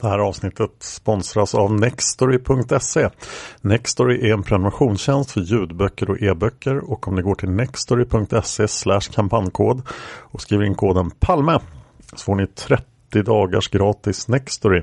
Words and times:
Det 0.00 0.08
här 0.08 0.18
avsnittet 0.18 0.70
sponsras 0.78 1.54
av 1.54 1.72
Nextory.se. 1.72 3.08
Nextory 3.60 4.28
är 4.28 4.32
en 4.32 4.42
prenumerationstjänst 4.42 5.30
för 5.30 5.40
ljudböcker 5.40 6.10
och 6.10 6.22
e-böcker 6.22 6.90
och 6.90 7.08
om 7.08 7.14
ni 7.14 7.22
går 7.22 7.34
till 7.34 7.50
nextory.se 7.50 8.66
kampanjkod 9.12 9.82
och 10.20 10.40
skriver 10.40 10.64
in 10.64 10.74
koden 10.74 11.10
PALME 11.10 11.60
så 12.12 12.24
får 12.24 12.34
ni 12.34 12.46
30 12.46 13.22
dagars 13.22 13.68
gratis 13.68 14.28
Nextory. 14.28 14.82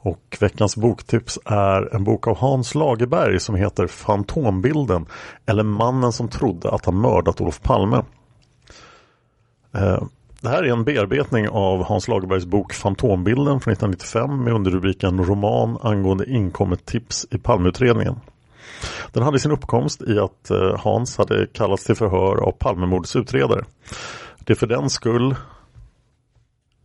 Och 0.00 0.36
veckans 0.40 0.76
boktips 0.76 1.38
är 1.44 1.94
en 1.94 2.04
bok 2.04 2.26
av 2.26 2.36
Hans 2.36 2.74
Lagerberg 2.74 3.40
som 3.40 3.54
heter 3.54 3.86
Fantombilden 3.86 5.06
eller 5.46 5.62
mannen 5.62 6.12
som 6.12 6.28
trodde 6.28 6.70
att 6.70 6.84
han 6.84 7.00
mördat 7.00 7.40
Olof 7.40 7.62
Palme. 7.62 8.02
Eh, 9.74 10.02
det 10.40 10.48
här 10.48 10.62
är 10.62 10.72
en 10.72 10.84
bearbetning 10.84 11.48
av 11.48 11.84
Hans 11.84 12.08
Lagerbergs 12.08 12.46
bok 12.46 12.72
Fantombilden 12.72 13.60
från 13.60 13.72
1995 13.72 14.44
med 14.44 14.52
underrubriken 14.52 15.24
Roman 15.24 15.78
angående 15.82 16.30
inkommet 16.30 16.86
tips 16.86 17.26
i 17.30 17.38
Palmeutredningen. 17.38 18.20
Den 19.12 19.22
hade 19.22 19.38
sin 19.38 19.52
uppkomst 19.52 20.02
i 20.02 20.18
att 20.18 20.50
eh, 20.50 20.76
Hans 20.78 21.18
hade 21.18 21.46
kallats 21.46 21.84
till 21.84 21.94
förhör 21.94 22.36
av 22.36 22.52
Palmemordets 22.52 23.16
utredare. 23.16 23.64
Det 24.38 24.52
är 24.52 24.54
för 24.54 24.66
den 24.66 24.90
skull 24.90 25.34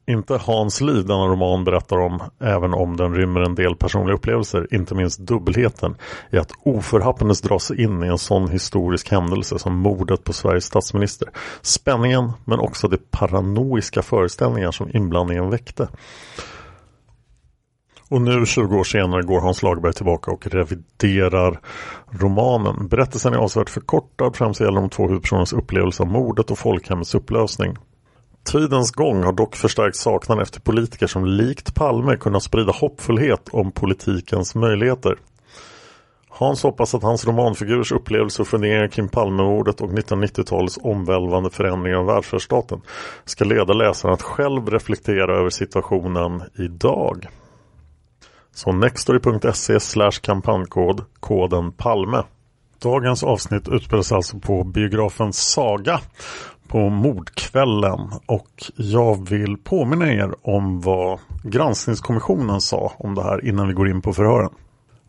inte 0.05 0.37
Hans 0.37 0.81
liv 0.81 1.05
denna 1.05 1.25
roman 1.27 1.63
berättar 1.63 1.97
om, 1.97 2.23
även 2.39 2.73
om 2.73 2.97
den 2.97 3.15
rymmer 3.15 3.41
en 3.41 3.55
del 3.55 3.75
personliga 3.75 4.15
upplevelser, 4.15 4.67
inte 4.71 4.95
minst 4.95 5.19
dubbelheten 5.19 5.95
i 6.31 6.37
att 6.37 6.51
oförhappandes 6.63 7.41
dras 7.41 7.71
in 7.71 8.03
i 8.03 8.07
en 8.07 8.17
sån 8.17 8.49
historisk 8.49 9.11
händelse 9.11 9.59
som 9.59 9.75
mordet 9.75 10.23
på 10.23 10.33
Sveriges 10.33 10.65
statsminister. 10.65 11.29
Spänningen, 11.61 12.31
men 12.45 12.59
också 12.59 12.87
de 12.87 12.97
paranoiska 13.11 14.01
föreställningar 14.01 14.71
som 14.71 14.89
inblandningen 14.93 15.49
väckte. 15.49 15.87
Och 18.09 18.21
nu 18.21 18.45
20 18.45 18.75
år 18.75 18.83
senare 18.83 19.21
går 19.21 19.41
Hans 19.41 19.63
Lagerberg 19.63 19.93
tillbaka 19.93 20.31
och 20.31 20.47
reviderar 20.47 21.59
romanen. 22.11 22.87
Berättelsen 22.87 23.33
är 23.33 23.37
avsevärt 23.37 23.69
förkortad, 23.69 24.35
främst 24.35 24.61
gäller 24.61 24.81
de 24.81 24.89
två 24.89 25.07
huvudpersonernas 25.07 25.53
upplevelse 25.53 26.03
av 26.03 26.09
mordet 26.09 26.51
och 26.51 26.57
folkhemmets 26.57 27.15
upplösning. 27.15 27.77
Tidens 28.43 28.91
gång 28.91 29.23
har 29.23 29.33
dock 29.33 29.55
förstärkt 29.55 29.95
saknaden 29.95 30.43
efter 30.43 30.59
politiker 30.59 31.07
som 31.07 31.25
likt 31.25 31.75
Palme 31.75 32.17
kunnat 32.17 32.43
sprida 32.43 32.71
hoppfullhet 32.71 33.49
om 33.51 33.71
politikens 33.71 34.55
möjligheter. 34.55 35.17
Hans 36.29 36.63
hoppas 36.63 36.95
att 36.95 37.03
hans 37.03 37.25
romanfigurers 37.25 37.91
upplevelser 37.91 38.41
och 38.41 38.47
funderingar 38.47 38.87
kring 38.87 39.09
Palmemordet 39.09 39.81
och 39.81 39.89
1990-talets 39.89 40.79
omvälvande 40.81 41.49
förändringar 41.49 41.97
av 41.97 42.05
välfärdsstaten 42.05 42.81
ska 43.25 43.45
leda 43.45 43.73
läsaren 43.73 44.13
att 44.13 44.21
själv 44.21 44.69
reflektera 44.69 45.39
över 45.39 45.49
situationen 45.49 46.43
idag. 46.57 47.27
Så 48.55 48.71
nextory.se 48.71 49.79
kampanjkod 50.21 51.01
koden 51.19 51.71
PALME. 51.71 52.23
Dagens 52.81 53.23
avsnitt 53.23 53.67
utspelas 53.67 54.11
alltså 54.11 54.39
på 54.39 54.63
biografen 54.63 55.33
Saga 55.33 55.99
på 56.67 56.89
mordkvällen 56.89 57.99
och 58.25 58.63
jag 58.75 59.29
vill 59.29 59.57
påminna 59.57 60.13
er 60.13 60.35
om 60.41 60.81
vad 60.81 61.19
granskningskommissionen 61.43 62.61
sa 62.61 62.93
om 62.97 63.15
det 63.15 63.23
här 63.23 63.45
innan 63.45 63.67
vi 63.67 63.73
går 63.73 63.89
in 63.89 64.01
på 64.01 64.13
förhören. 64.13 64.49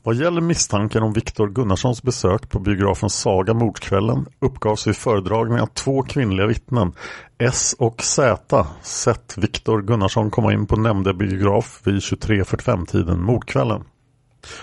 Vad 0.03 0.15
gäller 0.15 0.41
misstanken 0.41 1.03
om 1.03 1.12
Viktor 1.12 1.48
Gunnarssons 1.48 2.03
besök 2.03 2.50
på 2.50 2.59
biografen 2.59 3.10
Saga 3.10 3.54
mordkvällen 3.54 4.26
uppgavs 4.41 4.87
vid 4.87 4.97
föredragning 4.97 5.59
att 5.59 5.75
två 5.75 6.03
kvinnliga 6.03 6.47
vittnen, 6.47 6.92
S 7.38 7.76
och 7.78 8.03
Z, 8.03 8.66
sett 8.82 9.34
Viktor 9.38 9.82
Gunnarsson 9.82 10.31
komma 10.31 10.53
in 10.53 10.66
på 10.66 10.76
nämnde 10.76 11.15
biograf 11.15 11.81
vid 11.84 11.94
23.45-tiden 11.94 13.21
mordkvällen. 13.22 13.84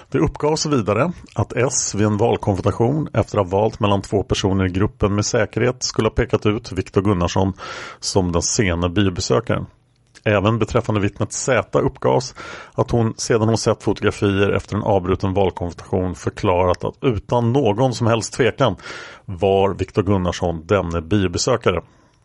Det 0.09 0.19
uppgavs 0.19 0.65
vidare 0.65 1.11
att 1.35 1.53
S 1.53 1.95
vid 1.95 2.07
en 2.07 2.17
valkonfrontation 2.17 3.09
efter 3.13 3.37
att 3.37 3.51
ha 3.51 3.59
valt 3.59 3.79
mellan 3.79 4.01
två 4.01 4.23
personer 4.23 4.65
i 4.65 4.69
gruppen 4.69 5.15
med 5.15 5.25
säkerhet 5.25 5.83
skulle 5.83 6.05
ha 6.05 6.13
pekat 6.13 6.45
ut 6.45 6.71
Viktor 6.71 7.01
Gunnarsson 7.01 7.53
som 7.99 8.31
den 8.31 8.41
sena 8.41 8.89
biobesökaren. 8.89 9.65
Även 10.23 10.59
beträffande 10.59 11.01
vittnet 11.01 11.33
Z 11.33 11.79
uppgavs 11.79 12.35
att 12.73 12.91
hon 12.91 13.13
sedan 13.17 13.47
hon 13.47 13.57
sett 13.57 13.83
fotografier 13.83 14.49
efter 14.49 14.75
en 14.75 14.83
avbruten 14.83 15.33
valkonfrontation 15.33 16.15
förklarat 16.15 16.83
att 16.83 16.95
utan 17.01 17.53
någon 17.53 17.93
som 17.93 18.07
helst 18.07 18.33
tvekan 18.33 18.75
var 19.25 19.73
Viktor 19.73 20.03
Gunnarsson 20.03 20.65
denne 20.67 21.01
biobesökare. 21.01 21.81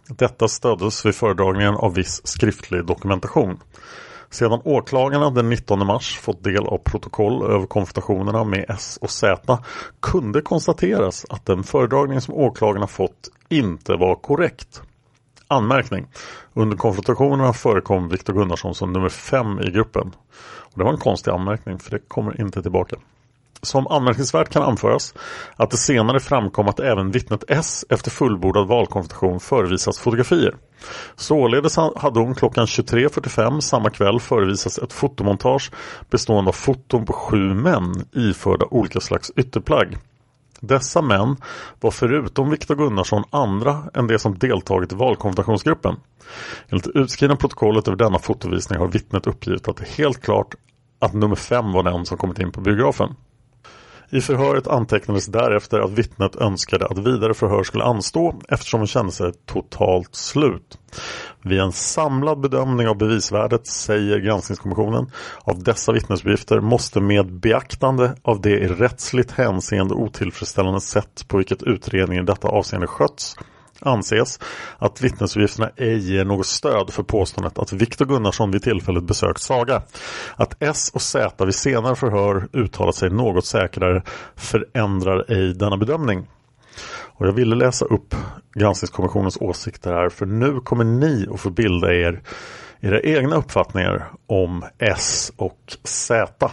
Detta 0.09 0.49
stöddes 0.49 1.07
vid 1.07 1.15
föredragningen 1.15 1.75
av 1.75 1.95
viss 1.95 2.27
skriftlig 2.27 2.87
dokumentation. 2.87 3.59
Sedan 4.31 4.61
åklagarna 4.65 5.31
den 5.31 5.49
19 5.49 5.87
mars 5.87 6.19
fått 6.19 6.45
del 6.45 6.67
av 6.67 6.79
protokoll 6.79 7.43
över 7.43 7.67
konfrontationerna 7.67 8.45
med 8.45 8.65
S 8.69 8.99
och 9.01 9.11
Z 9.11 9.59
kunde 10.01 10.41
konstateras 10.41 11.27
att 11.29 11.47
den 11.47 11.63
föredragning 11.63 12.21
som 12.21 12.35
åklagarna 12.35 12.87
fått 12.87 13.29
inte 13.49 13.93
var 13.93 14.15
korrekt. 14.15 14.83
Anmärkning. 15.49 16.07
Under 16.55 16.77
konfrontationerna 16.77 17.53
förekom 17.53 18.09
Viktor 18.09 18.33
Gunnarsson 18.33 18.75
som 18.75 18.93
nummer 18.93 19.09
fem 19.09 19.61
i 19.61 19.71
gruppen. 19.71 20.13
Och 20.59 20.79
det 20.79 20.85
var 20.85 20.93
en 20.93 20.99
konstig 20.99 21.31
anmärkning 21.31 21.79
för 21.79 21.91
det 21.91 21.99
kommer 22.09 22.41
inte 22.41 22.63
tillbaka. 22.63 22.97
Som 23.63 23.87
anmärkningsvärt 23.87 24.49
kan 24.49 24.63
anföras 24.63 25.15
att 25.57 25.71
det 25.71 25.77
senare 25.77 26.21
framkom 26.21 26.69
att 26.69 26.81
även 26.81 27.11
vittnet 27.11 27.45
S 27.49 27.85
efter 27.89 28.11
fullbordad 28.11 28.69
valkonfrontation 28.69 29.41
förevisats 29.41 29.99
fotografier. 29.99 30.57
Således 31.17 31.77
hade 31.77 32.21
hon 32.21 32.35
klockan 32.35 32.67
23.45 32.67 33.61
samma 33.61 33.91
kväll 33.91 34.21
förevisats 34.21 34.79
ett 34.79 34.93
fotomontage 34.93 35.71
bestående 36.11 36.49
av 36.49 36.53
foton 36.53 37.05
på 37.07 37.13
sju 37.13 37.55
män 37.55 37.95
iförda 38.13 38.67
olika 38.71 39.01
slags 39.01 39.31
ytterplagg. 39.37 39.97
Dessa 40.61 41.03
män 41.03 41.37
var 41.81 41.91
förutom 41.91 42.51
Viktor 42.51 42.75
Gunnarsson 42.75 43.25
andra 43.31 43.83
än 43.95 44.07
de 44.07 44.19
som 44.19 44.39
deltagit 44.39 44.93
i 44.93 44.95
valkonfrontationsgruppen. 44.95 45.97
Enligt 46.69 46.85
det 46.85 46.99
utskrivna 47.01 47.37
protokollet 47.37 47.89
över 47.89 47.99
denna 47.99 48.19
fotovisning 48.19 48.79
har 48.79 48.89
vittnet 48.89 49.27
uppgivit 49.27 49.69
att 49.69 49.77
det 49.77 49.85
är 49.85 49.99
helt 50.05 50.23
klart 50.23 50.55
att 50.99 51.15
nummer 51.15 51.37
fem 51.37 51.73
var 51.73 51.83
den 51.83 52.07
som 52.07 52.19
kommit 52.19 52.39
in 52.39 52.53
på 52.53 52.61
biografen. 52.61 53.15
I 54.11 54.21
förhöret 54.21 54.67
antecknades 54.67 55.27
därefter 55.27 55.81
att 55.81 55.91
vittnet 55.91 56.37
önskade 56.37 56.87
att 56.87 56.99
vidare 56.99 57.35
förhör 57.35 57.63
skulle 57.63 57.85
anstå 57.85 58.41
eftersom 58.49 58.81
hon 58.81 58.87
kände 58.87 59.13
sig 59.13 59.33
totalt 59.47 60.15
slut. 60.15 60.79
Vid 61.43 61.61
en 61.61 61.73
samlad 61.73 62.41
bedömning 62.41 62.89
av 62.89 62.99
bevisvärdet 62.99 63.67
säger 63.67 64.19
granskningskommissionen 64.19 65.11
av 65.41 65.63
dessa 65.63 65.93
vittnesuppgifter 65.93 66.61
måste 66.61 67.01
med 67.01 67.33
beaktande 67.33 68.17
av 68.23 68.41
det 68.41 68.59
i 68.59 68.69
rättsligt 68.69 69.31
hänseende 69.31 69.95
otillfredsställande 69.95 70.81
sätt 70.81 71.25
på 71.29 71.37
vilket 71.37 71.63
utredningen 71.63 72.25
i 72.25 72.27
detta 72.27 72.49
avseende 72.49 72.87
skötts 72.87 73.37
anses 73.81 74.41
att 74.79 75.03
vittnesuppgifterna 75.03 75.71
ej 75.77 75.99
ger 75.99 76.25
något 76.25 76.47
stöd 76.47 76.93
för 76.93 77.03
påståendet 77.03 77.59
att 77.59 77.73
Viktor 77.73 78.07
Gunnarsson 78.07 78.51
vid 78.51 78.63
tillfället 78.63 79.05
besökt 79.05 79.41
Saga. 79.41 79.83
Att 80.37 80.63
S 80.63 80.91
och 80.95 81.03
Z 81.03 81.45
vid 81.45 81.55
senare 81.55 81.97
förhör 81.97 82.49
uttalat 82.53 82.95
sig 82.95 83.11
något 83.11 83.47
säkrare 83.47 84.03
förändrar 84.37 85.25
ej 85.33 85.55
denna 85.55 85.77
bedömning. 85.77 86.27
Och 87.19 87.27
jag 87.27 87.33
ville 87.33 87.57
läsa 87.57 87.85
upp 87.85 88.15
granskningskommissionens 88.55 89.37
åsikter 89.41 89.93
här 89.93 90.09
för 90.09 90.27
nu 90.27 90.61
kommer 90.61 90.85
ni 90.85 91.27
att 91.33 91.41
få 91.41 91.51
bilda 91.51 91.95
er 91.95 92.23
era 92.81 93.01
egna 93.01 93.37
uppfattningar 93.37 94.11
om 94.27 94.65
S 94.79 95.33
och 95.37 95.77
Z. 95.85 96.51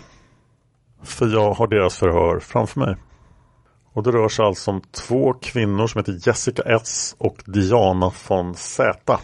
För 1.04 1.28
jag 1.28 1.54
har 1.54 1.68
deras 1.68 1.98
förhör 1.98 2.40
framför 2.40 2.80
mig. 2.80 2.96
Och 3.94 4.04
det 4.04 4.12
rör 4.12 4.30
sig 4.30 4.46
alltså 4.46 4.72
om 4.72 4.82
två 4.92 5.34
kvinnor 5.34 5.88
som 5.88 6.00
heter 6.00 6.20
Jessica 6.28 6.62
S 6.62 7.16
och 7.18 7.44
Diana 7.46 8.12
von 8.28 8.56
Z. 8.56 9.20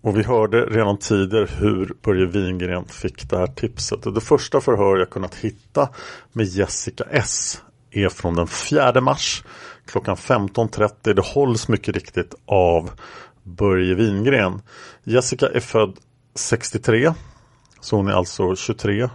Och 0.00 0.18
vi 0.18 0.22
hörde 0.22 0.66
redan 0.66 0.98
tidigare 0.98 1.48
hur 1.58 1.94
Börje 2.02 2.26
Wingren 2.26 2.84
fick 2.84 3.30
det 3.30 3.38
här 3.38 3.46
tipset. 3.46 4.06
Och 4.06 4.12
det 4.12 4.20
första 4.20 4.60
förhör 4.60 4.96
jag 4.96 5.10
kunnat 5.10 5.34
hitta 5.34 5.88
med 6.32 6.46
Jessica 6.46 7.04
S 7.10 7.62
är 7.90 8.08
från 8.08 8.34
den 8.34 8.46
4 8.46 9.00
mars 9.00 9.44
klockan 9.86 10.16
15.30. 10.16 11.14
Det 11.14 11.24
hålls 11.24 11.68
mycket 11.68 11.94
riktigt 11.94 12.34
av 12.46 12.90
Börje 13.42 13.94
Wingren. 13.94 14.62
Jessica 15.04 15.48
är 15.48 15.60
född 15.60 15.98
63. 16.34 17.12
Så 17.80 17.96
hon 17.96 18.08
är 18.08 18.12
alltså 18.12 18.56
23. 18.56 19.08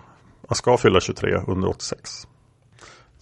Jag 0.48 0.58
ska 0.58 0.78
fylla 0.78 1.00
23 1.00 1.42
under 1.48 1.68
86. 1.68 2.28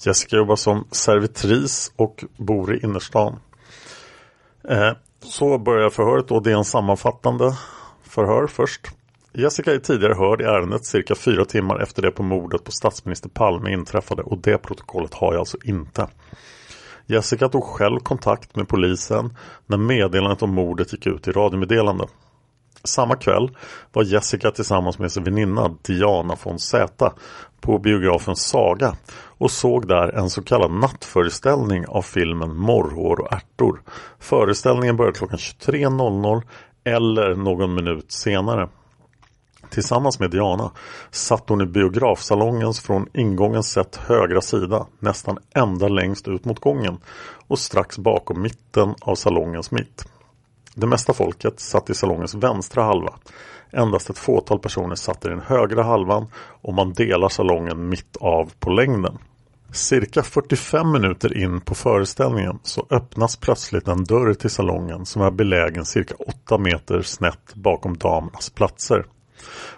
Jessica 0.05 0.35
jobbar 0.35 0.55
som 0.55 0.87
servitris 0.91 1.91
och 1.95 2.23
bor 2.37 2.75
i 2.75 2.79
innerstan. 2.83 3.39
Eh, 4.69 4.91
så 5.19 5.57
börjar 5.57 5.89
förhöret 5.89 6.31
och 6.31 6.43
det 6.43 6.51
är 6.51 6.55
en 6.57 6.65
sammanfattande 6.65 7.53
förhör 8.03 8.47
först. 8.47 8.87
Jessica 9.33 9.73
är 9.73 9.79
tidigare 9.79 10.13
hörd 10.13 10.41
i 10.41 10.43
ärendet 10.43 10.85
cirka 10.85 11.15
fyra 11.15 11.45
timmar 11.45 11.79
efter 11.79 12.01
det 12.01 12.11
på 12.11 12.23
mordet 12.23 12.63
på 12.63 12.71
statsminister 12.71 13.29
Palme 13.29 13.71
inträffade 13.71 14.21
och 14.21 14.37
det 14.37 14.57
protokollet 14.57 15.13
har 15.13 15.33
jag 15.33 15.39
alltså 15.39 15.57
inte. 15.63 16.07
Jessica 17.05 17.49
tog 17.49 17.63
själv 17.63 17.99
kontakt 17.99 18.55
med 18.55 18.67
polisen 18.67 19.37
när 19.65 19.77
meddelandet 19.77 20.43
om 20.43 20.53
mordet 20.53 20.93
gick 20.93 21.07
ut 21.07 21.27
i 21.27 21.31
radiomeddelande. 21.31 22.07
Samma 22.83 23.15
kväll 23.15 23.57
var 23.93 24.03
Jessica 24.03 24.51
tillsammans 24.51 24.99
med 24.99 25.11
sin 25.11 25.23
väninna 25.23 25.75
Diana 25.81 26.37
von 26.43 26.59
Z 26.59 27.13
på 27.61 27.79
biografen 27.79 28.35
Saga 28.35 28.95
och 29.37 29.51
såg 29.51 29.87
där 29.87 30.07
en 30.07 30.29
så 30.29 30.43
kallad 30.43 30.71
nattföreställning 30.71 31.85
av 31.87 32.01
filmen 32.01 32.55
Morrhår 32.55 33.19
och 33.19 33.33
ärtor. 33.33 33.81
Föreställningen 34.19 34.97
började 34.97 35.17
klockan 35.17 35.37
23.00 35.37 36.41
eller 36.83 37.35
någon 37.35 37.75
minut 37.75 38.11
senare. 38.11 38.69
Tillsammans 39.69 40.19
med 40.19 40.31
Diana 40.31 40.71
satt 41.11 41.49
hon 41.49 41.61
i 41.61 41.65
biografsalongens 41.65 42.79
från 42.79 43.07
ingången 43.13 43.63
sett 43.63 43.95
högra 43.95 44.41
sida 44.41 44.87
nästan 44.99 45.37
ända 45.55 45.87
längst 45.87 46.27
ut 46.27 46.45
mot 46.45 46.59
gången 46.59 46.97
och 47.47 47.59
strax 47.59 47.97
bakom 47.97 48.41
mitten 48.41 48.95
av 49.01 49.15
salongens 49.15 49.71
mitt. 49.71 50.05
Det 50.75 50.87
mesta 50.87 51.13
folket 51.13 51.59
satt 51.59 51.89
i 51.89 51.93
salongens 51.93 52.35
vänstra 52.35 52.83
halva. 52.83 53.13
Endast 53.71 54.09
ett 54.09 54.17
fåtal 54.17 54.59
personer 54.59 54.95
satt 54.95 55.25
i 55.25 55.29
den 55.29 55.41
högra 55.41 55.83
halvan 55.83 56.27
och 56.61 56.73
man 56.73 56.93
delar 56.93 57.29
salongen 57.29 57.89
mitt 57.89 58.17
av 58.19 58.51
på 58.59 58.69
längden. 58.69 59.17
Cirka 59.71 60.23
45 60.23 60.91
minuter 60.91 61.37
in 61.37 61.61
på 61.61 61.75
föreställningen 61.75 62.59
så 62.63 62.87
öppnas 62.89 63.35
plötsligt 63.35 63.87
en 63.87 64.03
dörr 64.03 64.33
till 64.33 64.49
salongen 64.49 65.05
som 65.05 65.21
är 65.21 65.31
belägen 65.31 65.85
cirka 65.85 66.15
8 66.45 66.57
meter 66.57 67.01
snett 67.01 67.53
bakom 67.55 67.97
damernas 67.97 68.49
platser. 68.49 69.05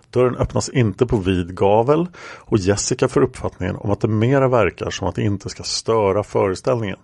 Dörren 0.09 0.35
öppnas 0.35 0.69
inte 0.69 1.05
på 1.05 1.17
vid 1.17 1.55
gavel 1.55 2.07
och 2.37 2.57
Jessica 2.57 3.07
får 3.07 3.21
uppfattningen 3.21 3.75
om 3.75 3.91
att 3.91 4.01
det 4.01 4.07
mera 4.07 4.47
verkar 4.47 4.89
som 4.89 5.07
att 5.07 5.15
det 5.15 5.21
inte 5.21 5.49
ska 5.49 5.63
störa 5.63 6.23
föreställningen. 6.23 6.97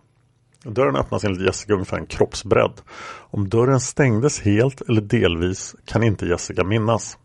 Dörren 0.65 0.95
öppnas 0.95 1.23
enligt 1.23 1.41
Jessica 1.41 1.73
ungefär 1.73 1.97
en 1.97 2.05
kroppsbredd. 2.05 2.81
Om 3.31 3.49
dörren 3.49 3.79
stängdes 3.79 4.41
helt 4.41 4.81
eller 4.81 5.01
delvis 5.01 5.75
kan 5.85 6.03
inte 6.03 6.25
Jessica 6.25 6.63
minnas. 6.63 7.17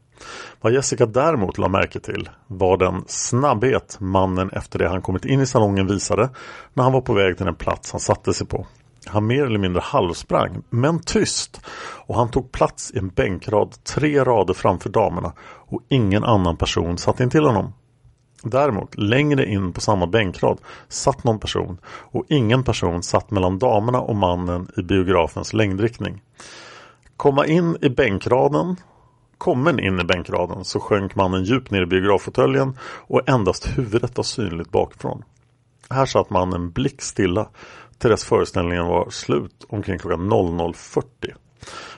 Vad 0.61 0.73
Jessica 0.73 1.07
däremot 1.07 1.59
la 1.59 1.69
märke 1.69 2.01
till 2.01 2.29
var 2.47 2.77
den 2.77 3.05
snabbhet 3.07 3.97
mannen 4.01 4.51
efter 4.51 4.79
det 4.79 4.89
han 4.89 5.03
kommit 5.03 5.25
in 5.25 5.41
i 5.41 5.47
salongen 5.47 5.87
visade 5.87 6.31
när 6.75 6.85
han 6.85 6.93
var 6.93 7.01
på 7.01 7.13
väg 7.13 7.37
till 7.37 7.47
den 7.47 7.55
plats 7.55 7.93
han 7.93 8.01
satte 8.01 8.35
sig 8.35 8.47
på. 8.47 8.67
Han 9.07 9.27
mer 9.27 9.47
eller 9.47 9.59
mindre 9.59 9.81
halvsprang, 9.81 10.63
men 10.71 10.99
tyst. 10.99 11.61
Och 12.07 12.15
han 12.15 12.31
tog 12.31 12.53
plats 12.53 12.91
i 12.91 12.99
en 12.99 13.09
bänkrad 13.09 13.85
tre 13.85 14.25
rader 14.25 14.55
framför 14.55 14.91
damerna 14.91 15.33
och 15.43 15.81
ingen 15.89 16.25
annan 16.25 16.57
person 16.57 16.99
satt 16.99 17.21
in 17.21 17.31
till 17.31 17.45
honom. 17.45 17.73
Däremot, 18.43 18.99
längre 18.99 19.47
in 19.47 19.73
på 19.73 19.81
samma 19.81 20.07
bänkrad 20.07 20.59
satt 20.89 21.25
någon 21.25 21.39
person 21.39 21.79
och 21.87 22.25
ingen 22.29 22.65
person 22.65 23.03
satt 23.03 23.31
mellan 23.31 23.59
damerna 23.59 24.01
och 24.01 24.17
mannen 24.17 24.69
i 24.77 24.83
biografens 24.83 25.53
längdriktning. 25.53 26.23
Komma 27.17 27.47
in 27.47 27.77
i 27.81 27.89
bänkraden 27.89 28.77
Kommen 29.41 29.81
in 29.81 30.01
i 30.01 30.05
bänkraden 30.05 30.65
så 30.65 30.81
sjönk 30.81 31.15
mannen 31.15 31.45
djupt 31.45 31.71
ner 31.71 31.83
i 31.83 31.87
biograffåtöljen 31.87 32.79
och 32.83 33.29
endast 33.29 33.79
huvudet 33.79 34.17
var 34.17 34.25
synligt 34.25 34.71
bakifrån. 34.71 35.23
Här 35.91 36.07
satt 36.07 36.31
mannen 36.31 36.71
blickstilla 36.71 37.49
till 37.99 38.11
dess 38.11 38.25
föreställningen 38.25 38.87
var 38.87 39.11
slut 39.11 39.65
omkring 39.69 39.99
klockan 39.99 40.33
00.40. 40.33 41.05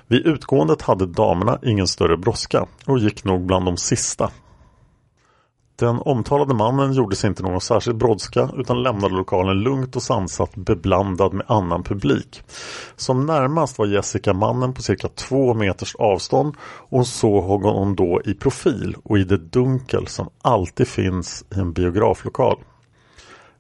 Vid 0.07 0.27
utgåendet 0.27 0.83
hade 0.83 1.07
damerna 1.07 1.59
ingen 1.63 1.87
större 1.87 2.17
brådska 2.17 2.67
och 2.87 2.99
gick 2.99 3.25
nog 3.25 3.47
bland 3.47 3.65
de 3.65 3.77
sista 3.77 4.31
den 5.83 5.99
omtalade 5.99 6.55
mannen 6.55 6.93
gjorde 6.93 7.17
sig 7.17 7.29
inte 7.29 7.43
någon 7.43 7.61
särskild 7.61 7.97
brådska 7.97 8.51
utan 8.57 8.83
lämnade 8.83 9.15
lokalen 9.15 9.61
lugnt 9.61 9.97
och 9.97 10.03
sansat 10.03 10.55
beblandad 10.57 11.33
med 11.33 11.47
annan 11.49 11.83
publik. 11.83 12.43
Som 12.97 13.27
närmast 13.27 13.79
var 13.79 13.87
Jessica 13.87 14.33
mannen 14.33 14.75
på 14.75 14.83
cirka 14.83 15.09
två 15.09 15.55
meters 15.55 15.95
avstånd 15.95 16.55
och 16.61 16.99
hon 16.99 17.05
såg 17.05 17.45
honom 17.45 17.97
då 17.97 18.21
i 18.25 18.35
profil 18.35 18.97
och 19.03 19.19
i 19.19 19.25
det 19.25 19.37
dunkel 19.37 20.07
som 20.07 20.29
alltid 20.43 20.89
finns 20.89 21.45
i 21.57 21.59
en 21.59 21.73
biograflokal. 21.73 22.59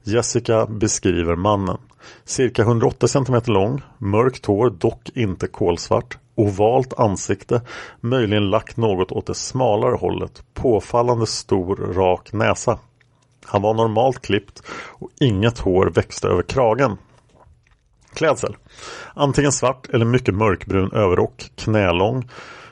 Jessica 0.03 0.67
beskriver 0.67 1.37
mannen. 1.37 1.79
Cirka 2.25 2.63
108 2.63 3.09
cm 3.09 3.41
lång, 3.47 3.83
mörkt 3.99 4.47
hår, 4.47 4.71
dock 4.71 5.11
inte 5.15 5.47
kolsvart, 5.47 6.19
ovalt 6.35 6.99
ansikte, 6.99 7.63
möjligen 8.01 8.51
lagt 8.51 8.77
något 8.77 9.13
åt 9.13 9.27
det 9.27 9.35
smalare 9.35 9.95
hållet, 9.97 10.43
påfallande 10.55 11.27
stor 11.27 11.77
rak 11.77 12.33
näsa. 12.33 12.79
Han 13.45 13.63
var 13.63 13.75
normalt 13.75 14.23
klippt 14.23 14.63
och 14.71 15.11
inget 15.21 15.59
hår 15.59 15.87
växte 15.87 16.29
över 16.29 16.43
kragen. 16.43 16.97
Klädsel. 18.15 18.57
Antingen 19.15 19.53
svart 19.53 19.89
eller 19.89 20.05
mycket 20.05 20.35
mörkbrun 20.35 20.93
överrock, 20.93 21.51
knälång. 21.57 22.29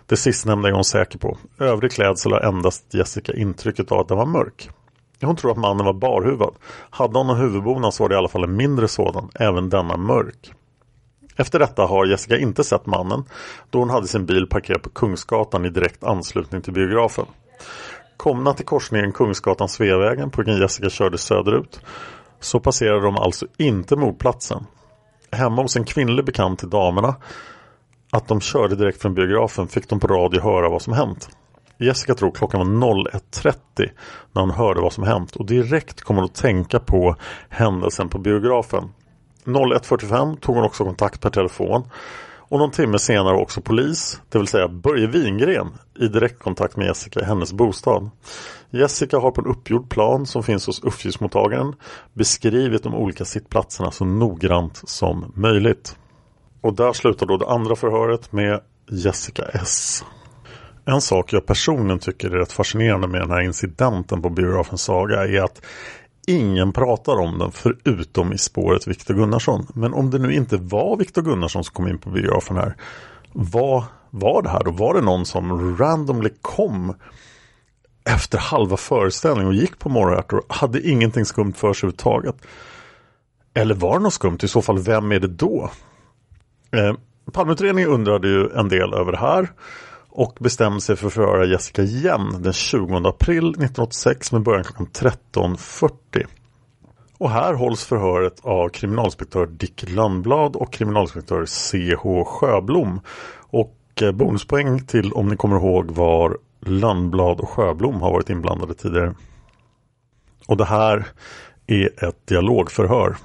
Det 0.07 0.17
sistnämnda 0.17 0.69
är 0.69 0.73
hon 0.73 0.85
säker 0.85 1.19
på. 1.19 1.39
Övrig 1.59 1.93
klädsel 1.93 2.33
har 2.33 2.41
endast 2.41 2.95
Jessica 2.95 3.33
intrycket 3.33 3.93
av 3.93 4.01
att 4.01 4.09
den 4.09 4.17
var 4.17 4.27
mörk. 4.27 4.71
Hon 5.23 5.37
tror 5.37 5.51
att 5.51 5.57
mannen 5.57 5.87
var 5.87 5.93
barhuvad. 5.93 6.55
Hade 6.91 7.19
hon 7.19 7.31
en 7.31 7.37
huvudbonad 7.37 7.95
så 7.95 8.05
var 8.05 8.09
det 8.09 8.15
i 8.15 8.19
alla 8.19 8.29
fall 8.29 8.45
en 8.45 8.57
mindre 8.57 8.89
sådan, 8.89 9.31
även 9.35 9.71
denna 9.71 9.97
mörk. 9.97 10.53
Efter 11.41 11.59
detta 11.59 11.87
har 11.87 12.07
Jessica 12.07 12.39
inte 12.39 12.65
sett 12.65 12.87
mannen 12.87 13.25
då 13.71 13.79
hon 13.79 13.91
hade 13.91 14.07
sin 14.07 14.27
bil 14.27 14.47
parkerad 14.47 14.83
på 14.83 14.91
Kungsgatan 14.91 15.65
i 15.65 15.71
direkt 15.71 16.05
anslutning 16.05 16.63
till 16.63 16.73
biografen. 16.73 17.27
Komna 18.17 18.55
till 18.55 18.67
korsningen 18.67 19.13
Kungsgatan-Sveavägen 19.13 20.31
på 20.31 20.43
vilken 20.43 20.61
Jessica 20.61 20.91
körde 20.91 21.19
söderut 21.19 21.81
så 22.41 22.61
passerade 22.61 23.01
de 23.01 23.17
alltså 23.17 23.47
inte 23.57 23.97
mordplatsen. 23.97 24.67
Hemma 25.33 25.63
hos 25.63 25.77
en 25.77 25.85
kvinnlig 25.85 26.25
bekant 26.25 26.59
till 26.59 26.71
damerna 26.71 27.17
att 28.13 28.29
de 28.29 28.41
körde 28.41 28.77
direkt 28.77 29.03
från 29.03 29.15
biografen 29.15 29.69
fick 29.69 29.89
de 29.89 30.01
på 30.01 30.07
radio 30.07 30.41
höra 30.41 30.69
vad 30.69 30.83
som 30.83 30.93
hänt. 30.93 31.29
Jessica 31.79 32.15
tror 32.15 32.31
klockan 32.31 32.81
var 32.81 32.95
01.30 32.95 33.55
när 34.33 34.43
hon 34.43 34.51
hörde 34.51 34.81
vad 34.81 34.93
som 34.93 35.05
hänt 35.05 35.37
och 35.37 35.47
direkt 35.47 36.03
kom 36.03 36.17
hon 36.17 36.25
att 36.25 36.35
tänka 36.35 36.79
på 36.79 37.17
händelsen 37.49 38.09
på 38.09 38.19
biografen. 38.19 38.93
01.45 39.45 40.41
tog 40.41 40.55
hon 40.55 40.65
också 40.65 40.85
kontakt 40.85 41.21
per 41.21 41.31
telefon 41.31 41.85
och 42.51 42.59
någon 42.59 42.71
timme 42.71 42.99
senare 42.99 43.37
också 43.37 43.61
polis, 43.61 44.21
det 44.29 44.39
vill 44.39 44.47
säga 44.47 44.69
Börje 44.69 45.07
Wingren 45.07 45.69
i 46.01 46.09
direktkontakt 46.09 46.77
med 46.77 46.87
Jessica 46.87 47.21
i 47.21 47.25
hennes 47.25 47.53
bostad. 47.53 48.11
Jessica 48.71 49.19
har 49.19 49.31
på 49.31 49.41
en 49.41 49.47
uppgjord 49.47 49.91
plan 49.91 50.27
som 50.27 50.43
finns 50.43 50.67
hos 50.67 50.83
uppgiftsmottagaren 50.83 51.75
beskrivit 52.13 52.83
de 52.83 52.95
olika 52.95 53.25
sittplatserna 53.25 53.91
så 53.91 54.05
noggrant 54.05 54.83
som 54.85 55.33
möjligt. 55.37 55.97
Och 56.61 56.75
där 56.75 56.93
slutar 56.93 57.27
då 57.27 57.37
det 57.37 57.49
andra 57.49 57.77
förhöret 57.77 58.33
med 58.33 58.61
Jessica 58.91 59.45
S. 59.45 60.05
En 60.85 61.01
sak 61.01 61.33
jag 61.33 61.47
personligen 61.47 61.99
tycker 61.99 62.31
är 62.31 62.39
rätt 62.39 62.53
fascinerande 62.53 63.09
med 63.09 63.21
den 63.21 63.31
här 63.31 63.41
incidenten 63.41 64.23
på 64.23 64.31
biografen 64.31 64.79
Saga 64.79 65.27
är 65.27 65.43
att 65.43 65.63
ingen 66.31 66.73
pratar 66.73 67.17
om 67.17 67.39
den 67.39 67.53
förutom 67.53 68.33
i 68.33 68.39
spåret 68.39 68.87
Viktor 68.87 69.15
Gunnarsson. 69.15 69.67
Men 69.75 69.95
om 69.95 70.11
det 70.11 70.19
nu 70.19 70.35
inte 70.35 70.57
var 70.57 70.97
Viktor 70.97 71.23
Gunnarsson 71.23 71.65
som 71.65 71.75
kom 71.75 71.89
in 71.89 71.99
på 71.99 72.11
biografen 72.11 72.57
här. 72.57 72.77
Vad 73.33 73.85
var 74.11 74.43
det 74.43 74.49
här 74.49 74.65
då? 74.65 74.71
Var 74.71 74.95
det 74.95 75.01
någon 75.01 75.27
som 75.27 75.77
randomly 75.77 76.31
kom 76.41 76.95
efter 78.05 78.39
halva 78.39 78.77
föreställningen 78.77 79.49
och 79.49 79.55
gick 79.55 79.79
på 79.79 79.89
morgonärtor 79.89 80.39
och 80.49 80.55
hade 80.55 80.89
ingenting 80.89 81.25
skumt 81.25 81.53
för 81.53 81.73
sig 81.73 81.87
överhuvudtaget? 81.87 82.37
Eller 83.55 83.75
var 83.75 83.99
det 83.99 84.03
något 84.03 84.13
skumt? 84.13 84.39
I 84.43 84.49
så 84.49 84.63
fall, 84.63 84.79
vem 84.79 85.13
är 85.13 85.21
det 85.21 85.29
då? 85.29 85.71
Eh, 86.73 86.95
Palmeutredningen 87.33 87.91
undrade 87.91 88.29
ju 88.29 88.51
en 88.51 88.69
del 88.69 88.95
över 88.95 89.13
det 89.13 89.19
här 89.19 89.49
och 90.21 90.37
bestämde 90.41 90.81
sig 90.81 90.97
för 90.97 91.07
att 91.07 91.13
förhöra 91.13 91.45
Jessica 91.45 91.83
igen 91.83 92.43
den 92.43 92.53
20 92.53 92.97
april 92.97 93.49
1986 93.49 94.33
med 94.33 94.43
början 94.43 94.65
klockan 94.65 94.87
13.40. 94.87 96.27
Och 97.19 97.31
här 97.31 97.55
hålls 97.55 97.85
förhöret 97.85 98.41
av 98.43 98.69
kriminalinspektör 98.69 99.47
Dick 99.47 99.91
Lundblad 99.91 100.57
och 100.57 100.73
kriminalinspektör 100.73 101.45
C.H. 101.45 102.25
Sjöblom. 102.25 103.01
Och 103.39 103.77
eh, 104.03 104.13
bonuspoäng 104.13 104.87
till 104.87 105.13
om 105.13 105.29
ni 105.29 105.37
kommer 105.37 105.57
ihåg 105.57 105.91
var 105.91 106.39
Lundblad 106.61 107.41
och 107.41 107.51
Sjöblom 107.51 108.03
har 108.03 108.13
varit 108.13 108.31
inblandade 108.31 108.75
tidigare. 108.75 109.15
Och 110.47 110.57
det 110.57 110.65
här 110.65 111.07
är 111.67 112.05
ett 112.05 112.27
dialogförhör. 112.27 113.17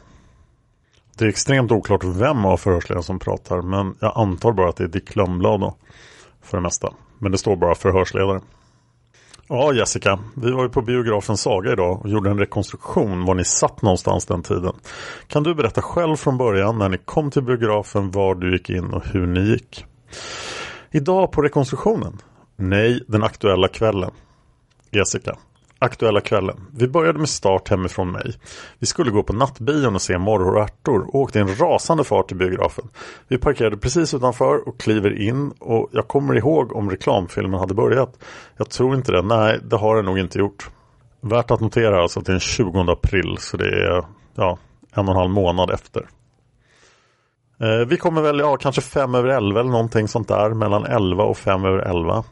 Det 1.17 1.25
är 1.25 1.29
extremt 1.29 1.71
oklart 1.71 2.03
vem 2.03 2.45
av 2.45 2.57
förhörsledarna 2.57 3.03
som 3.03 3.19
pratar 3.19 3.61
men 3.61 3.95
jag 3.99 4.13
antar 4.15 4.51
bara 4.51 4.69
att 4.69 4.75
det 4.75 4.83
är 4.83 4.87
Dick 4.87 5.15
Lundblad 5.15 5.59
då 5.59 5.75
för 6.45 6.57
det 6.57 6.63
mesta. 6.63 6.93
Men 7.19 7.31
det 7.31 7.37
står 7.37 7.55
bara 7.55 7.75
förhörsledare. 7.75 8.41
Ja 9.47 9.73
Jessica, 9.73 10.19
vi 10.35 10.51
var 10.51 10.63
ju 10.63 10.69
på 10.69 10.81
biografen 10.81 11.37
Saga 11.37 11.71
idag 11.71 12.01
och 12.01 12.09
gjorde 12.09 12.29
en 12.29 12.39
rekonstruktion 12.39 13.25
var 13.25 13.35
ni 13.35 13.43
satt 13.43 13.81
någonstans 13.81 14.25
den 14.25 14.43
tiden. 14.43 14.73
Kan 15.27 15.43
du 15.43 15.55
berätta 15.55 15.81
själv 15.81 16.15
från 16.15 16.37
början 16.37 16.77
när 16.77 16.89
ni 16.89 16.97
kom 16.97 17.31
till 17.31 17.43
biografen, 17.43 18.11
var 18.11 18.35
du 18.35 18.51
gick 18.51 18.69
in 18.69 18.93
och 18.93 19.05
hur 19.05 19.27
ni 19.27 19.39
gick? 19.39 19.85
Idag 20.91 21.31
på 21.31 21.41
rekonstruktionen? 21.41 22.21
Nej, 22.55 23.03
den 23.07 23.23
aktuella 23.23 23.67
kvällen. 23.67 24.11
Jessica. 24.91 25.37
Aktuella 25.79 26.21
kvällen. 26.21 26.67
Vi 26.71 26.87
började 26.87 27.19
med 27.19 27.29
start 27.29 27.69
hemifrån 27.69 28.11
mig. 28.11 28.33
Vi 28.79 28.87
skulle 28.87 29.11
gå 29.11 29.23
på 29.23 29.33
nattbion 29.33 29.95
och 29.95 30.01
se 30.01 30.17
Morrhår 30.17 30.55
och 30.55 30.63
ärtor 30.63 31.07
och 31.07 31.15
åkte 31.15 31.39
i 31.39 31.41
en 31.41 31.55
rasande 31.55 32.03
fart 32.03 32.27
till 32.27 32.37
biografen. 32.37 32.89
Vi 33.27 33.37
parkerade 33.37 33.77
precis 33.77 34.13
utanför 34.13 34.67
och 34.67 34.79
kliver 34.79 35.21
in 35.21 35.51
och 35.59 35.89
jag 35.91 36.07
kommer 36.07 36.37
ihåg 36.37 36.75
om 36.75 36.89
reklamfilmen 36.89 37.59
hade 37.59 37.73
börjat. 37.73 38.19
Jag 38.57 38.69
tror 38.69 38.95
inte 38.95 39.11
det. 39.11 39.21
Nej, 39.21 39.59
det 39.63 39.77
har 39.77 39.95
den 39.95 40.05
nog 40.05 40.19
inte 40.19 40.39
gjort. 40.39 40.69
Värt 41.21 41.51
att 41.51 41.61
notera 41.61 42.01
alltså 42.01 42.19
att 42.19 42.25
det 42.25 42.29
är 42.29 42.33
den 42.33 42.39
20 42.39 42.91
april 42.91 43.37
så 43.39 43.57
det 43.57 43.67
är 43.67 44.03
ja, 44.35 44.57
en 44.93 45.05
och 45.05 45.13
en 45.13 45.17
halv 45.17 45.31
månad 45.31 45.71
efter. 45.71 46.05
Eh, 47.59 47.87
vi 47.87 47.97
kommer 47.97 48.21
väl, 48.21 48.39
ja 48.39 48.57
kanske 48.57 48.81
fem 48.81 49.15
över 49.15 49.29
elva 49.29 49.59
eller 49.59 49.71
någonting 49.71 50.07
sånt 50.07 50.27
där. 50.27 50.49
Mellan 50.49 50.85
elva 50.85 51.23
och 51.23 51.37
fem 51.37 51.65
över 51.65 51.79
elva. 51.79 52.23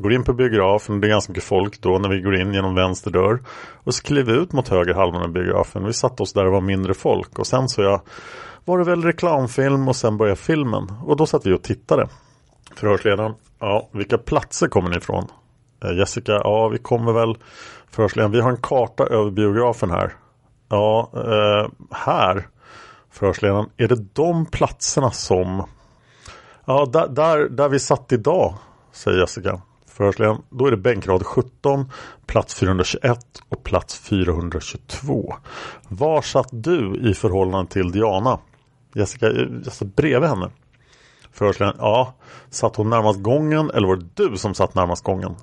Går 0.00 0.12
in 0.12 0.24
på 0.24 0.32
biografen, 0.32 1.00
det 1.00 1.06
är 1.06 1.08
ganska 1.08 1.30
mycket 1.30 1.44
folk 1.44 1.80
då 1.80 1.98
när 1.98 2.08
vi 2.08 2.20
går 2.20 2.36
in 2.40 2.54
genom 2.54 2.74
vänster 2.74 3.10
dörr. 3.10 3.42
Och 3.84 3.94
så 3.94 4.02
kliver 4.02 4.32
vi 4.32 4.38
ut 4.38 4.52
mot 4.52 4.68
höger 4.68 4.94
halvan 4.94 5.22
av 5.22 5.32
biografen. 5.32 5.84
Vi 5.84 5.92
satte 5.92 6.22
oss 6.22 6.32
där 6.32 6.44
det 6.44 6.50
var 6.50 6.60
mindre 6.60 6.94
folk. 6.94 7.38
Och 7.38 7.46
sen 7.46 7.68
så 7.68 7.82
jag, 7.82 8.00
var 8.64 8.78
det 8.78 8.84
väl 8.84 9.02
reklamfilm 9.02 9.88
och 9.88 9.96
sen 9.96 10.16
började 10.16 10.40
filmen. 10.40 10.92
Och 11.04 11.16
då 11.16 11.26
satt 11.26 11.46
vi 11.46 11.52
och 11.52 11.62
tittade. 11.62 12.08
Förhörsledaren, 12.76 13.34
ja 13.58 13.88
vilka 13.92 14.18
platser 14.18 14.68
kommer 14.68 14.90
ni 14.90 14.96
ifrån? 14.96 15.26
Eh, 15.84 15.98
Jessica, 15.98 16.32
ja 16.32 16.68
vi 16.68 16.78
kommer 16.78 17.12
väl 17.12 17.36
Förhörsledaren, 17.90 18.32
vi 18.32 18.40
har 18.40 18.50
en 18.50 18.62
karta 18.62 19.04
över 19.04 19.30
biografen 19.30 19.90
här. 19.90 20.12
Ja, 20.68 21.10
eh, 21.14 21.70
här 21.90 22.46
Förhörsledaren, 23.10 23.66
är 23.76 23.88
det 23.88 24.14
de 24.14 24.46
platserna 24.46 25.10
som 25.10 25.64
Ja, 26.64 26.86
där, 26.92 27.08
där, 27.08 27.48
där 27.48 27.68
vi 27.68 27.78
satt 27.78 28.12
idag, 28.12 28.54
säger 28.92 29.18
Jessica 29.18 29.60
förhörsledaren. 30.00 30.42
Då 30.50 30.66
är 30.66 30.70
det 30.70 30.76
bänkrad 30.76 31.26
17, 31.26 31.90
plats 32.26 32.54
421 32.54 33.18
och 33.48 33.64
plats 33.64 33.98
422. 33.98 35.34
Var 35.88 36.22
satt 36.22 36.48
du 36.50 37.10
i 37.10 37.14
förhållande 37.14 37.70
till 37.70 37.92
Diana? 37.92 38.38
Jessica, 38.94 39.26
jag 39.64 39.72
satt 39.72 39.96
bredvid 39.96 40.28
henne. 40.30 40.50
Förhörsledaren, 41.32 41.76
ja. 41.80 42.14
Satt 42.50 42.76
hon 42.76 42.90
närmast 42.90 43.22
gången 43.22 43.70
eller 43.70 43.88
var 43.88 43.96
det 43.96 44.08
du 44.14 44.36
som 44.36 44.54
satt 44.54 44.74
närmast 44.74 45.04
gången? 45.04 45.34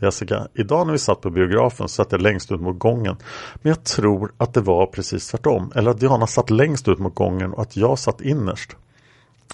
Jessica, 0.00 0.48
idag 0.54 0.86
när 0.86 0.92
vi 0.92 0.98
satt 0.98 1.20
på 1.20 1.30
biografen 1.30 1.88
satt 1.88 2.12
jag 2.12 2.22
längst 2.22 2.52
ut 2.52 2.60
mot 2.60 2.78
gången. 2.78 3.16
Men 3.54 3.70
jag 3.70 3.84
tror 3.84 4.32
att 4.36 4.54
det 4.54 4.60
var 4.60 4.86
precis 4.86 5.28
tvärtom. 5.28 5.72
Eller 5.74 5.90
att 5.90 6.00
Diana 6.00 6.26
satt 6.26 6.50
längst 6.50 6.88
ut 6.88 6.98
mot 6.98 7.14
gången 7.14 7.52
och 7.52 7.62
att 7.62 7.76
jag 7.76 7.98
satt 7.98 8.20
innerst. 8.20 8.76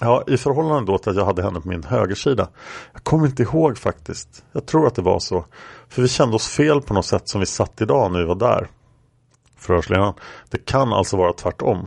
Ja, 0.01 0.25
i 0.27 0.37
förhållande 0.37 0.93
då 0.93 0.99
till 0.99 1.11
att 1.11 1.17
jag 1.17 1.25
hade 1.25 1.43
henne 1.43 1.61
på 1.61 1.69
min 1.69 1.85
högersida. 1.85 2.49
Jag 2.93 3.05
kommer 3.05 3.27
inte 3.27 3.43
ihåg 3.43 3.79
faktiskt. 3.79 4.45
Jag 4.53 4.67
tror 4.67 4.87
att 4.87 4.95
det 4.95 5.03
var 5.03 5.19
så. 5.19 5.45
För 5.89 6.03
vi 6.03 6.09
kände 6.09 6.37
oss 6.37 6.49
fel 6.49 6.81
på 6.81 6.95
något 6.95 7.07
sätt 7.07 7.29
som 7.29 7.41
vi 7.41 7.47
satt 7.47 7.81
idag 7.81 8.13
när 8.13 8.19
vi 8.19 8.25
var 8.25 8.35
där. 8.35 8.69
Förhörsledaren. 9.57 10.15
Det 10.51 10.65
kan 10.67 10.93
alltså 10.93 11.17
vara 11.17 11.33
tvärtom. 11.33 11.87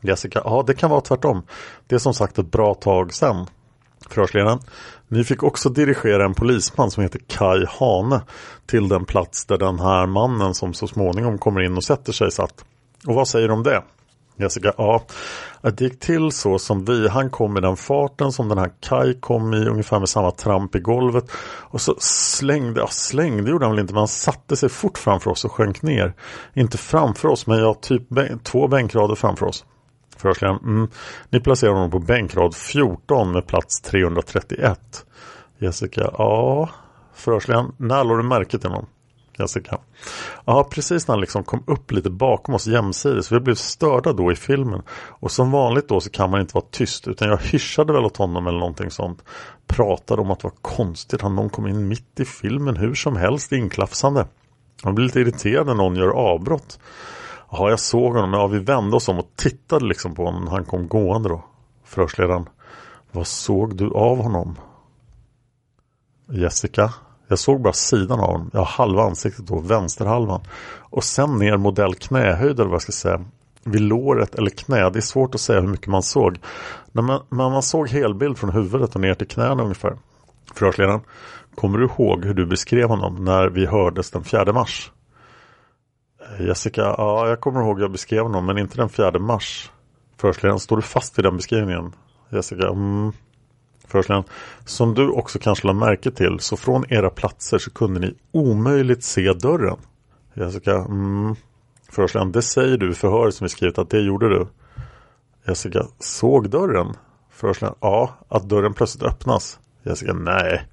Jessica. 0.00 0.42
Ja, 0.44 0.64
det 0.66 0.74
kan 0.74 0.90
vara 0.90 1.00
tvärtom. 1.00 1.42
Det 1.86 1.94
är 1.94 1.98
som 1.98 2.14
sagt 2.14 2.38
ett 2.38 2.50
bra 2.50 2.74
tag 2.74 3.14
sedan. 3.14 3.46
Förhörsledaren. 4.08 4.58
Ni 5.08 5.24
fick 5.24 5.42
också 5.42 5.68
dirigera 5.68 6.24
en 6.24 6.34
polisman 6.34 6.90
som 6.90 7.02
heter 7.02 7.20
Kai 7.26 7.66
Hane 7.78 8.20
till 8.66 8.88
den 8.88 9.04
plats 9.04 9.44
där 9.44 9.58
den 9.58 9.80
här 9.80 10.06
mannen 10.06 10.54
som 10.54 10.74
så 10.74 10.86
småningom 10.86 11.38
kommer 11.38 11.60
in 11.60 11.76
och 11.76 11.84
sätter 11.84 12.12
sig 12.12 12.30
satt. 12.30 12.64
Och 13.06 13.14
vad 13.14 13.28
säger 13.28 13.48
du 13.48 13.54
om 13.54 13.62
det? 13.62 13.82
Jessica, 14.38 14.72
ja. 14.76 15.02
Det 15.62 15.80
gick 15.80 16.00
till 16.00 16.32
så 16.32 16.58
som 16.58 16.84
vi, 16.84 17.08
han 17.08 17.30
kom 17.30 17.56
i 17.56 17.60
den 17.60 17.76
farten 17.76 18.32
som 18.32 18.48
den 18.48 18.58
här 18.58 18.70
Kai 18.80 19.14
kom 19.14 19.54
i, 19.54 19.66
ungefär 19.66 19.98
med 19.98 20.08
samma 20.08 20.30
tramp 20.30 20.74
i 20.74 20.78
golvet. 20.78 21.30
Och 21.60 21.80
så 21.80 21.94
slängde, 21.98 22.80
ja 22.80 22.86
slängde 22.86 23.50
gjorde 23.50 23.64
han 23.64 23.72
väl 23.74 23.80
inte, 23.80 23.94
men 23.94 23.98
han 23.98 24.08
satte 24.08 24.56
sig 24.56 24.68
fort 24.68 24.98
framför 24.98 25.30
oss 25.30 25.44
och 25.44 25.52
sjönk 25.52 25.82
ner. 25.82 26.14
Inte 26.54 26.78
framför 26.78 27.28
oss, 27.28 27.46
men 27.46 27.58
jag 27.58 27.80
typ 27.80 28.02
två 28.42 28.68
bänkrader 28.68 29.14
framför 29.14 29.46
oss. 29.46 29.64
Förhörsledaren, 30.16 30.60
mm, 30.64 30.88
ni 31.30 31.40
placerar 31.40 31.72
honom 31.72 31.90
på 31.90 31.98
bänkrad 31.98 32.54
14 32.54 33.32
med 33.32 33.46
plats 33.46 33.80
331. 33.80 34.80
Jessica, 35.58 36.10
ja. 36.18 36.68
Förhörsledaren, 37.14 37.72
när 37.76 38.04
lade 38.04 38.22
du 38.22 38.28
märke 38.28 38.58
till 38.58 38.70
honom? 38.70 38.86
Jessica. 39.38 39.78
Ja, 40.44 40.68
precis 40.70 41.08
när 41.08 41.12
han 41.12 41.20
liksom 41.20 41.44
kom 41.44 41.64
upp 41.66 41.92
lite 41.92 42.10
bakom 42.10 42.54
oss 42.54 42.66
jämsides. 42.66 43.32
Vi 43.32 43.40
blev 43.40 43.54
störda 43.54 44.12
då 44.12 44.32
i 44.32 44.36
filmen. 44.36 44.82
Och 44.90 45.30
som 45.30 45.50
vanligt 45.50 45.88
då 45.88 46.00
så 46.00 46.10
kan 46.10 46.30
man 46.30 46.40
inte 46.40 46.54
vara 46.54 46.64
tyst. 46.70 47.08
Utan 47.08 47.28
jag 47.28 47.38
hyschade 47.38 47.92
väl 47.92 48.04
åt 48.04 48.16
honom 48.16 48.46
eller 48.46 48.58
någonting 48.58 48.90
sånt. 48.90 49.24
Pratade 49.66 50.22
om 50.22 50.30
att 50.30 50.40
det 50.40 50.46
var 50.46 50.54
konstigt 50.62 51.24
att 51.24 51.32
någon 51.32 51.50
kom 51.50 51.66
in 51.66 51.88
mitt 51.88 52.20
i 52.20 52.24
filmen 52.24 52.76
hur 52.76 52.94
som 52.94 53.16
helst 53.16 53.52
inklafsande. 53.52 54.26
Han 54.82 54.94
blir 54.94 55.04
lite 55.04 55.20
irriterad 55.20 55.66
när 55.66 55.74
någon 55.74 55.96
gör 55.96 56.08
avbrott. 56.08 56.78
Ja, 57.50 57.70
jag 57.70 57.80
såg 57.80 58.14
honom. 58.14 58.32
Ja, 58.32 58.46
vi 58.46 58.58
vände 58.58 58.96
oss 58.96 59.08
om 59.08 59.18
och 59.18 59.30
tittade 59.36 59.84
liksom 59.84 60.14
på 60.14 60.24
honom 60.24 60.48
han 60.48 60.64
kom 60.64 60.88
gående 60.88 61.28
då. 61.28 61.44
Förhörsledaren. 61.84 62.48
Vad 63.12 63.26
såg 63.26 63.76
du 63.76 63.90
av 63.90 64.22
honom? 64.22 64.58
Jessica. 66.30 66.94
Jag 67.28 67.38
såg 67.38 67.60
bara 67.60 67.72
sidan 67.72 68.20
av 68.20 68.26
honom. 68.26 68.50
Ja, 68.52 68.62
halva 68.62 69.02
ansiktet 69.02 69.46
då, 69.46 69.58
vänsterhalvan. 69.58 70.40
Och 70.78 71.04
sen 71.04 71.38
ner 71.38 71.56
modell 71.56 71.94
knähöjd 71.94 72.60
eller 72.60 72.64
vad 72.64 72.74
jag 72.74 72.82
ska 72.82 72.92
säga. 72.92 73.24
Vid 73.64 73.80
låret 73.80 74.34
eller 74.34 74.50
knä. 74.50 74.90
Det 74.90 74.98
är 74.98 75.00
svårt 75.00 75.34
att 75.34 75.40
säga 75.40 75.60
hur 75.60 75.68
mycket 75.68 75.86
man 75.86 76.02
såg. 76.02 76.38
Men 76.92 77.04
man, 77.04 77.22
men 77.28 77.52
man 77.52 77.62
såg 77.62 77.88
helbild 77.88 78.38
från 78.38 78.50
huvudet 78.50 78.94
och 78.94 79.00
ner 79.00 79.14
till 79.14 79.28
knäna 79.28 79.62
ungefär. 79.62 79.96
Förhörsledaren, 80.54 81.00
kommer 81.54 81.78
du 81.78 81.84
ihåg 81.84 82.24
hur 82.24 82.34
du 82.34 82.46
beskrev 82.46 82.88
honom 82.88 83.24
när 83.24 83.48
vi 83.48 83.66
hördes 83.66 84.10
den 84.10 84.24
4 84.24 84.52
mars? 84.52 84.92
Eh, 86.38 86.46
Jessica, 86.46 86.82
ja 86.82 87.28
jag 87.28 87.40
kommer 87.40 87.60
ihåg 87.60 87.76
hur 87.76 87.84
jag 87.84 87.92
beskrev 87.92 88.22
honom 88.22 88.46
men 88.46 88.58
inte 88.58 88.76
den 88.76 88.88
4 88.88 89.18
mars. 89.18 89.70
Förhörsledaren, 90.20 90.60
står 90.60 90.76
du 90.76 90.82
fast 90.82 91.18
i 91.18 91.22
den 91.22 91.36
beskrivningen? 91.36 91.92
Jessica, 92.30 92.68
mm. 92.68 93.12
Förhörsledaren, 93.88 94.24
som 94.64 94.94
du 94.94 95.08
också 95.08 95.38
kanske 95.38 95.66
lade 95.66 95.78
märke 95.78 96.10
till 96.10 96.40
så 96.40 96.56
från 96.56 96.92
era 96.92 97.10
platser 97.10 97.58
så 97.58 97.70
kunde 97.70 98.00
ni 98.00 98.14
omöjligt 98.32 99.04
se 99.04 99.32
dörren. 99.32 99.76
Jessica, 100.34 100.74
mm. 100.74 101.36
Förhörsledaren, 101.90 102.32
det 102.32 102.42
säger 102.42 102.76
du 102.76 102.90
i 102.90 102.94
förhöret 102.94 103.34
som 103.34 103.44
vi 103.44 103.48
skrivit 103.48 103.78
att 103.78 103.90
det 103.90 104.00
gjorde 104.00 104.28
du. 104.28 104.46
Jessica, 105.46 105.86
såg 105.98 106.50
dörren? 106.50 106.96
Förhörsledaren, 107.30 107.78
ja, 107.80 108.18
att 108.28 108.48
dörren 108.48 108.74
plötsligt 108.74 109.02
öppnas. 109.02 109.58
Jessica, 109.82 110.12
nej. 110.12 110.68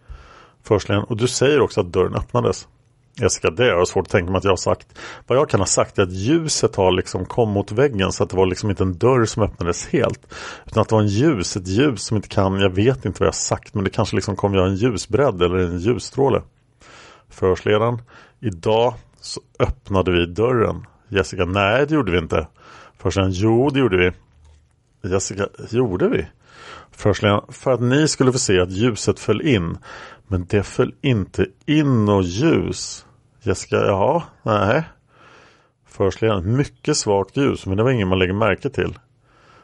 Förhörsledaren, 0.63 1.05
och 1.05 1.17
du 1.17 1.27
säger 1.27 1.62
också 1.62 1.81
att 1.81 1.93
dörren 1.93 2.15
öppnades. 2.15 2.67
Jessica, 3.22 3.50
det 3.50 3.63
har 3.63 3.69
jag 3.69 3.88
svårt 3.88 4.05
att 4.05 4.12
tänka 4.12 4.31
mig 4.31 4.38
att 4.38 4.43
jag 4.43 4.51
har 4.51 4.57
sagt. 4.57 4.88
Vad 5.27 5.38
jag 5.38 5.50
kan 5.50 5.60
ha 5.60 5.67
sagt 5.67 6.00
är 6.00 6.03
att 6.03 6.12
ljuset 6.12 6.75
har 6.75 6.91
liksom 6.91 7.25
kom 7.25 7.50
mot 7.50 7.72
väggen 7.72 8.12
så 8.12 8.24
att 8.24 8.29
det 8.29 8.38
var 8.38 8.45
liksom 8.45 8.69
inte 8.69 8.84
en 8.84 8.98
dörr 8.98 9.25
som 9.25 9.43
öppnades 9.43 9.88
helt. 9.88 10.34
Utan 10.65 10.81
att 10.81 10.89
det 10.89 10.95
var 10.95 11.01
en 11.01 11.07
ljus, 11.07 11.55
ett 11.55 11.67
ljus 11.67 12.03
som 12.03 12.17
inte 12.17 12.29
kan, 12.29 12.60
jag 12.60 12.69
vet 12.69 13.05
inte 13.05 13.19
vad 13.19 13.27
jag 13.27 13.31
har 13.31 13.34
sagt 13.34 13.74
men 13.74 13.84
det 13.84 13.89
kanske 13.89 14.15
liksom 14.15 14.36
kommer 14.36 14.57
göra 14.57 14.67
en 14.67 14.75
ljusbredd 14.75 15.41
eller 15.41 15.57
en 15.57 15.79
ljusstråle. 15.79 16.41
Förhörsledaren, 17.29 18.01
idag 18.39 18.93
så 19.22 19.41
öppnade 19.60 20.12
vi 20.12 20.25
dörren. 20.25 20.86
Jessica, 21.10 21.45
nej 21.45 21.86
det 21.88 21.95
gjorde 21.95 22.12
vi 22.12 22.17
inte. 22.17 22.48
Förhörsledaren, 22.98 23.34
jo 23.34 23.69
det 23.69 23.79
gjorde 23.79 23.98
vi. 23.98 24.12
Jessica, 25.10 25.48
gjorde 25.69 26.07
vi? 26.10 26.25
Förhörsledaren, 26.98 27.44
för 27.50 27.74
att 27.74 27.82
ni 27.82 28.08
skulle 28.08 28.32
få 28.32 28.40
se 28.40 28.60
att 28.60 28.72
ljuset 28.72 29.20
föll 29.20 29.42
in. 29.42 29.78
Men 30.28 30.46
det 30.46 30.64
föll 30.64 30.94
inte 31.02 31.46
in 31.66 32.06
något 32.06 32.25
ljus. 32.25 33.06
Jessica, 33.42 33.75
ja, 33.75 34.24
nej. 34.44 34.84
Förhörsledaren, 35.88 36.58
mycket 36.58 36.98
svagt 36.98 37.38
ljus 37.38 37.66
men 37.66 37.78
det 37.78 37.84
var 37.84 37.92
ingen 37.92 38.08
man 38.08 38.20
lägger 38.20 38.34
märke 38.34 38.70
till. 38.70 38.98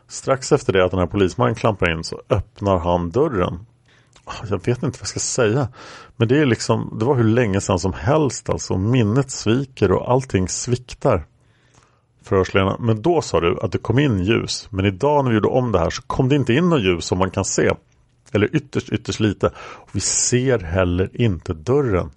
Strax 0.08 0.52
efter 0.52 0.74
det 0.74 0.86
att 0.86 0.92
den 0.92 1.00
här 1.00 1.08
polismannen 1.08 1.56
klampar 1.56 1.92
in 1.92 2.04
så 2.04 2.22
öppnar 2.30 2.78
han 2.78 3.10
dörren. 3.10 3.66
Ah, 4.26 4.46
jag 4.50 4.66
vet 4.66 4.68
inte 4.68 4.86
vad 4.86 5.02
jag 5.02 5.08
ska 5.08 5.20
säga. 5.20 5.68
Men 6.16 6.28
det 6.28 6.38
är 6.38 6.46
liksom, 6.46 6.98
det 7.00 7.06
var 7.06 7.16
hur 7.16 7.24
länge 7.24 7.62
sedan 7.62 7.80
som 7.80 7.94
helst 7.94 8.50
alltså. 8.50 8.78
Minnet 8.78 9.32
sviker 9.32 9.92
och 9.92 10.12
allting 10.12 10.48
sviktar. 10.48 11.26
Förhörsledaren, 12.24 12.86
men 12.86 13.02
då 13.02 13.22
sa 13.22 13.40
du 13.40 13.60
att 13.62 13.72
det 13.72 13.78
kom 13.78 14.00
in 14.00 14.24
ljus. 14.24 14.68
Men 14.72 14.86
idag 14.86 15.24
när 15.24 15.32
vi 15.32 15.36
gjorde 15.36 15.48
om 15.48 15.72
det 15.72 15.80
här 15.80 15.90
så 15.90 16.02
kom 16.02 16.30
det 16.30 16.36
inte 16.36 16.54
in 16.54 16.70
något 16.70 16.82
ljus 16.82 17.06
som 17.06 17.18
man 17.18 17.32
kan 17.32 17.46
se. 17.46 17.72
Eller 18.32 18.56
ytterst, 18.56 18.90
ytterst 18.90 19.20
lite. 19.20 19.48
Och 19.58 19.90
vi 19.92 20.00
ser 20.00 20.60
heller 20.60 21.22
inte 21.22 21.54
dörren. 21.54 22.10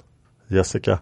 Jessica. 0.49 0.99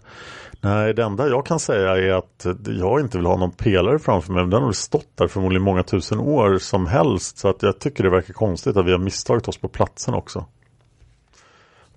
Nej, 0.61 0.95
det 0.95 1.03
enda 1.03 1.29
jag 1.29 1.47
kan 1.47 1.61
säga 1.61 1.97
är 1.97 2.13
att 2.13 2.47
jag 2.67 3.01
inte 3.01 3.19
vill 3.19 3.27
ha 3.27 3.37
någon 3.37 3.51
pelare 3.51 3.99
framför 3.99 4.33
mig. 4.33 4.43
Men 4.43 4.51
den 4.51 4.63
har 4.63 4.73
stått 4.73 5.17
där 5.17 5.29
förmodligen 5.29 5.63
många 5.63 5.83
tusen 5.83 6.19
år 6.19 6.59
som 6.59 6.87
helst. 6.87 7.39
Så 7.39 7.49
att 7.49 7.63
jag 7.63 7.79
tycker 7.79 8.05
det 8.05 8.11
verkar 8.11 8.35
konstigt 8.35 8.77
att 8.77 8.87
vi 8.87 8.93
har 8.93 8.99
misstagit 8.99 9.49
oss 9.49 9.57
på 9.57 9.69
platsen 9.69 10.15
också. 10.15 10.45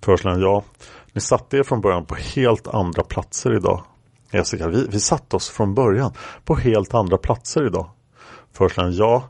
Förhörsledaren, 0.02 0.42
ja. 0.42 0.64
Ni 1.12 1.20
satte 1.20 1.56
er 1.56 1.62
från 1.62 1.80
början 1.80 2.06
på 2.06 2.14
helt 2.14 2.66
andra 2.66 3.02
platser 3.02 3.56
idag. 3.56 3.84
Jessica, 4.32 4.68
vi, 4.68 4.86
vi 4.90 5.00
satte 5.00 5.36
oss 5.36 5.50
från 5.50 5.74
början 5.74 6.12
på 6.44 6.54
helt 6.54 6.94
andra 6.94 7.18
platser 7.18 7.66
idag. 7.66 7.90
Förhörsledaren, 8.52 8.96
ja. 8.96 9.28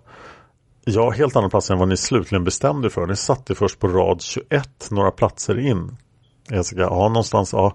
Ja, 0.84 1.10
helt 1.10 1.36
andra 1.36 1.50
platser 1.50 1.74
än 1.74 1.80
vad 1.80 1.88
ni 1.88 1.96
slutligen 1.96 2.44
bestämde 2.44 2.90
för. 2.90 3.06
Ni 3.06 3.16
satt 3.16 3.50
er 3.50 3.54
först 3.54 3.78
på 3.78 3.88
rad 3.88 4.22
21, 4.22 4.88
några 4.90 5.10
platser 5.10 5.58
in. 5.58 5.96
Jessica, 6.50 6.80
ja 6.80 7.08
någonstans 7.08 7.52
ja, 7.52 7.74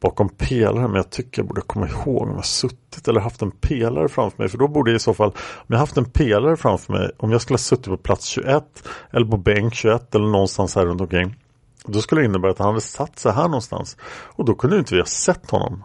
bakom 0.00 0.28
pelaren. 0.28 0.90
Men 0.90 0.94
jag 0.94 1.10
tycker 1.10 1.42
jag 1.42 1.48
borde 1.48 1.60
komma 1.60 1.88
ihåg 1.88 2.22
om 2.22 2.34
jag 2.34 2.44
suttit 2.44 3.08
eller 3.08 3.20
haft 3.20 3.42
en 3.42 3.50
pelare 3.50 4.08
framför 4.08 4.38
mig. 4.38 4.48
För 4.48 4.58
då 4.58 4.68
borde 4.68 4.90
jag 4.90 4.96
i 4.96 5.00
så 5.00 5.14
fall, 5.14 5.28
om 5.56 5.66
jag 5.66 5.78
haft 5.78 5.96
en 5.96 6.04
pelare 6.04 6.56
framför 6.56 6.92
mig, 6.92 7.10
om 7.16 7.32
jag 7.32 7.40
skulle 7.40 7.54
ha 7.54 7.58
suttit 7.58 7.86
på 7.86 7.96
plats 7.96 8.26
21 8.26 8.64
eller 9.10 9.26
på 9.26 9.36
bänk 9.36 9.74
21 9.74 10.14
eller 10.14 10.26
någonstans 10.26 10.74
här 10.74 10.86
runt 10.86 11.00
omkring. 11.00 11.36
Då 11.84 12.00
skulle 12.00 12.20
det 12.20 12.24
innebära 12.24 12.50
att 12.50 12.58
han 12.58 12.68
hade 12.68 12.80
satt 12.80 13.18
sig 13.18 13.32
här 13.32 13.48
någonstans. 13.48 13.96
Och 14.06 14.44
då 14.44 14.54
kunde 14.54 14.78
inte 14.78 14.94
vi 14.94 15.00
ha 15.00 15.06
sett 15.06 15.50
honom. 15.50 15.84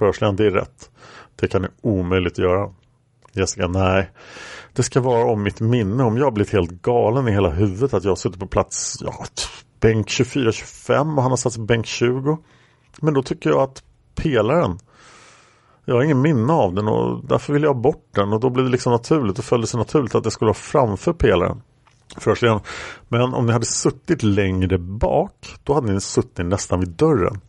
Förhörsledaren, 0.00 0.36
det 0.36 0.46
är 0.46 0.50
rätt. 0.50 0.90
Det 1.36 1.48
kan 1.48 1.62
ni 1.62 1.68
omöjligt 1.80 2.38
göra. 2.38 2.70
Jessica, 3.32 3.68
nej. 3.68 4.10
Det 4.72 4.82
ska 4.82 5.00
vara 5.00 5.24
om 5.24 5.42
mitt 5.42 5.60
minne. 5.60 6.04
Om 6.04 6.16
jag 6.16 6.34
blivit 6.34 6.52
helt 6.52 6.70
galen 6.70 7.28
i 7.28 7.32
hela 7.32 7.50
huvudet 7.50 7.94
att 7.94 8.04
jag 8.04 8.10
har 8.10 8.16
suttit 8.16 8.40
på 8.40 8.46
plats 8.46 8.98
ja, 9.00 9.24
bänk 9.80 10.08
24-25 10.08 11.16
och 11.16 11.22
han 11.22 11.32
har 11.32 11.36
satt 11.36 11.52
sig 11.52 11.60
på 11.60 11.66
bänk 11.66 11.86
20. 11.86 12.38
Men 13.00 13.14
då 13.14 13.22
tycker 13.22 13.50
jag 13.50 13.60
att 13.62 13.82
pelaren 14.14 14.78
jag 15.84 15.94
har 15.94 16.02
ingen 16.02 16.22
minne 16.22 16.52
av 16.52 16.74
den 16.74 16.88
och 16.88 17.24
därför 17.24 17.52
vill 17.52 17.62
jag 17.62 17.74
ha 17.74 17.80
bort 17.80 18.08
den 18.14 18.32
och 18.32 18.40
då 18.40 18.50
blir 18.50 18.64
det 18.64 18.70
liksom 18.70 18.92
naturligt 18.92 19.38
och 19.38 19.44
följde 19.44 19.66
sig 19.66 19.78
naturligt 19.78 20.14
att 20.14 20.24
det 20.24 20.30
skulle 20.30 20.48
vara 20.48 20.54
framför 20.54 21.12
pelaren. 21.12 21.62
Förhörsledaren. 22.16 22.60
Men 23.08 23.34
om 23.34 23.46
ni 23.46 23.52
hade 23.52 23.66
suttit 23.66 24.22
längre 24.22 24.78
bak 24.78 25.56
då 25.64 25.74
hade 25.74 25.92
ni 25.92 26.00
suttit 26.00 26.46
nästan 26.46 26.80
vid 26.80 26.88
dörren. 26.88 27.40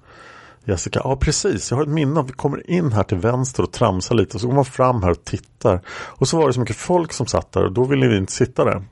Jessica, 0.66 1.02
ja 1.04 1.16
precis, 1.16 1.72
jag 1.72 1.78
har 1.78 1.84
ett 1.84 1.90
minne 1.90 2.20
av 2.20 2.26
att 2.26 2.32
vi 2.32 2.34
kommer 2.34 2.72
in 2.72 2.92
här 2.92 3.04
till 3.04 3.18
vänster 3.18 3.64
och 3.64 3.72
tramsar 3.72 4.16
lite 4.16 4.38
och 4.38 4.42
så 4.42 4.48
går 4.48 4.56
man 4.56 4.66
fram 4.66 5.04
här 5.04 5.12
och 5.12 5.24
tittar. 5.24 5.82
Och 5.90 6.28
så 6.28 6.38
var 6.38 6.48
det 6.48 6.54
så 6.54 6.60
mycket 6.60 6.76
folk 6.76 7.14
som 7.14 7.26
satt 7.26 7.52
där 7.52 7.64
och 7.64 7.72
då 7.72 7.84
ville 7.84 8.08
vi 8.08 8.18
inte 8.18 8.32
sitta 8.32 8.66
där. 8.66 8.84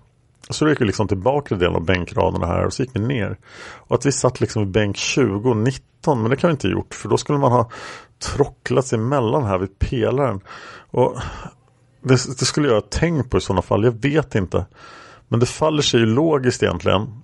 Så 0.49 0.65
då 0.65 0.71
gick 0.71 0.81
vi 0.81 0.85
liksom 0.85 1.07
till 1.07 1.17
bakre 1.17 1.55
delen 1.55 1.75
av 1.75 1.85
bänkraderna 1.85 2.47
här 2.47 2.65
och 2.65 2.73
så 2.73 2.83
gick 2.83 2.95
vi 2.95 2.99
ner. 2.99 3.37
Och 3.77 3.95
att 3.95 4.05
vi 4.05 4.11
satt 4.11 4.41
liksom 4.41 4.63
vid 4.63 4.71
bänk 4.71 4.97
20 4.97 5.49
och 5.49 5.57
19, 5.57 6.21
men 6.21 6.31
det 6.31 6.37
kan 6.37 6.47
vi 6.47 6.51
inte 6.51 6.67
ha 6.67 6.71
gjort 6.71 6.93
för 6.93 7.09
då 7.09 7.17
skulle 7.17 7.39
man 7.39 7.51
ha 7.51 7.69
trocklat 8.19 8.85
sig 8.85 8.99
emellan 8.99 9.45
här 9.45 9.57
vid 9.57 9.79
pelaren. 9.79 10.41
Och 10.91 11.17
det, 12.01 12.13
det 12.39 12.45
skulle 12.45 12.67
jag 12.67 12.75
ha 12.75 12.81
tänkt 12.81 13.29
på 13.29 13.37
i 13.37 13.41
sådana 13.41 13.61
fall, 13.61 13.83
jag 13.83 14.01
vet 14.01 14.35
inte. 14.35 14.65
Men 15.27 15.39
det 15.39 15.45
faller 15.45 15.81
sig 15.81 15.99
ju 15.99 16.05
logiskt 16.05 16.63
egentligen 16.63 17.21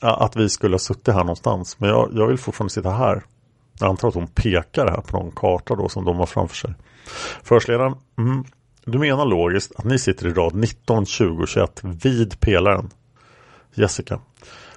att 0.00 0.36
vi 0.36 0.48
skulle 0.48 0.74
ha 0.74 0.78
suttit 0.78 1.14
här 1.14 1.20
någonstans. 1.20 1.80
Men 1.80 1.88
jag, 1.88 2.10
jag 2.14 2.26
vill 2.26 2.38
fortfarande 2.38 2.72
sitta 2.72 2.90
här. 2.90 3.22
Jag 3.80 3.88
antar 3.88 4.08
att 4.08 4.14
hon 4.14 4.26
pekar 4.26 4.86
här 4.86 5.00
på 5.00 5.16
någon 5.16 5.30
karta 5.30 5.74
då 5.74 5.88
som 5.88 6.04
de 6.04 6.16
har 6.16 6.26
framför 6.26 6.56
sig. 6.56 6.74
Förhörsledaren, 7.42 7.94
mm, 8.18 8.44
du 8.84 8.98
menar 8.98 9.26
logiskt 9.26 9.72
att 9.76 9.84
ni 9.84 9.98
sitter 9.98 10.26
i 10.26 10.32
rad 10.32 10.54
19, 10.54 11.06
20, 11.06 11.46
21 11.46 11.80
vid 11.82 12.40
pelaren. 12.40 12.90
Jessica. 13.74 14.20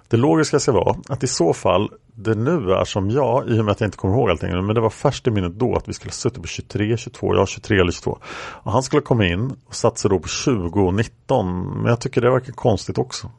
Det 0.07 0.17
logiska 0.17 0.59
ska 0.59 0.71
vara 0.71 0.95
att 1.09 1.23
i 1.23 1.27
så 1.27 1.53
fall 1.53 1.89
det 2.15 2.35
nu 2.35 2.71
är 2.71 2.85
som 2.85 3.09
jag, 3.09 3.49
i 3.49 3.59
och 3.59 3.65
med 3.65 3.71
att 3.71 3.81
jag 3.81 3.87
inte 3.87 3.97
kommer 3.97 4.15
ihåg 4.15 4.29
allting, 4.29 4.65
men 4.65 4.75
det 4.75 4.81
var 4.81 4.89
färskt 4.89 5.27
i 5.27 5.31
minnet 5.31 5.59
då 5.59 5.75
att 5.75 5.89
vi 5.89 5.93
skulle 5.93 6.09
ha 6.09 6.13
suttit 6.13 6.41
på 6.41 6.47
23, 6.47 6.97
22, 6.97 7.35
ja 7.35 7.45
23 7.45 7.79
eller 7.79 7.91
22. 7.91 8.19
Och 8.63 8.71
han 8.71 8.83
skulle 8.83 9.01
komma 9.01 9.25
in 9.25 9.55
och 9.65 9.75
satt 9.75 9.97
sig 9.97 10.09
då 10.09 10.19
på 10.19 10.27
20 10.27 10.81
och 10.81 10.93
19, 10.93 11.67
men 11.81 11.85
jag 11.85 12.01
tycker 12.01 12.21
det 12.21 12.31
verkar 12.31 12.53
konstigt 12.53 12.97
också. 12.97 13.31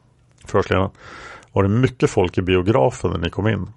Förhörsledaren. 0.45 0.89
Var 1.53 1.63
det 1.63 1.69
mycket 1.69 2.09
folk 2.09 2.37
i 2.37 2.41
biografen 2.41 3.11
när 3.11 3.17
ni 3.17 3.29
kom 3.29 3.47
in? 3.47 3.67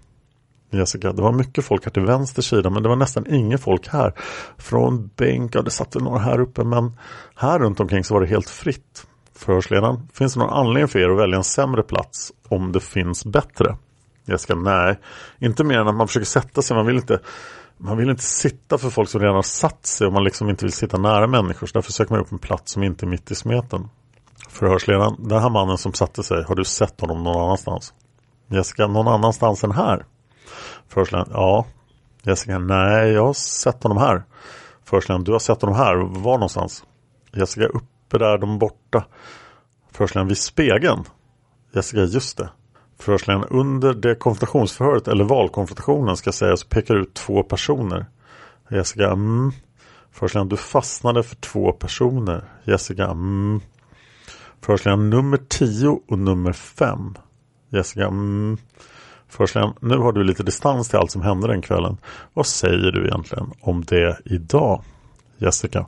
Jessica, 0.76 1.12
det 1.12 1.22
var 1.22 1.32
mycket 1.32 1.64
folk 1.64 1.84
här 1.84 1.90
till 1.90 2.06
vänster 2.06 2.42
sida 2.42 2.70
men 2.70 2.82
det 2.82 2.88
var 2.88 2.96
nästan 2.96 3.26
inget 3.26 3.60
folk 3.60 3.88
här. 3.88 4.12
Från 4.58 5.10
bänk, 5.16 5.54
ja 5.54 5.62
det 5.62 5.70
satt 5.70 5.96
väl 5.96 6.02
några 6.02 6.18
här 6.18 6.40
uppe 6.40 6.64
men 6.64 6.98
här 7.36 7.58
runt 7.58 7.80
omkring 7.80 8.04
så 8.04 8.14
var 8.14 8.20
det 8.20 8.26
helt 8.26 8.50
fritt. 8.50 9.06
Förhörsledaren, 9.36 10.08
finns 10.12 10.34
det 10.34 10.40
någon 10.40 10.50
anledning 10.50 10.88
för 10.88 10.98
er 10.98 11.10
att 11.10 11.18
välja 11.18 11.36
en 11.36 11.44
sämre 11.44 11.82
plats 11.82 12.32
om 12.48 12.72
det 12.72 12.80
finns 12.80 13.24
bättre? 13.24 13.76
Jessica, 14.26 14.54
nej. 14.54 14.98
Inte 15.38 15.64
mer 15.64 15.78
än 15.78 15.88
att 15.88 15.96
man 15.96 16.06
försöker 16.06 16.26
sätta 16.26 16.62
sig, 16.62 16.76
man 16.76 16.86
vill 16.86 16.96
inte 16.96 17.18
man 17.76 17.96
vill 17.96 18.10
inte 18.10 18.22
sitta 18.22 18.78
för 18.78 18.90
folk 18.90 19.08
som 19.08 19.20
redan 19.20 19.34
har 19.34 19.42
satt 19.42 19.86
sig 19.86 20.06
och 20.06 20.12
man 20.12 20.24
liksom 20.24 20.50
inte 20.50 20.64
vill 20.64 20.72
sitta 20.72 20.98
nära 20.98 21.26
människor. 21.26 21.66
Så 21.66 21.72
därför 21.72 21.92
söker 21.92 22.12
man 22.12 22.20
upp 22.20 22.32
en 22.32 22.38
plats 22.38 22.72
som 22.72 22.82
inte 22.82 23.06
är 23.06 23.08
mitt 23.08 23.30
i 23.30 23.34
smeten. 23.34 23.88
Förhörsledaren, 24.48 25.16
den 25.18 25.42
här 25.42 25.50
mannen 25.50 25.78
som 25.78 25.92
satte 25.92 26.22
sig, 26.22 26.42
har 26.42 26.54
du 26.54 26.64
sett 26.64 27.00
honom 27.00 27.22
någon 27.22 27.42
annanstans? 27.42 27.94
Jessica, 28.48 28.86
någon 28.86 29.08
annanstans 29.08 29.64
än 29.64 29.72
här? 29.72 30.04
Förhörsledaren, 30.94 31.30
ja. 31.32 31.66
Jessica, 32.22 32.58
nej 32.58 33.12
jag 33.12 33.26
har 33.26 33.32
sett 33.32 33.82
honom 33.82 33.98
här. 33.98 34.24
Förhörsledaren, 34.84 35.24
du 35.24 35.32
har 35.32 35.38
sett 35.38 35.62
honom 35.62 35.76
här, 35.76 35.96
var 35.96 36.32
någonstans? 36.32 36.84
Jessica, 37.32 37.66
uppe 37.66 38.18
där, 38.18 38.38
de 38.38 38.58
borta. 38.58 39.04
Förhörsledaren, 39.92 40.28
vid 40.28 40.38
spegeln. 40.38 41.04
Jessica, 41.72 42.00
just 42.00 42.38
det. 42.38 42.50
Förhörsledaren, 42.98 43.48
under 43.50 43.94
det 43.94 44.14
konfrontationsförhöret 44.14 45.08
eller 45.08 45.24
valkonfrontationen 45.24 46.16
ska 46.16 46.32
sägas 46.32 46.64
pekar 46.64 46.94
ut 46.94 47.14
två 47.14 47.42
personer. 47.42 48.06
Jessica, 48.70 49.10
mm. 49.10 49.52
Förhörsledaren, 50.12 50.48
du 50.48 50.56
fastnade 50.56 51.22
för 51.22 51.36
två 51.36 51.72
personer. 51.72 52.44
Jessica, 52.64 53.04
mm. 53.04 53.60
Förhörsledaren, 54.60 55.10
nummer 55.10 55.38
10 55.48 56.00
och 56.08 56.18
nummer 56.18 56.52
5. 56.52 57.14
Jessica, 57.70 58.06
mm. 58.06 58.58
Förhörsledaren, 59.34 59.74
nu 59.80 59.96
har 59.96 60.12
du 60.12 60.24
lite 60.24 60.42
distans 60.42 60.88
till 60.88 60.98
allt 60.98 61.10
som 61.10 61.22
hände 61.22 61.48
den 61.48 61.62
kvällen. 61.62 61.96
Vad 62.34 62.46
säger 62.46 62.92
du 62.92 63.06
egentligen 63.06 63.52
om 63.60 63.84
det 63.84 64.18
idag? 64.24 64.82
Jessica. 65.38 65.86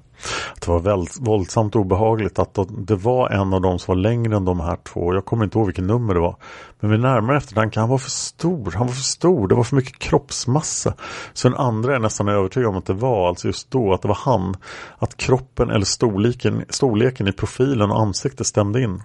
Det 0.60 0.68
var 0.68 0.80
väldigt 0.80 1.18
våldsamt 1.20 1.76
obehagligt 1.76 2.38
att 2.38 2.58
det 2.68 2.96
var 2.96 3.30
en 3.30 3.54
av 3.54 3.60
dem 3.60 3.78
som 3.78 3.94
var 3.94 4.02
längre 4.02 4.36
än 4.36 4.44
de 4.44 4.60
här 4.60 4.76
två. 4.76 5.14
Jag 5.14 5.24
kommer 5.24 5.44
inte 5.44 5.58
ihåg 5.58 5.66
vilket 5.66 5.84
nummer 5.84 6.14
det 6.14 6.20
var. 6.20 6.36
Men 6.80 6.90
vid 6.90 7.00
närmare 7.00 7.36
eftertanke, 7.36 7.80
han 7.80 7.88
var 7.88 7.98
för 7.98 8.10
stor. 8.10 8.72
Han 8.76 8.86
var 8.86 8.94
för 8.94 9.02
stor. 9.02 9.48
Det 9.48 9.54
var 9.54 9.64
för 9.64 9.76
mycket 9.76 9.98
kroppsmassa. 9.98 10.94
Så 11.32 11.48
den 11.48 11.58
andra 11.58 11.94
är 11.94 11.98
nästan 11.98 12.28
övertygad 12.28 12.68
om 12.68 12.76
att 12.76 12.86
det 12.86 12.92
var, 12.92 13.28
alltså 13.28 13.46
just 13.46 13.70
då, 13.70 13.94
att 13.94 14.02
det 14.02 14.08
var 14.08 14.18
han. 14.20 14.56
Att 14.98 15.16
kroppen 15.16 15.70
eller 15.70 15.84
storleken, 15.84 16.64
storleken 16.68 17.28
i 17.28 17.32
profilen 17.32 17.90
och 17.90 18.00
ansiktet 18.00 18.46
stämde 18.46 18.82
in. 18.82 19.02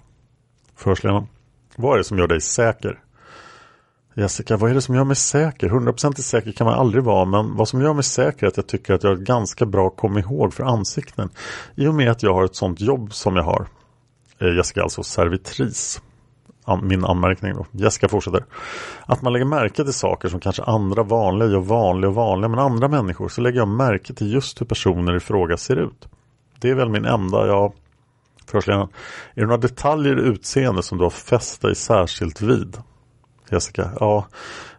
Förhörsledaren. 0.75 1.27
Vad 1.75 1.93
är 1.93 1.97
det 1.97 2.03
som 2.03 2.17
gör 2.17 2.27
dig 2.27 2.41
säker? 2.41 2.99
Jessica, 4.13 4.57
vad 4.57 4.69
är 4.69 4.73
det 4.73 4.81
som 4.81 4.95
gör 4.95 5.03
mig 5.03 5.15
säker? 5.15 5.69
Hundraprocentigt 5.69 6.27
säker 6.27 6.51
kan 6.51 6.65
man 6.65 6.73
aldrig 6.73 7.03
vara, 7.03 7.25
men 7.25 7.55
vad 7.55 7.67
som 7.67 7.81
gör 7.81 7.93
mig 7.93 8.03
säker 8.03 8.45
är 8.45 8.47
att 8.47 8.57
jag 8.57 8.67
tycker 8.67 8.93
att 8.93 9.03
jag 9.03 9.09
har 9.09 9.15
ett 9.15 9.23
ganska 9.23 9.65
bra 9.65 9.89
kom 9.89 10.17
ihåg 10.17 10.53
för 10.53 10.63
ansikten. 10.63 11.29
I 11.75 11.87
och 11.87 11.93
med 11.93 12.11
att 12.11 12.23
jag 12.23 12.33
har 12.33 12.45
ett 12.45 12.55
sånt 12.55 12.81
jobb 12.81 13.13
som 13.13 13.35
jag 13.35 13.43
har. 13.43 13.67
Eh, 14.39 14.55
Jessica 14.55 14.83
alltså 14.83 15.03
servitris. 15.03 16.01
Min 16.81 17.05
anmärkning 17.05 17.53
då. 17.53 17.65
Jessica 17.71 18.07
fortsätter. 18.07 18.45
Att 19.05 19.21
man 19.21 19.33
lägger 19.33 19.45
märke 19.45 19.83
till 19.83 19.93
saker 19.93 20.29
som 20.29 20.39
kanske 20.39 20.63
andra 20.63 21.03
vanliga 21.03 21.49
gör 21.49 21.59
vanliga 21.59 22.09
och 22.09 22.15
vanliga, 22.15 22.49
men 22.49 22.59
andra 22.59 22.87
människor 22.87 23.29
så 23.29 23.41
lägger 23.41 23.57
jag 23.57 23.67
märke 23.67 24.13
till 24.13 24.33
just 24.33 24.61
hur 24.61 24.65
personer 24.65 25.15
i 25.15 25.19
fråga 25.19 25.57
ser 25.57 25.75
ut. 25.75 26.07
Det 26.59 26.69
är 26.69 26.75
väl 26.75 26.89
min 26.89 27.05
enda, 27.05 27.47
ja. 27.47 27.73
Förhörsledaren, 28.45 28.87
är 29.33 29.41
det 29.41 29.47
några 29.47 29.57
detaljer 29.57 30.19
i 30.19 30.21
utseende 30.21 30.83
som 30.83 30.97
du 30.97 31.03
har 31.03 31.09
fäst 31.09 31.61
dig 31.61 31.75
särskilt 31.75 32.41
vid? 32.41 32.77
Jessica, 33.51 33.91
ja, 33.99 34.25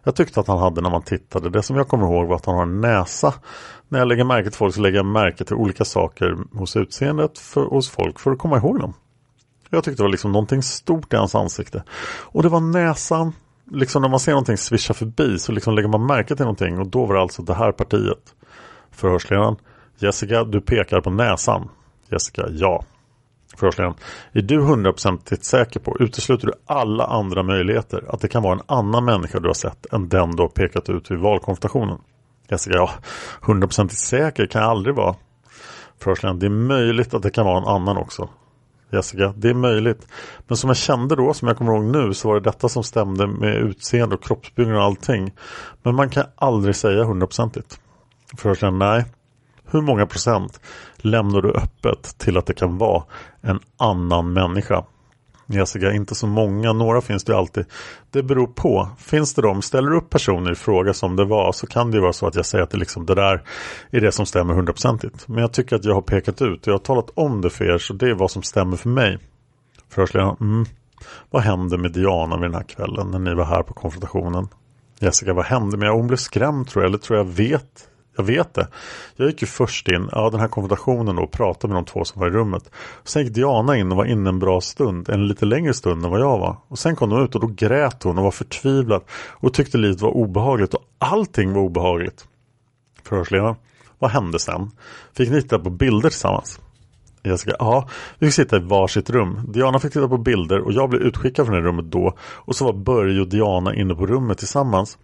jag 0.03 0.15
tyckte 0.15 0.39
att 0.39 0.47
han 0.47 0.57
hade 0.57 0.81
när 0.81 0.89
man 0.89 1.01
tittade. 1.01 1.49
Det 1.49 1.63
som 1.63 1.75
jag 1.77 1.87
kommer 1.87 2.05
ihåg 2.05 2.27
var 2.27 2.35
att 2.35 2.45
han 2.45 2.55
har 2.55 2.63
en 2.63 2.81
näsa. 2.81 3.33
När 3.89 3.99
jag 3.99 4.07
lägger 4.07 4.23
märke 4.23 4.49
till 4.49 4.57
folk 4.57 4.75
så 4.75 4.81
lägger 4.81 4.97
jag 4.97 5.05
märke 5.05 5.45
till 5.45 5.55
olika 5.55 5.85
saker 5.85 6.37
hos 6.57 6.75
utseendet 6.75 7.39
för, 7.39 7.65
hos 7.65 7.89
folk 7.89 8.19
för 8.19 8.31
att 8.31 8.37
komma 8.37 8.57
ihåg 8.57 8.79
dem. 8.79 8.93
Jag 9.69 9.83
tyckte 9.83 9.99
det 9.99 10.03
var 10.03 10.11
liksom 10.11 10.31
någonting 10.31 10.63
stort 10.63 11.13
i 11.13 11.15
hans 11.15 11.35
ansikte. 11.35 11.83
Och 12.21 12.43
det 12.43 12.49
var 12.49 12.59
näsan. 12.59 13.33
Liksom 13.71 14.01
när 14.01 14.09
man 14.09 14.19
ser 14.19 14.31
någonting 14.31 14.57
svischa 14.57 14.93
förbi 14.93 15.39
så 15.39 15.51
liksom 15.51 15.75
lägger 15.75 15.89
man 15.89 16.05
märke 16.05 16.35
till 16.35 16.45
någonting 16.45 16.79
och 16.79 16.87
då 16.87 17.05
var 17.05 17.15
det 17.15 17.21
alltså 17.21 17.41
det 17.41 17.53
här 17.53 17.71
partiet. 17.71 18.35
Förhörsledaren, 18.91 19.55
Jessica, 19.97 20.43
du 20.43 20.61
pekar 20.61 21.01
på 21.01 21.09
näsan. 21.09 21.69
Jessica, 22.09 22.47
ja. 22.51 22.83
Förhörsledaren, 23.55 23.95
är 24.31 24.41
du 24.41 24.61
hundraprocentigt 24.61 25.45
säker 25.45 25.79
på, 25.79 25.97
utesluter 25.99 26.47
du 26.47 26.53
alla 26.65 27.05
andra 27.05 27.43
möjligheter 27.43 28.03
att 28.09 28.21
det 28.21 28.27
kan 28.27 28.43
vara 28.43 28.53
en 28.53 28.61
annan 28.65 29.05
människa 29.05 29.39
du 29.39 29.47
har 29.47 29.53
sett 29.53 29.93
än 29.93 30.09
den 30.09 30.35
du 30.35 30.43
har 30.43 30.49
pekat 30.49 30.89
ut 30.89 31.11
vid 31.11 31.19
valkonfrontationen? 31.19 31.97
Jessica, 32.49 32.75
ja, 32.77 32.89
hundraprocentigt 33.41 34.01
säker 34.01 34.45
kan 34.45 34.61
jag 34.61 34.71
aldrig 34.71 34.95
vara. 34.95 35.15
Förhörsledaren, 35.99 36.39
det 36.39 36.45
är 36.45 36.49
möjligt 36.49 37.13
att 37.13 37.23
det 37.23 37.29
kan 37.29 37.45
vara 37.45 37.57
en 37.57 37.67
annan 37.67 37.97
också. 37.97 38.29
Jessica, 38.91 39.33
det 39.37 39.49
är 39.49 39.53
möjligt. 39.53 40.07
Men 40.47 40.57
som 40.57 40.67
jag 40.67 40.77
kände 40.77 41.15
då, 41.15 41.33
som 41.33 41.47
jag 41.47 41.57
kommer 41.57 41.73
ihåg 41.73 41.83
nu, 41.83 42.13
så 42.13 42.27
var 42.27 42.35
det 42.35 42.41
detta 42.41 42.69
som 42.69 42.83
stämde 42.83 43.27
med 43.27 43.55
utseende 43.55 44.15
och 44.15 44.23
kroppsbyggnad 44.23 44.77
och 44.77 44.83
allting. 44.83 45.33
Men 45.83 45.95
man 45.95 46.09
kan 46.09 46.23
aldrig 46.35 46.75
säga 46.75 47.03
hundraprocentigt. 47.03 47.79
Förhörsledaren, 48.37 48.79
nej. 48.79 49.05
Hur 49.65 49.81
många 49.81 50.05
procent 50.05 50.59
lämnar 51.03 51.41
du 51.41 51.51
öppet 51.51 52.17
till 52.17 52.37
att 52.37 52.45
det 52.45 52.53
kan 52.53 52.77
vara 52.77 53.03
en 53.41 53.59
annan 53.77 54.33
människa? 54.33 54.83
Jessica, 55.45 55.91
inte 55.91 56.15
så 56.15 56.27
många, 56.27 56.73
några 56.73 57.01
finns 57.01 57.23
det 57.23 57.37
alltid. 57.37 57.65
Det 58.11 58.23
beror 58.23 58.47
på. 58.47 58.89
Finns 58.97 59.33
det 59.33 59.41
de, 59.41 59.61
ställer 59.61 59.95
upp 59.95 60.09
personer 60.09 60.51
i 60.51 60.55
fråga 60.55 60.93
som 60.93 61.15
det 61.15 61.25
var 61.25 61.51
så 61.51 61.67
kan 61.67 61.91
det 61.91 61.99
vara 61.99 62.13
så 62.13 62.27
att 62.27 62.35
jag 62.35 62.45
säger 62.45 62.63
att 62.63 62.69
det, 62.69 62.77
liksom, 62.77 63.05
det 63.05 63.15
där 63.15 63.43
är 63.91 64.01
det 64.01 64.11
som 64.11 64.25
stämmer 64.25 64.53
hundraprocentigt. 64.53 65.27
Men 65.27 65.37
jag 65.37 65.53
tycker 65.53 65.75
att 65.75 65.85
jag 65.85 65.93
har 65.93 66.01
pekat 66.01 66.41
ut 66.41 66.61
och 66.61 66.67
jag 66.67 66.73
har 66.73 66.79
talat 66.79 67.09
om 67.13 67.41
det 67.41 67.49
för 67.49 67.65
er 67.65 67.77
så 67.77 67.93
det 67.93 68.09
är 68.09 68.13
vad 68.13 68.31
som 68.31 68.43
stämmer 68.43 68.77
för 68.77 68.89
mig. 68.89 69.19
Förhörsledaren, 69.89 70.37
mm. 70.41 70.65
Vad 71.29 71.41
hände 71.41 71.77
med 71.77 71.91
Diana 71.91 72.35
vid 72.37 72.45
den 72.45 72.55
här 72.55 72.63
kvällen 72.63 73.11
när 73.11 73.19
ni 73.19 73.33
var 73.33 73.45
här 73.45 73.63
på 73.63 73.73
konfrontationen? 73.73 74.47
Jessica, 74.99 75.33
vad 75.33 75.45
hände 75.45 75.77
med 75.77 75.89
Hon 75.89 76.07
blev 76.07 76.17
skrämd 76.17 76.67
tror 76.67 76.83
jag, 76.83 76.89
eller 76.89 76.97
tror 76.97 77.17
jag 77.17 77.25
vet 77.25 77.89
jag 78.15 78.23
vet 78.23 78.53
det. 78.53 78.67
Jag 79.15 79.27
gick 79.27 79.41
ju 79.41 79.47
först 79.47 79.87
in, 79.87 80.09
ja 80.11 80.29
den 80.29 80.39
här 80.39 80.47
konfrontationen 80.47 81.17
och 81.17 81.31
pratade 81.31 81.73
med 81.73 81.83
de 81.83 81.85
två 81.85 82.05
som 82.05 82.19
var 82.19 82.27
i 82.27 82.31
rummet. 82.31 82.71
Sen 83.03 83.23
gick 83.23 83.33
Diana 83.33 83.77
in 83.77 83.91
och 83.91 83.97
var 83.97 84.05
inne 84.05 84.29
en 84.29 84.39
bra 84.39 84.61
stund, 84.61 85.09
en 85.09 85.27
lite 85.27 85.45
längre 85.45 85.73
stund 85.73 86.05
än 86.05 86.11
vad 86.11 86.19
jag 86.19 86.39
var. 86.39 86.57
Och 86.67 86.79
sen 86.79 86.95
kom 86.95 87.09
de 87.09 87.23
ut 87.23 87.35
och 87.35 87.41
då 87.41 87.47
grät 87.47 88.03
hon 88.03 88.17
och 88.17 88.23
var 88.23 88.31
förtvivlad 88.31 89.01
och 89.11 89.53
tyckte 89.53 89.77
livet 89.77 90.01
var 90.01 90.09
obehagligt 90.09 90.73
och 90.73 90.83
allting 90.97 91.53
var 91.53 91.61
obehagligt. 91.61 92.27
Förhörsledaren, 93.03 93.55
vad 93.99 94.11
hände 94.11 94.39
sen? 94.39 94.71
Fick 95.17 95.29
ni 95.29 95.41
titta 95.41 95.59
på 95.59 95.69
bilder 95.69 96.09
tillsammans? 96.09 96.59
Jessica, 97.23 97.55
ja, 97.59 97.89
vi 98.19 98.27
fick 98.27 98.35
sitta 98.35 98.57
i 98.57 98.59
varsitt 98.59 99.09
rum. 99.09 99.39
Diana 99.47 99.79
fick 99.79 99.93
titta 99.93 100.07
på 100.07 100.17
bilder 100.17 100.59
och 100.59 100.73
jag 100.73 100.89
blev 100.89 101.01
utskickad 101.01 101.45
från 101.45 101.55
det 101.55 101.61
rummet 101.61 101.91
då. 101.91 102.17
Och 102.21 102.55
så 102.55 102.65
var 102.65 102.73
Börje 102.73 103.21
och 103.21 103.27
Diana 103.27 103.75
inne 103.75 103.95
på 103.95 104.05
rummet 104.05 104.37
tillsammans. 104.37 104.97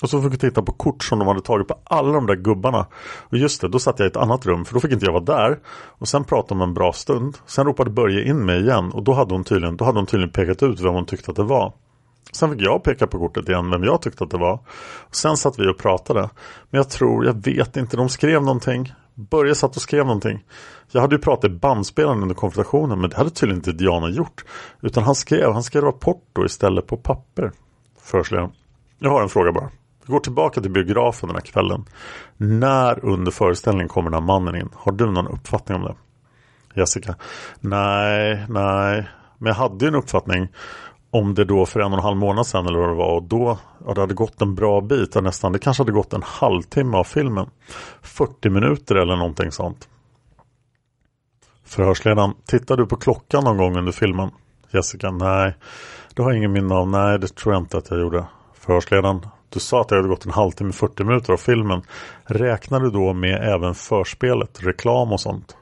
Och 0.00 0.10
så 0.10 0.22
fick 0.22 0.32
vi 0.32 0.38
titta 0.38 0.62
på 0.62 0.72
kort 0.72 1.04
som 1.04 1.18
de 1.18 1.28
hade 1.28 1.40
tagit 1.40 1.68
på 1.68 1.74
alla 1.84 2.12
de 2.12 2.26
där 2.26 2.34
gubbarna. 2.34 2.86
Och 3.20 3.38
just 3.38 3.60
det, 3.60 3.68
då 3.68 3.78
satt 3.78 3.98
jag 3.98 4.06
i 4.06 4.10
ett 4.10 4.16
annat 4.16 4.46
rum 4.46 4.64
för 4.64 4.74
då 4.74 4.80
fick 4.80 4.92
inte 4.92 5.06
jag 5.06 5.12
vara 5.12 5.24
där. 5.24 5.58
Och 5.98 6.08
sen 6.08 6.24
pratade 6.24 6.60
de 6.60 6.68
en 6.68 6.74
bra 6.74 6.92
stund. 6.92 7.38
Sen 7.46 7.66
ropade 7.66 7.90
Börje 7.90 8.24
in 8.24 8.44
mig 8.44 8.60
igen 8.60 8.92
och 8.92 9.02
då 9.02 9.12
hade 9.12 9.34
hon 9.34 9.44
tydligen, 9.44 9.76
då 9.76 9.84
hade 9.84 9.98
hon 9.98 10.06
tydligen 10.06 10.32
pekat 10.32 10.62
ut 10.62 10.80
vem 10.80 10.94
hon 10.94 11.06
tyckte 11.06 11.30
att 11.30 11.36
det 11.36 11.42
var. 11.42 11.72
Sen 12.32 12.52
fick 12.52 12.60
jag 12.60 12.82
peka 12.82 13.06
på 13.06 13.18
kortet 13.18 13.48
igen 13.48 13.70
vem 13.70 13.84
jag 13.84 14.02
tyckte 14.02 14.24
att 14.24 14.30
det 14.30 14.38
var. 14.38 14.54
Och 14.98 15.16
sen 15.16 15.36
satt 15.36 15.58
vi 15.58 15.68
och 15.68 15.78
pratade. 15.78 16.20
Men 16.70 16.78
jag 16.78 16.90
tror, 16.90 17.24
jag 17.24 17.44
vet 17.44 17.76
inte, 17.76 17.96
de 17.96 18.08
skrev 18.08 18.42
någonting. 18.42 18.92
Börje 19.14 19.54
satt 19.54 19.76
och 19.76 19.82
skrev 19.82 20.06
någonting. 20.06 20.44
Jag 20.92 21.00
hade 21.00 21.14
ju 21.14 21.20
pratat 21.20 21.50
i 21.50 21.54
bandspelaren 21.54 22.22
under 22.22 22.34
konfrontationen 22.34 23.00
men 23.00 23.10
det 23.10 23.16
hade 23.16 23.30
tydligen 23.30 23.58
inte 23.58 23.72
Diana 23.72 24.08
gjort. 24.08 24.44
Utan 24.80 25.02
han 25.02 25.14
skrev, 25.14 25.52
han 25.52 25.62
skrev 25.62 25.84
rapport 25.84 26.24
då 26.32 26.44
istället 26.44 26.86
på 26.86 26.96
papper. 26.96 27.52
Försleden. 28.00 28.50
Jag 28.98 29.10
har 29.10 29.22
en 29.22 29.28
fråga 29.28 29.52
bara. 29.52 29.70
Vi 30.06 30.12
går 30.12 30.20
tillbaka 30.20 30.60
till 30.60 30.70
biografen 30.70 31.28
den 31.28 31.36
här 31.36 31.42
kvällen. 31.42 31.84
När 32.36 33.04
under 33.04 33.32
föreställningen 33.32 33.88
kommer 33.88 34.10
den 34.10 34.20
här 34.20 34.26
mannen 34.26 34.56
in? 34.56 34.68
Har 34.74 34.92
du 34.92 35.10
någon 35.10 35.28
uppfattning 35.28 35.78
om 35.78 35.84
det? 35.84 35.94
Jessica? 36.80 37.14
Nej, 37.60 38.46
nej. 38.48 39.08
Men 39.38 39.46
jag 39.48 39.54
hade 39.54 39.84
ju 39.84 39.88
en 39.88 39.94
uppfattning 39.94 40.48
om 41.10 41.34
det 41.34 41.44
då 41.44 41.66
för 41.66 41.80
en 41.80 41.92
och 41.92 41.98
en 41.98 42.04
halv 42.04 42.16
månad 42.16 42.46
sedan 42.46 42.66
eller 42.66 42.78
vad 42.78 42.88
det 42.88 42.94
var 42.94 43.14
och 43.14 43.22
då 43.22 43.58
ja, 43.86 43.94
det 43.94 44.00
hade 44.00 44.14
gått 44.14 44.42
en 44.42 44.54
bra 44.54 44.80
bit 44.80 45.14
nästan. 45.14 45.52
Det 45.52 45.58
kanske 45.58 45.82
hade 45.82 45.92
gått 45.92 46.12
en 46.12 46.22
halvtimme 46.22 46.96
av 46.96 47.04
filmen. 47.04 47.50
40 48.02 48.50
minuter 48.50 48.94
eller 48.94 49.16
någonting 49.16 49.52
sånt. 49.52 49.88
Förhörsledaren, 51.64 52.34
tittar 52.46 52.76
du 52.76 52.86
på 52.86 52.96
klockan 52.96 53.44
någon 53.44 53.56
gång 53.56 53.78
under 53.78 53.92
filmen? 53.92 54.30
Jessica, 54.70 55.10
nej. 55.10 55.56
Det 56.14 56.22
har 56.22 56.30
jag 56.30 56.38
ingen 56.38 56.52
minne 56.52 56.74
av. 56.74 56.88
Nej, 56.88 57.18
det 57.18 57.28
tror 57.28 57.54
jag 57.54 57.62
inte 57.62 57.78
att 57.78 57.90
jag 57.90 58.00
gjorde. 58.00 58.24
Förhörsledaren, 58.54 59.26
du 59.52 59.60
sa 59.60 59.80
att 59.80 59.88
det 59.88 59.96
hade 59.96 60.08
gått 60.08 60.24
en 60.24 60.32
halvtimme, 60.32 60.72
40 60.72 61.04
minuter 61.04 61.32
av 61.32 61.36
filmen. 61.36 61.82
Räknar 62.24 62.80
du 62.80 62.90
då 62.90 63.12
med 63.12 63.54
även 63.54 63.74
förspelet, 63.74 64.58
reklam 64.62 65.12
och 65.12 65.20
sånt? 65.20 65.56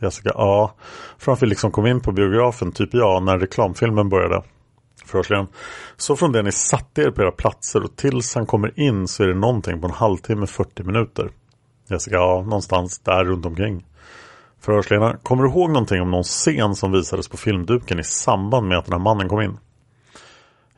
Jessica, 0.00 0.30
ja. 0.34 0.74
Från 1.18 1.34
att 1.34 1.42
vi 1.42 1.46
liksom 1.46 1.70
kom 1.70 1.86
in 1.86 2.00
på 2.00 2.12
biografen, 2.12 2.72
typ 2.72 2.88
ja, 2.92 3.20
när 3.20 3.38
reklamfilmen 3.38 4.08
började. 4.08 4.42
Förhörsledaren. 5.04 5.48
Så 5.96 6.16
från 6.16 6.32
det 6.32 6.42
ni 6.42 6.52
satte 6.52 7.02
er 7.02 7.10
på 7.10 7.22
era 7.22 7.32
platser 7.32 7.84
och 7.84 7.96
tills 7.96 8.34
han 8.34 8.46
kommer 8.46 8.80
in 8.80 9.08
så 9.08 9.22
är 9.22 9.28
det 9.28 9.34
någonting 9.34 9.80
på 9.80 9.86
en 9.86 9.92
halvtimme, 9.92 10.46
40 10.46 10.82
minuter. 10.82 11.30
Jessica, 11.90 12.16
ja, 12.16 12.42
någonstans 12.42 12.98
där 12.98 13.24
runt 13.24 13.46
omkring. 13.46 13.86
Förhörsledaren, 14.60 15.18
kommer 15.22 15.42
du 15.42 15.48
ihåg 15.48 15.70
någonting 15.70 16.02
om 16.02 16.10
någon 16.10 16.22
scen 16.22 16.74
som 16.74 16.92
visades 16.92 17.28
på 17.28 17.36
filmduken 17.36 17.98
i 17.98 18.04
samband 18.04 18.68
med 18.68 18.78
att 18.78 18.84
den 18.84 18.92
här 18.92 19.00
mannen 19.00 19.28
kom 19.28 19.40
in? 19.40 19.58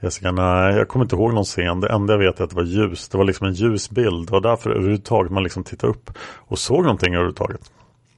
Jessica, 0.05 0.33
nej 0.33 0.77
jag 0.77 0.89
kommer 0.89 1.05
inte 1.05 1.17
ihåg 1.17 1.35
någon 1.35 1.45
scen. 1.45 1.81
Det 1.81 1.89
enda 1.89 2.13
jag 2.13 2.19
vet 2.19 2.41
är 2.41 2.45
att 2.45 2.51
det 2.51 2.57
var 2.57 2.63
ljus. 2.63 3.09
Det 3.09 3.19
var 3.19 3.25
liksom 3.25 3.47
en 3.47 3.53
ljus 3.53 3.91
bild. 3.91 4.27
Det 4.27 4.33
var 4.33 4.41
därför 4.41 4.71
överhuvudtaget 4.71 5.33
man 5.33 5.43
liksom 5.43 5.65
tittade 5.65 5.91
upp 5.91 6.11
och 6.37 6.59
såg 6.59 6.83
någonting 6.83 7.15
överhuvudtaget. 7.15 7.61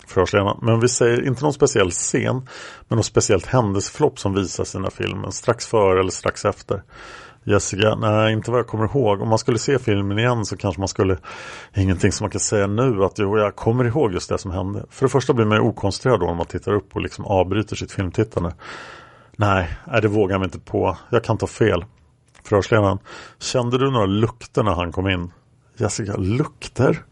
Förhörsledarna. 0.07 0.59
Men 0.63 0.81
vi 0.81 0.89
säger 0.89 1.27
inte 1.27 1.43
någon 1.43 1.53
speciell 1.53 1.91
scen. 1.91 2.49
Men 2.89 2.97
något 2.97 3.07
speciellt 3.07 3.47
händelseförlopp 3.47 4.19
som 4.19 4.35
visas 4.35 4.75
i 4.75 4.79
den 4.79 4.85
här 4.85 4.91
filmen. 4.91 5.33
Strax 5.33 5.67
före 5.67 6.01
eller 6.01 6.11
strax 6.11 6.45
efter. 6.45 6.83
Jessica, 7.45 7.95
nej 7.95 8.33
inte 8.33 8.51
vad 8.51 8.61
jag 8.61 8.67
kommer 8.67 8.85
ihåg. 8.85 9.21
Om 9.21 9.29
man 9.29 9.39
skulle 9.39 9.59
se 9.59 9.79
filmen 9.79 10.19
igen 10.19 10.45
så 10.45 10.57
kanske 10.57 10.81
man 10.81 10.89
skulle 10.89 11.19
Ingenting 11.77 12.13
som 12.13 12.25
man 12.25 12.31
kan 12.31 12.41
säga 12.41 12.67
nu 12.67 13.05
att 13.05 13.19
jo, 13.19 13.39
jag 13.39 13.57
kommer 13.57 13.85
ihåg 13.85 14.13
just 14.13 14.29
det 14.29 14.39
som 14.39 14.51
hände. 14.51 14.85
För 14.91 15.07
det 15.07 15.11
första 15.11 15.33
blir 15.33 15.47
man 15.47 15.59
ju 15.59 15.63
okoncentrerad 15.63 16.21
då 16.21 16.27
när 16.27 16.35
man 16.35 16.47
tittar 16.47 16.73
upp 16.73 16.97
och 16.97 17.01
liksom 17.01 17.25
avbryter 17.25 17.77
sitt 17.77 17.93
filmtittande. 17.93 18.55
Nej, 19.37 19.79
det 20.03 20.09
vågar 20.09 20.37
jag 20.37 20.47
inte 20.47 20.59
på. 20.59 20.97
Jag 21.11 21.25
kan 21.25 21.39
ta 21.39 21.47
fel. 21.47 21.85
Förhörsledaren, 22.45 22.99
kände 23.39 23.79
du 23.79 23.91
några 23.91 24.07
lukter 24.07 24.63
när 24.63 24.75
han 24.75 24.93
kom 24.93 25.09
in? 25.09 25.33
Jessica, 25.77 26.17
lukter? 26.17 27.05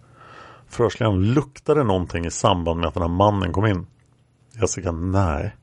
Förhörsledaren, 0.69 1.33
luktade 1.33 1.85
någonting 1.85 2.27
i 2.27 2.31
samband 2.31 2.81
med 2.81 2.89
att 2.89 2.95
den 2.95 3.03
här 3.03 3.11
mannen 3.11 3.53
kom 3.53 3.67
in? 3.67 3.87
Jessica, 4.61 4.93
nej. 4.93 5.57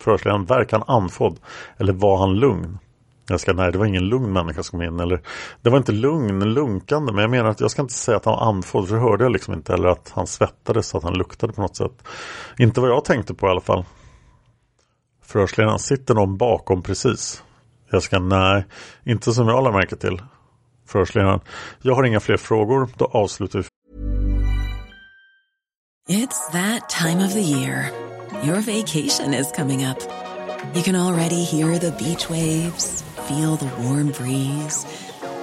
Förhörsledaren, 0.00 0.44
verkar 0.44 0.78
han 0.78 0.96
andfådd? 0.96 1.40
Eller 1.76 1.92
var 1.92 2.18
han 2.18 2.34
lugn? 2.34 2.78
Jag 3.28 3.40
ska, 3.40 3.52
nej, 3.52 3.72
det 3.72 3.78
var 3.78 3.86
ingen 3.86 4.08
lugn 4.08 4.32
människa 4.32 4.62
som 4.62 4.78
kom 4.78 4.88
in. 4.88 5.00
Eller, 5.00 5.20
det 5.62 5.70
var 5.70 5.78
inte 5.78 5.92
lugn, 5.92 6.40
lunkande, 6.54 7.12
men 7.12 7.22
jag 7.22 7.30
menar 7.30 7.50
att 7.50 7.60
jag 7.60 7.70
ska 7.70 7.82
inte 7.82 7.94
säga 7.94 8.16
att 8.16 8.24
han 8.24 8.34
var 8.34 8.46
andfådd, 8.48 8.88
för 8.88 8.94
det 8.94 9.00
hörde 9.00 9.24
jag 9.24 9.32
liksom 9.32 9.54
inte. 9.54 9.74
Eller 9.74 9.88
att 9.88 10.12
han 10.14 10.26
svettades, 10.26 10.86
så 10.86 10.98
att 10.98 11.04
han 11.04 11.14
luktade 11.14 11.52
på 11.52 11.60
något 11.60 11.76
sätt. 11.76 12.02
Inte 12.58 12.80
vad 12.80 12.90
jag 12.90 13.04
tänkte 13.04 13.34
på 13.34 13.46
i 13.46 13.50
alla 13.50 13.60
fall. 13.60 13.84
Förhörsledaren, 15.28 15.78
sitter 15.78 16.14
någon 16.14 16.36
bakom 16.36 16.82
precis? 16.82 17.42
Jag 17.90 18.02
ska, 18.02 18.18
nej, 18.18 18.64
inte 19.04 19.32
som 19.32 19.48
jag 19.48 19.64
lade 19.64 19.76
märke 19.76 19.96
till. 19.96 20.22
Förhörsledaren, 20.86 21.40
jag 21.82 21.94
har 21.94 22.04
inga 22.04 22.20
fler 22.20 22.36
frågor, 22.36 22.88
då 22.96 23.04
avslutar 23.04 23.58
vi. 23.58 23.64
It's 26.08 26.52
that 26.52 26.88
time 26.88 27.26
of 27.26 27.32
the 27.32 27.42
year. 27.42 27.90
Your 28.44 28.60
vacation 28.60 29.34
is 29.34 29.52
coming 29.52 29.84
up. 29.84 29.98
You 30.74 30.82
can 30.82 30.96
already 30.96 31.44
hear 31.44 31.78
the 31.78 31.90
beach 31.90 32.30
waves, 32.30 33.04
feel 33.28 33.56
the 33.56 33.70
warm 33.82 34.06
breeze, 34.06 34.86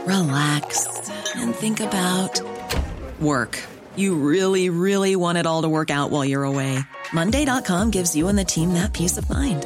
relax 0.07 0.87
and 1.35 1.55
think 1.55 1.79
about 1.79 2.41
work. 3.19 3.59
You 3.95 4.15
really, 4.15 4.69
really 4.69 5.15
want 5.15 5.37
it 5.37 5.45
all 5.45 5.61
to 5.61 5.69
work 5.69 5.89
out 5.91 6.11
while 6.11 6.25
you're 6.25 6.43
away. 6.43 6.79
Monday.com 7.13 7.91
gives 7.91 8.15
you 8.15 8.27
and 8.27 8.37
the 8.37 8.45
team 8.45 8.73
that 8.73 8.93
peace 8.93 9.17
of 9.17 9.29
mind. 9.29 9.65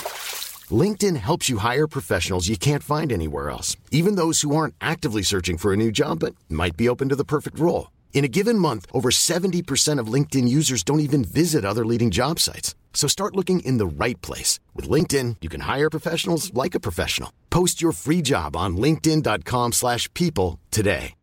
LinkedIn 0.71 1.17
helps 1.17 1.49
you 1.49 1.57
hire 1.57 1.87
professionals 1.87 2.47
you 2.47 2.57
can't 2.57 2.83
find 2.83 3.11
anywhere 3.11 3.49
else, 3.49 3.75
even 3.89 4.15
those 4.15 4.41
who 4.41 4.55
aren't 4.55 4.75
actively 4.79 5.23
searching 5.23 5.57
for 5.57 5.73
a 5.73 5.77
new 5.83 5.91
job 5.91 6.19
but 6.19 6.35
might 6.47 6.77
be 6.77 6.87
open 6.87 7.09
to 7.09 7.15
the 7.15 7.25
perfect 7.25 7.57
role. 7.57 7.89
In 8.13 8.23
a 8.23 8.33
given 8.37 8.59
month, 8.59 8.85
over 8.93 9.09
70% 9.09 9.99
of 9.99 10.13
LinkedIn 10.13 10.47
users 10.47 10.83
don't 10.83 10.99
even 11.07 11.23
visit 11.23 11.65
other 11.65 11.83
leading 11.83 12.11
job 12.11 12.39
sites. 12.39 12.75
So 12.93 13.07
start 13.07 13.35
looking 13.35 13.61
in 13.61 13.79
the 13.79 14.05
right 14.05 14.21
place. 14.21 14.59
With 14.75 14.87
LinkedIn, 14.87 15.37
you 15.41 15.49
can 15.49 15.61
hire 15.61 15.89
professionals 15.89 16.53
like 16.53 16.75
a 16.75 16.79
professional. 16.79 17.31
Post 17.49 17.81
your 17.81 17.93
free 17.93 18.21
job 18.21 18.55
on 18.55 18.77
linkedin.com 18.77 19.71
slash 19.71 20.07
people 20.13 20.59
today. 20.69 21.15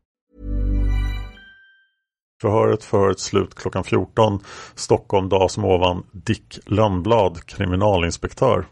Förhöret 2.41 2.85
förhöret 2.85 3.21
slut 3.21 3.55
klockan 3.55 3.85
14. 3.85 4.41
Stockholm, 4.75 5.29
dag 5.29 5.51
som 5.51 5.65
ovan. 5.65 6.07
Dick 6.13 6.59
Lönnblad, 6.67 7.47
kriminalinspektör. 7.47 8.67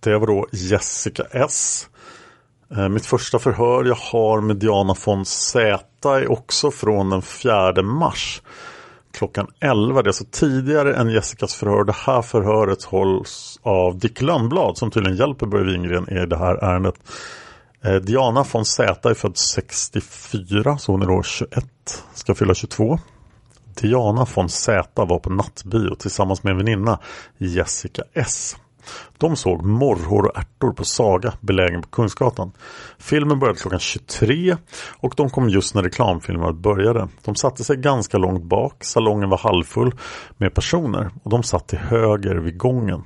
Det 0.00 0.18
var 0.18 0.26
då 0.26 0.46
Jessica 0.52 1.22
S. 1.30 1.88
Eh, 2.76 2.88
mitt 2.88 3.06
första 3.06 3.38
förhör 3.38 3.84
jag 3.84 3.94
har 3.94 4.40
med 4.40 4.56
Diana 4.56 4.94
von 5.04 5.24
Z 5.24 5.84
är 6.04 6.32
också 6.32 6.70
från 6.70 7.10
den 7.10 7.22
4 7.22 7.82
mars 7.82 8.42
klockan 9.12 9.46
11. 9.60 10.02
Det 10.02 10.06
är 10.06 10.08
alltså 10.08 10.24
tidigare 10.30 10.96
än 10.96 11.10
Jessicas 11.10 11.54
förhör. 11.54 11.84
Det 11.84 11.96
här 11.96 12.22
förhöret 12.22 12.82
hålls 12.82 13.60
av 13.62 13.98
Dick 13.98 14.22
Lönnblad 14.22 14.78
som 14.78 14.90
tydligen 14.90 15.18
hjälper 15.18 15.46
Börje 15.46 15.64
Wingren 15.64 16.08
i 16.08 16.26
det 16.26 16.38
här 16.38 16.54
ärendet. 16.54 16.94
Eh, 17.84 17.94
Diana 17.94 18.44
von 18.52 18.64
Z 18.64 19.10
är 19.10 19.14
född 19.14 19.36
64 19.36 20.78
så 20.78 20.92
hon 20.92 21.02
är 21.02 21.06
då 21.06 21.22
21, 21.22 21.64
ska 22.14 22.34
fylla 22.34 22.54
22. 22.54 22.98
Diana 23.80 24.26
von 24.34 24.48
Z 24.48 25.04
var 25.04 25.18
på 25.18 25.30
nattbio 25.30 25.94
tillsammans 25.94 26.42
med 26.42 26.50
en 26.50 26.56
väninna 26.56 26.98
Jessica 27.38 28.02
S. 28.12 28.56
De 29.18 29.36
såg 29.36 29.64
Morrhår 29.64 30.26
och 30.26 30.38
ärtor 30.38 30.72
på 30.72 30.84
Saga 30.84 31.32
belägen 31.40 31.82
på 31.82 31.88
Kungsgatan. 31.88 32.52
Filmen 32.98 33.38
började 33.38 33.58
klockan 33.58 33.78
23 33.78 34.56
och 35.00 35.14
de 35.16 35.30
kom 35.30 35.48
just 35.48 35.74
när 35.74 35.82
reklamfilmen 35.82 36.62
började. 36.62 37.08
De 37.24 37.34
satte 37.34 37.64
sig 37.64 37.76
ganska 37.76 38.18
långt 38.18 38.44
bak, 38.44 38.84
salongen 38.84 39.30
var 39.30 39.38
halvfull 39.38 39.92
med 40.36 40.54
personer 40.54 41.10
och 41.22 41.30
de 41.30 41.42
satt 41.42 41.68
till 41.68 41.78
höger 41.78 42.34
vid 42.34 42.58
gången. 42.58 43.04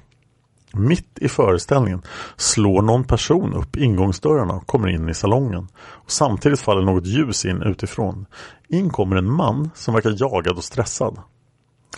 Mitt 0.75 1.19
i 1.19 1.29
föreställningen 1.29 2.03
slår 2.37 2.83
någon 2.83 3.05
person 3.05 3.55
upp 3.55 3.77
ingångsdörrarna 3.77 4.55
och 4.55 4.67
kommer 4.67 4.89
in 4.89 5.09
i 5.09 5.15
salongen. 5.15 5.69
Och 5.79 6.11
samtidigt 6.11 6.61
faller 6.61 6.83
något 6.83 7.07
ljus 7.07 7.45
in 7.45 7.63
utifrån. 7.63 8.27
In 8.69 8.91
kommer 8.91 9.17
en 9.17 9.33
man 9.33 9.71
som 9.75 9.95
verkar 9.95 10.15
jagad 10.17 10.57
och 10.57 10.65
stressad. 10.65 11.19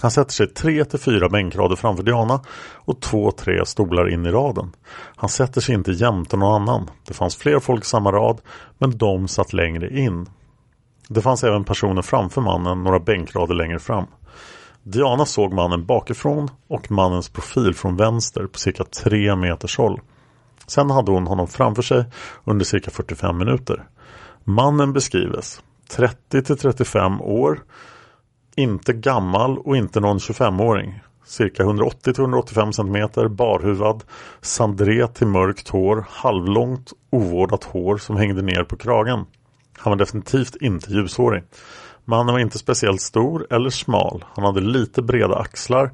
Han 0.00 0.11
sätter 0.11 0.33
sig 0.33 0.46
tre 0.46 0.85
till 0.85 0.98
fyra 0.98 1.28
bänkrader 1.28 1.76
framför 1.76 2.02
Diana 2.02 2.40
och 2.74 3.00
två, 3.00 3.30
tre 3.30 3.66
stolar 3.66 4.12
in 4.12 4.26
i 4.26 4.30
raden. 4.30 4.72
Han 5.16 5.28
sätter 5.28 5.61
sig 5.61 5.74
inte 5.74 5.92
jämte 5.92 6.37
någon 6.37 6.62
annan. 6.62 6.90
Det 7.07 7.14
fanns 7.14 7.37
fler 7.37 7.61
folk 7.61 7.85
i 7.85 7.87
samma 7.87 8.12
rad, 8.12 8.40
men 8.78 8.98
de 8.98 9.28
satt 9.28 9.52
längre 9.52 9.98
in. 9.98 10.28
Det 11.09 11.20
fanns 11.20 11.44
även 11.44 11.64
personer 11.64 12.02
framför 12.02 12.40
mannen 12.40 12.83
några 12.83 12.98
bänkrader 12.98 13.54
längre 13.54 13.78
fram. 13.78 14.07
Diana 14.83 15.24
såg 15.24 15.52
mannen 15.52 15.87
bakifrån 15.87 16.50
och 16.68 16.90
mannens 16.90 17.28
profil 17.28 17.74
från 17.74 17.96
vänster 17.96 18.46
på 18.46 18.59
cirka 18.59 18.85
tre 18.85 19.37
meters 19.37 19.78
håll. 19.78 20.00
Sen 20.66 20.90
hade 20.90 21.11
hon 21.12 21.26
honom 21.26 21.48
framför 21.48 21.83
sig 21.83 22.04
under 22.44 22.64
cirka 22.64 22.90
45 22.90 23.38
minuter. 23.38 23.88
Mannen 24.44 24.92
beskrives 24.92 25.62
30 25.88 26.42
till 26.42 26.59
35 26.59 27.20
år 27.20 27.61
inte 28.56 28.92
gammal 28.92 29.58
och 29.58 29.76
inte 29.76 30.00
någon 30.00 30.18
25-åring. 30.18 31.00
Cirka 31.24 31.62
180-185 31.62 32.72
cm, 32.72 33.34
barhuvad, 33.36 34.04
sandré 34.40 35.06
till 35.06 35.26
mörkt 35.26 35.68
hår, 35.68 36.04
halvlångt, 36.08 36.92
ovårdat 37.10 37.64
hår 37.64 37.96
som 37.96 38.16
hängde 38.16 38.42
ner 38.42 38.64
på 38.64 38.76
kragen. 38.76 39.26
Han 39.78 39.90
var 39.90 39.96
definitivt 39.96 40.56
inte 40.56 40.92
ljushårig. 40.92 41.42
Mannen 42.04 42.34
var 42.34 42.40
inte 42.40 42.58
speciellt 42.58 43.00
stor 43.00 43.46
eller 43.50 43.70
smal. 43.70 44.24
Han 44.34 44.44
hade 44.44 44.60
lite 44.60 45.02
breda 45.02 45.36
axlar. 45.36 45.90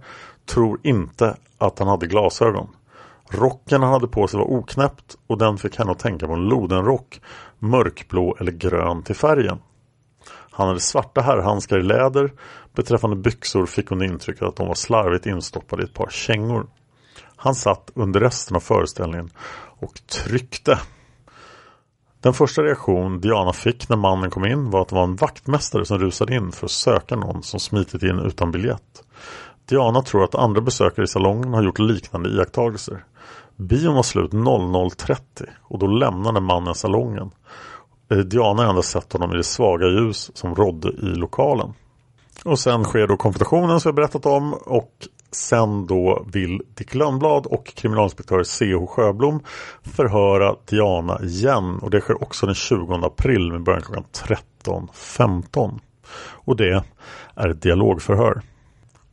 Tror 0.47 0.81
inte 0.83 1.37
att 1.59 1.79
han 1.79 1.89
hade 1.89 2.07
glasögon. 2.07 2.69
Rocken 3.31 3.83
han 3.83 3.93
hade 3.93 4.09
på 4.09 4.29
sig 4.29 4.39
var 4.39 4.51
oknäppt 4.51 5.17
och 5.27 5.39
den 5.39 5.59
fick 5.59 5.79
henne 5.79 5.93
att 5.93 5.99
tänka 5.99 6.27
på 6.27 6.33
en 6.33 6.49
lodenrock. 6.49 7.21
Mörkblå 7.59 8.37
eller 8.41 8.53
grön 8.53 9.03
till 9.03 9.17
färgen. 9.17 9.59
Han 10.51 10.69
hade 10.69 10.81
svarta 10.81 11.21
herrhandskar 11.21 11.79
i 11.79 11.83
läder. 11.83 12.33
Beträffande 12.75 13.17
byxor 13.17 13.67
fick 13.67 13.89
hon 13.89 14.03
intrycket 14.03 14.43
att 14.43 14.57
de 14.57 14.67
var 14.69 14.75
slarvigt 14.75 15.27
instoppade 15.27 15.83
i 15.83 15.85
ett 15.85 15.95
par 15.95 16.09
kängor. 16.11 16.67
Han 17.37 17.55
satt 17.55 17.91
under 17.95 18.21
resten 18.21 18.57
av 18.57 18.61
föreställningen 18.61 19.31
och 19.79 20.07
tryckte. 20.07 20.79
Den 22.21 22.35
första 22.35 22.63
reaktion 22.63 23.21
Diana 23.21 23.53
fick 23.53 23.89
när 23.89 23.97
mannen 23.97 24.31
kom 24.31 24.47
in 24.47 24.71
var 24.71 24.83
att 24.83 24.89
det 24.89 24.95
var 24.95 25.05
en 25.05 25.17
vaktmästare 25.17 25.85
som 25.85 25.99
rusade 25.99 26.35
in 26.35 26.53
för 26.53 26.67
att 26.67 26.71
söka 26.71 27.17
någon 27.17 27.43
som 27.43 27.61
smitit 27.61 28.03
in 28.03 28.19
utan 28.19 28.53
biljett. 28.53 29.05
Diana 29.69 30.03
tror 30.03 30.25
att 30.25 30.35
andra 30.35 30.61
besökare 30.61 31.05
i 31.05 31.09
salongen 31.09 31.55
har 31.55 31.63
gjort 31.63 31.79
liknande 31.79 32.29
iakttagelser. 32.29 33.05
Bion 33.57 33.95
var 33.95 34.03
slut 34.03 34.31
00.30 34.31 35.21
och 35.63 35.79
då 35.79 35.87
lämnade 35.87 36.41
mannen 36.41 36.75
salongen. 36.75 37.31
Eh, 38.11 38.19
Diana 38.19 38.63
har 38.63 38.71
endast 38.71 38.91
sett 38.91 39.13
honom 39.13 39.33
i 39.33 39.37
det 39.37 39.45
svaga 39.45 39.87
ljus 39.87 40.31
som 40.35 40.55
rådde 40.55 40.89
i 40.89 41.15
lokalen. 41.15 41.73
Och 42.45 42.59
sen 42.59 42.85
sker 42.85 43.07
då 43.07 43.17
konfrontationen 43.17 43.81
som 43.81 43.89
jag 43.89 43.97
berättat 43.97 44.27
om 44.27 44.55
och 44.55 44.93
sen 45.33 45.87
då 45.87 46.27
vill 46.33 46.63
Dick 46.75 46.95
Lönnblad 46.95 47.47
och 47.47 47.67
kriminalinspektör 47.67 48.43
C.H. 48.43 48.87
Sjöblom 48.87 49.41
förhöra 49.83 50.57
Diana 50.65 51.21
igen 51.23 51.79
och 51.83 51.91
det 51.91 52.01
sker 52.01 52.23
också 52.23 52.47
den 52.47 52.55
20 52.55 52.95
april 52.95 53.53
med 53.53 53.63
början 53.63 53.83
klockan 53.83 54.05
13.15. 54.65 55.79
Och 56.21 56.57
det 56.57 56.83
är 57.35 57.49
ett 57.49 57.63
dialogförhör. 57.63 58.43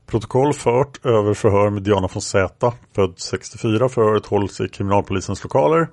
Protokoll 0.05 0.53
fört 0.53 1.05
över 1.05 1.33
förhör 1.33 1.69
med 1.69 1.83
Diana 1.83 2.09
von 2.13 2.21
Z, 2.21 2.73
född 2.95 3.13
64. 3.17 3.89
Förhöret 3.89 4.25
hålls 4.25 4.61
i 4.61 4.69
kriminalpolisens 4.69 5.43
lokaler. 5.43 5.87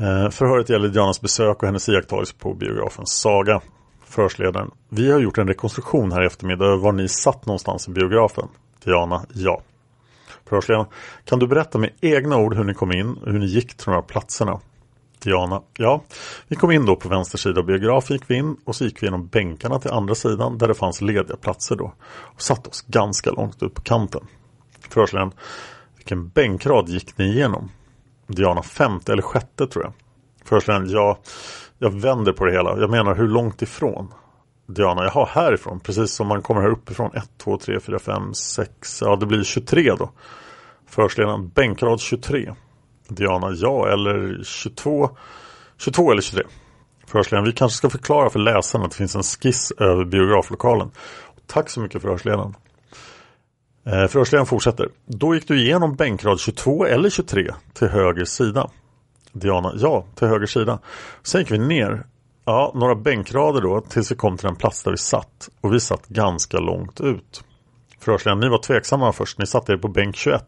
Eh, 0.00 0.30
förhöret 0.30 0.68
gäller 0.68 0.88
Dianas 0.88 1.20
besök 1.20 1.56
och 1.56 1.66
hennes 1.66 1.88
iakttagelse 1.88 2.34
på 2.38 2.54
biografen 2.54 3.06
Saga. 3.06 3.60
Förhörsledaren. 4.04 4.70
Vi 4.88 5.12
har 5.12 5.20
gjort 5.20 5.38
en 5.38 5.48
rekonstruktion 5.48 6.12
här 6.12 6.22
i 6.22 6.26
eftermiddag 6.26 6.64
över 6.64 6.76
var 6.76 6.92
ni 6.92 7.08
satt 7.08 7.46
någonstans 7.46 7.88
i 7.88 7.90
biografen. 7.90 8.48
Diana. 8.84 9.26
Ja. 9.34 9.62
Förhörsledaren, 10.48 10.86
kan 11.24 11.38
du 11.38 11.46
berätta 11.46 11.78
med 11.78 11.90
egna 12.00 12.36
ord 12.36 12.54
hur 12.54 12.64
ni 12.64 12.74
kom 12.74 12.92
in 12.92 13.14
och 13.14 13.32
hur 13.32 13.38
ni 13.38 13.46
gick 13.46 13.76
till 13.76 13.84
de 13.84 13.90
här 13.90 14.02
platserna? 14.02 14.60
Diana, 15.22 15.62
ja, 15.76 16.02
vi 16.48 16.56
kom 16.56 16.70
in 16.70 16.86
då 16.86 16.96
på 16.96 17.08
vänster 17.08 17.38
sida 17.38 17.60
av 17.60 17.66
biografen. 17.66 18.16
gick 18.16 18.30
vi 18.30 18.34
in 18.34 18.56
och 18.64 18.76
så 18.76 18.84
gick 18.84 19.02
vi 19.02 19.06
genom 19.06 19.26
bänkarna 19.26 19.78
till 19.78 19.90
andra 19.90 20.14
sidan 20.14 20.58
där 20.58 20.68
det 20.68 20.74
fanns 20.74 21.00
lediga 21.00 21.36
platser 21.36 21.76
då 21.76 21.92
och 22.08 22.42
satte 22.42 22.70
oss 22.70 22.82
ganska 22.82 23.30
långt 23.30 23.62
ut 23.62 23.74
på 23.74 23.82
kanten. 23.82 24.26
Förhörsledaren, 24.88 25.32
vilken 25.96 26.28
bänkrad 26.28 26.88
gick 26.88 27.18
ni 27.18 27.24
igenom? 27.24 27.70
Diana, 28.30 28.62
femte 28.62 29.12
eller 29.12 29.22
sjätte 29.22 29.66
tror 29.66 29.84
jag. 29.84 29.92
Förhörsledaren, 30.44 30.90
ja, 30.90 31.18
jag 31.78 32.00
vänder 32.00 32.32
på 32.32 32.44
det 32.44 32.52
hela. 32.52 32.78
Jag 32.78 32.90
menar 32.90 33.14
hur 33.14 33.28
långt 33.28 33.62
ifrån? 33.62 34.14
Diana, 34.66 35.04
jaha 35.04 35.24
härifrån, 35.24 35.80
precis 35.80 36.12
som 36.12 36.26
man 36.26 36.42
kommer 36.42 36.60
här 36.60 36.70
uppifrån. 36.70 37.10
1, 37.14 37.24
2, 37.38 37.58
3, 37.58 37.80
4, 37.80 37.98
5, 37.98 38.34
6, 38.34 39.02
ja 39.02 39.16
det 39.16 39.26
blir 39.26 39.44
23 39.44 39.94
då. 39.98 40.10
Förhörsledaren, 40.86 41.48
bänkrad 41.48 42.00
23. 42.00 42.54
Diana, 43.08 43.50
ja 43.50 43.88
eller 43.88 44.44
22, 44.44 45.10
22 45.78 46.10
eller 46.12 46.22
23. 46.22 46.44
Förhörsledaren, 47.06 47.44
vi 47.44 47.52
kanske 47.52 47.76
ska 47.76 47.90
förklara 47.90 48.30
för 48.30 48.38
läsarna 48.38 48.84
att 48.84 48.90
det 48.90 48.96
finns 48.96 49.16
en 49.16 49.22
skiss 49.22 49.72
över 49.78 50.04
biograflokalen. 50.04 50.90
Tack 51.46 51.70
så 51.70 51.80
mycket 51.80 52.02
förhörsledaren. 52.02 52.54
Eh, 53.90 54.06
Förhörsledaren 54.06 54.46
fortsätter. 54.46 54.88
Då 55.06 55.34
gick 55.34 55.48
du 55.48 55.60
igenom 55.60 55.94
bänkrad 55.94 56.40
22 56.40 56.86
eller 56.86 57.10
23 57.10 57.54
till 57.72 57.88
höger 57.88 58.24
sida. 58.24 58.70
Diana, 59.32 59.72
ja, 59.76 60.04
till 60.14 60.28
höger 60.28 60.46
sida. 60.46 60.78
Sen 61.22 61.40
gick 61.40 61.50
vi 61.50 61.58
ner, 61.58 62.06
ja, 62.44 62.72
några 62.74 62.94
bänkrader 62.94 63.60
då 63.60 63.80
tills 63.80 64.10
vi 64.10 64.16
kom 64.16 64.36
till 64.36 64.46
den 64.46 64.56
plats 64.56 64.82
där 64.82 64.90
vi 64.90 64.96
satt. 64.96 65.48
Och 65.60 65.74
vi 65.74 65.80
satt 65.80 66.08
ganska 66.08 66.58
långt 66.58 67.00
ut. 67.00 67.44
Förhörsledaren, 68.00 68.40
ni 68.40 68.48
var 68.48 68.58
tveksamma 68.58 69.12
först, 69.12 69.38
ni 69.38 69.46
satte 69.46 69.72
er 69.72 69.76
på 69.76 69.88
bänk 69.88 70.16
21. 70.16 70.44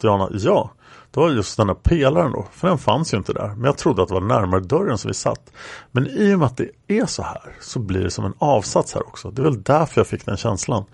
Diana, 0.00 0.28
ja, 0.32 0.70
det 1.10 1.20
var 1.20 1.30
just 1.30 1.56
den 1.56 1.68
här 1.68 1.74
pelaren 1.74 2.32
då, 2.32 2.46
för 2.52 2.68
den 2.68 2.78
fanns 2.78 3.14
ju 3.14 3.18
inte 3.18 3.32
där. 3.32 3.48
Men 3.48 3.64
jag 3.64 3.78
trodde 3.78 4.02
att 4.02 4.08
det 4.08 4.14
var 4.14 4.20
närmare 4.20 4.60
dörren 4.60 4.98
som 4.98 5.08
vi 5.08 5.14
satt. 5.14 5.52
Men 5.90 6.06
i 6.06 6.34
och 6.34 6.38
med 6.38 6.46
att 6.46 6.56
det 6.56 6.70
är 6.86 7.06
så 7.06 7.22
här 7.22 7.56
så 7.60 7.78
blir 7.78 8.04
det 8.04 8.10
som 8.10 8.24
en 8.24 8.34
avsats 8.38 8.94
här 8.94 9.06
också. 9.06 9.30
Det 9.30 9.42
är 9.42 9.44
väl 9.44 9.62
därför 9.62 10.00
jag 10.00 10.06
fick 10.06 10.26
den 10.26 10.36
känslan. 10.36 10.84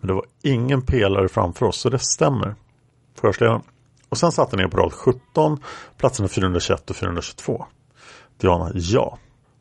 Men 0.00 0.08
det 0.08 0.14
var 0.14 0.24
ingen 0.42 0.82
pelare 0.82 1.28
framför 1.28 1.66
oss, 1.66 1.76
så 1.76 1.90
det 1.90 1.98
stämmer. 1.98 2.54
Förhörsledaren. 3.20 3.62
Och 4.08 4.18
sen 4.18 4.32
satte 4.32 4.56
ni 4.56 4.68
på 4.68 4.76
rad 4.76 4.92
17, 4.92 5.58
platserna 5.98 6.28
421 6.28 6.90
och 6.90 6.96
422. 6.96 7.66
Diana, 8.40 8.70
ja. 8.74 9.18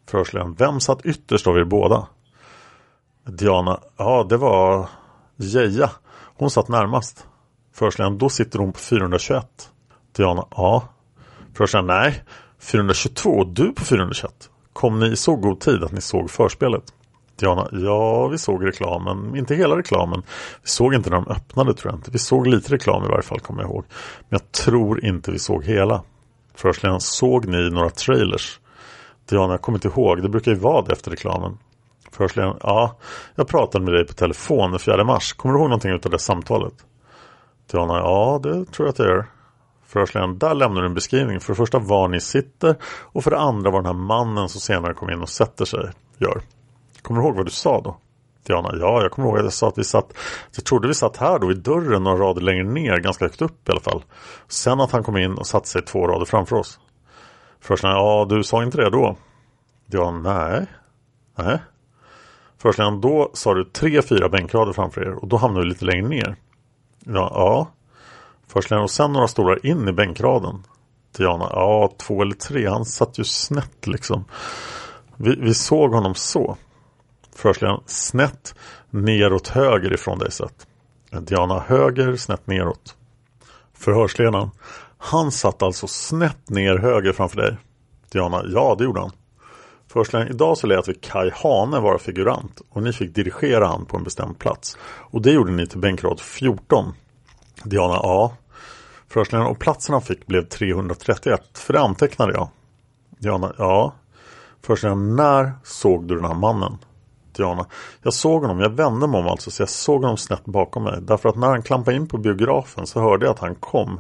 Förhörsledaren, 0.09 0.53
vem 0.53 0.79
satt 0.79 1.05
ytterst 1.05 1.47
av 1.47 1.57
er 1.57 1.63
båda? 1.63 2.07
Diana, 3.25 3.79
ja 3.97 4.25
det 4.29 4.37
var 4.37 4.89
Geja. 5.35 5.91
Hon 6.37 6.49
satt 6.49 6.67
närmast. 6.67 7.27
Förhörsledaren, 7.73 8.17
då 8.17 8.29
sitter 8.29 8.59
hon 8.59 8.73
på 8.73 8.79
421. 8.79 9.69
Diana, 10.15 10.45
ja. 10.49 10.83
Förhörsledaren, 11.53 11.87
nej. 11.87 12.23
422 12.59 13.29
och 13.29 13.47
du 13.47 13.73
på 13.73 13.83
421. 13.85 14.49
Kom 14.73 14.99
ni 14.99 15.07
i 15.07 15.15
så 15.15 15.35
god 15.35 15.59
tid 15.59 15.83
att 15.83 15.91
ni 15.91 16.01
såg 16.01 16.31
förspelet? 16.31 16.83
Diana, 17.35 17.67
ja 17.71 18.27
vi 18.27 18.37
såg 18.37 18.65
reklamen, 18.65 19.35
inte 19.35 19.55
hela 19.55 19.77
reklamen. 19.77 20.23
Vi 20.61 20.69
såg 20.69 20.93
inte 20.93 21.09
när 21.09 21.17
de 21.17 21.27
öppnade 21.27 21.73
tror 21.73 21.91
jag 21.91 21.99
inte. 21.99 22.11
Vi 22.11 22.19
såg 22.19 22.47
lite 22.47 22.73
reklam 22.73 23.03
i 23.03 23.07
varje 23.07 23.23
fall 23.23 23.39
kommer 23.39 23.61
jag 23.61 23.71
ihåg. 23.71 23.85
Men 24.29 24.39
jag 24.39 24.51
tror 24.51 25.05
inte 25.05 25.31
vi 25.31 25.39
såg 25.39 25.63
hela. 25.63 26.03
Förhörsledaren, 26.55 27.01
såg 27.01 27.45
ni 27.45 27.69
några 27.69 27.89
trailers? 27.89 28.59
Diana, 29.29 29.53
jag 29.53 29.61
kommer 29.61 29.77
inte 29.77 29.87
ihåg. 29.87 30.21
Det 30.21 30.29
brukar 30.29 30.51
ju 30.51 30.57
vara 30.57 30.81
det 30.81 30.93
efter 30.93 31.11
reklamen. 31.11 31.57
Förhörsledaren, 32.11 32.57
ja, 32.61 32.97
jag 33.35 33.47
pratade 33.47 33.85
med 33.85 33.93
dig 33.93 34.07
på 34.07 34.13
telefon 34.13 34.71
den 34.71 34.79
4 34.79 35.03
mars. 35.03 35.33
Kommer 35.33 35.53
du 35.53 35.59
ihåg 35.59 35.69
någonting 35.69 35.93
av 35.93 35.99
det 35.99 36.19
samtalet? 36.19 36.73
Diana, 37.71 37.97
ja 37.97 38.39
det 38.43 38.65
tror 38.65 38.87
jag 38.87 38.89
att 38.89 38.99
jag 38.99 39.07
gör. 39.07 39.25
Förhörsledaren, 39.93 40.37
där 40.37 40.53
lämnar 40.53 40.81
du 40.81 40.87
en 40.87 40.93
beskrivning. 40.93 41.39
För 41.39 41.53
det 41.53 41.57
första 41.57 41.79
var 41.79 42.07
ni 42.07 42.19
sitter 42.19 42.75
och 42.83 43.23
för 43.23 43.31
det 43.31 43.39
andra 43.39 43.71
vad 43.71 43.83
den 43.83 43.95
här 43.95 44.03
mannen 44.03 44.49
som 44.49 44.61
senare 44.61 44.93
kom 44.93 45.09
in 45.09 45.21
och 45.21 45.29
sätter 45.29 45.65
sig 45.65 45.89
gör. 46.17 46.41
Kommer 47.01 47.21
du 47.21 47.27
ihåg 47.27 47.35
vad 47.35 47.45
du 47.45 47.51
sa 47.51 47.81
då? 47.81 47.97
Diana, 48.47 48.69
ja 48.79 49.01
jag 49.01 49.11
kommer 49.11 49.27
ihåg 49.27 49.37
att 49.37 49.43
jag 49.43 49.53
sa 49.53 49.67
att 49.67 49.77
vi 49.77 49.83
satt 49.83 50.13
Jag 50.55 50.65
trodde 50.65 50.87
vi 50.87 50.93
satt 50.93 51.17
här 51.17 51.39
då 51.39 51.51
i 51.51 51.53
dörren 51.53 52.03
några 52.03 52.23
rader 52.23 52.41
längre 52.41 52.63
ner, 52.63 52.97
ganska 52.97 53.25
högt 53.25 53.41
upp 53.41 53.69
i 53.69 53.71
alla 53.71 53.81
fall. 53.81 54.03
Sen 54.47 54.79
att 54.79 54.91
han 54.91 55.03
kom 55.03 55.17
in 55.17 55.33
och 55.33 55.47
satte 55.47 55.67
sig 55.67 55.81
två 55.81 56.07
rader 56.07 56.25
framför 56.25 56.55
oss. 56.55 56.79
Förhörsledaren, 57.59 57.99
ja 57.99 58.25
du 58.29 58.43
sa 58.43 58.63
inte 58.63 58.77
det 58.77 58.89
då? 58.89 59.17
Diana, 59.85 60.33
nej. 60.33 60.65
Nej. 61.37 61.57
Förhörsledaren, 62.57 63.01
då 63.01 63.31
sa 63.33 63.53
du 63.53 63.65
tre, 63.65 64.01
fyra 64.01 64.29
bänkrader 64.29 64.73
framför 64.73 65.01
er 65.01 65.13
och 65.13 65.27
då 65.27 65.37
hamnade 65.37 65.65
du 65.65 65.69
lite 65.69 65.85
längre 65.85 66.07
ner. 66.07 66.35
Ja, 67.05 67.31
ja. 67.33 67.67
Förhörsledaren, 68.53 68.83
och 68.83 68.91
sen 68.91 69.11
några 69.11 69.27
stolar 69.27 69.65
in 69.65 69.87
i 69.87 69.91
bänkraden. 69.91 70.63
Diana, 71.17 71.49
ja 71.51 71.93
två 71.97 72.21
eller 72.21 72.35
tre, 72.35 72.67
han 72.67 72.85
satt 72.85 73.19
ju 73.19 73.23
snett 73.23 73.87
liksom. 73.87 74.25
Vi, 75.17 75.35
vi 75.35 75.53
såg 75.53 75.93
honom 75.93 76.15
så. 76.15 76.57
Förhörsledaren, 77.35 77.81
snett 77.85 78.55
neråt 78.89 79.47
höger 79.47 79.93
ifrån 79.93 80.19
dig 80.19 80.31
sett. 80.31 80.67
Diana, 81.11 81.59
höger, 81.59 82.15
snett 82.15 82.47
neråt. 82.47 82.95
Förhörsledaren, 83.73 84.49
han 84.97 85.31
satt 85.31 85.63
alltså 85.63 85.87
snett 85.87 86.49
ner 86.49 86.77
höger 86.77 87.11
framför 87.11 87.37
dig. 87.37 87.57
Diana, 88.11 88.43
ja 88.45 88.75
det 88.77 88.83
gjorde 88.83 88.99
han. 88.99 89.11
Förhörsledaren, 89.87 90.31
idag 90.31 90.57
så 90.57 90.67
lät 90.67 90.87
vi 90.87 90.93
Kai 90.93 91.31
Hane 91.33 91.79
vara 91.79 91.97
figurant 91.97 92.61
och 92.69 92.83
ni 92.83 92.93
fick 92.93 93.15
dirigera 93.15 93.67
han 93.67 93.85
på 93.85 93.97
en 93.97 94.03
bestämd 94.03 94.39
plats. 94.39 94.77
Och 94.83 95.21
det 95.21 95.31
gjorde 95.31 95.51
ni 95.51 95.67
till 95.67 95.79
bänkrad 95.79 96.19
14. 96.19 96.93
Diana, 97.63 97.93
ja. 97.93 98.33
Förhörsledaren, 99.13 99.51
och 99.51 99.59
platsen 99.59 99.93
han 99.93 100.01
fick 100.01 100.25
blev 100.25 100.47
331, 100.47 101.57
för 101.57 101.73
det 101.73 101.81
antecknade 101.81 102.33
jag. 102.33 102.49
Diana, 103.19 103.53
ja. 103.57 103.93
Förhörsledaren, 104.61 105.15
när 105.15 105.51
såg 105.63 106.07
du 106.07 106.15
den 106.15 106.25
här 106.25 106.33
mannen? 106.33 106.77
Diana, 107.35 107.65
jag 108.01 108.13
såg 108.13 108.41
honom, 108.41 108.59
jag 108.59 108.69
vände 108.69 109.07
mig 109.07 109.19
om 109.19 109.27
alltså 109.27 109.51
så 109.51 109.61
jag 109.61 109.69
såg 109.69 110.01
honom 110.01 110.17
snett 110.17 110.45
bakom 110.45 110.83
mig. 110.83 110.99
Därför 111.01 111.29
att 111.29 111.35
när 111.35 111.47
han 111.47 111.63
klampade 111.63 111.97
in 111.97 112.07
på 112.07 112.17
biografen 112.17 112.87
så 112.87 113.01
hörde 113.01 113.25
jag 113.25 113.33
att 113.33 113.39
han 113.39 113.55
kom. 113.55 113.99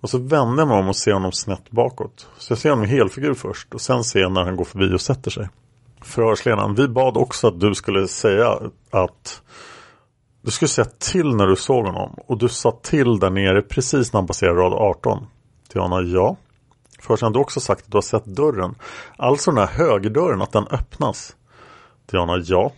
Och 0.00 0.10
så 0.10 0.18
vände 0.18 0.62
jag 0.62 0.68
mig 0.68 0.78
om 0.78 0.88
och 0.88 0.96
ser 0.96 1.12
honom 1.12 1.32
snett 1.32 1.70
bakåt. 1.70 2.28
Så 2.38 2.52
jag 2.52 2.58
ser 2.58 2.70
honom 2.70 2.84
i 2.84 2.88
helfigur 2.88 3.34
först 3.34 3.74
och 3.74 3.80
sen 3.80 4.04
ser 4.04 4.20
jag 4.20 4.32
när 4.32 4.44
han 4.44 4.56
går 4.56 4.64
förbi 4.64 4.94
och 4.94 5.00
sätter 5.00 5.30
sig. 5.30 5.48
Förhörsledaren, 6.02 6.74
vi 6.74 6.88
bad 6.88 7.16
också 7.16 7.48
att 7.48 7.60
du 7.60 7.74
skulle 7.74 8.08
säga 8.08 8.60
att 8.90 9.42
du 10.46 10.52
skulle 10.52 10.68
säga 10.68 10.84
till 10.84 11.36
när 11.36 11.46
du 11.46 11.56
såg 11.56 11.86
honom 11.86 12.14
och 12.26 12.38
du 12.38 12.48
sa 12.48 12.70
till 12.82 13.18
där 13.18 13.30
nere 13.30 13.62
precis 13.62 14.12
när 14.12 14.20
han 14.20 14.26
passerade 14.26 14.60
rad 14.60 14.72
18. 14.72 15.26
Diana, 15.72 16.00
ja. 16.00 16.36
Förhörsledaren, 17.00 17.32
du 17.32 17.38
också 17.38 17.60
sagt 17.60 17.84
att 17.84 17.90
du 17.90 17.96
har 17.96 18.02
sett 18.02 18.24
dörren. 18.24 18.74
Alltså 19.16 19.50
den 19.50 19.58
här 19.58 19.66
högerdörren, 19.66 20.42
att 20.42 20.52
den 20.52 20.66
öppnas. 20.70 21.36
Diana, 22.10 22.42
ja. 22.44 22.72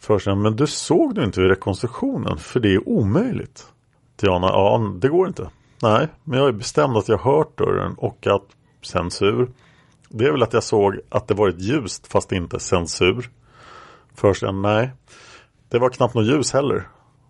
Först 0.00 0.26
men 0.26 0.56
du 0.56 0.66
såg 0.66 1.14
du 1.14 1.24
inte 1.24 1.40
vid 1.40 1.50
rekonstruktionen 1.50 2.38
för 2.38 2.60
det 2.60 2.74
är 2.74 2.88
omöjligt. 2.88 3.66
Diana, 4.16 4.46
ja 4.46 4.94
det 5.00 5.08
går 5.08 5.28
inte. 5.28 5.50
Nej, 5.82 6.08
men 6.22 6.38
jag 6.38 6.48
är 6.48 6.52
bestämd 6.52 6.96
att 6.96 7.08
jag 7.08 7.18
hört 7.18 7.58
dörren 7.58 7.94
och 7.98 8.26
att 8.26 8.46
censur. 8.82 9.50
Det 10.08 10.24
är 10.24 10.32
väl 10.32 10.42
att 10.42 10.52
jag 10.52 10.64
såg 10.64 11.00
att 11.08 11.28
det 11.28 11.34
varit 11.34 11.60
ljust 11.60 12.06
fast 12.06 12.32
inte 12.32 12.60
censur. 12.60 13.30
Förhörsledaren, 14.14 14.62
nej. 14.62 14.90
Det 15.74 15.80
var 15.80 15.90
knappt 15.90 16.14
något 16.14 16.26
ljus 16.26 16.52
heller. 16.52 16.88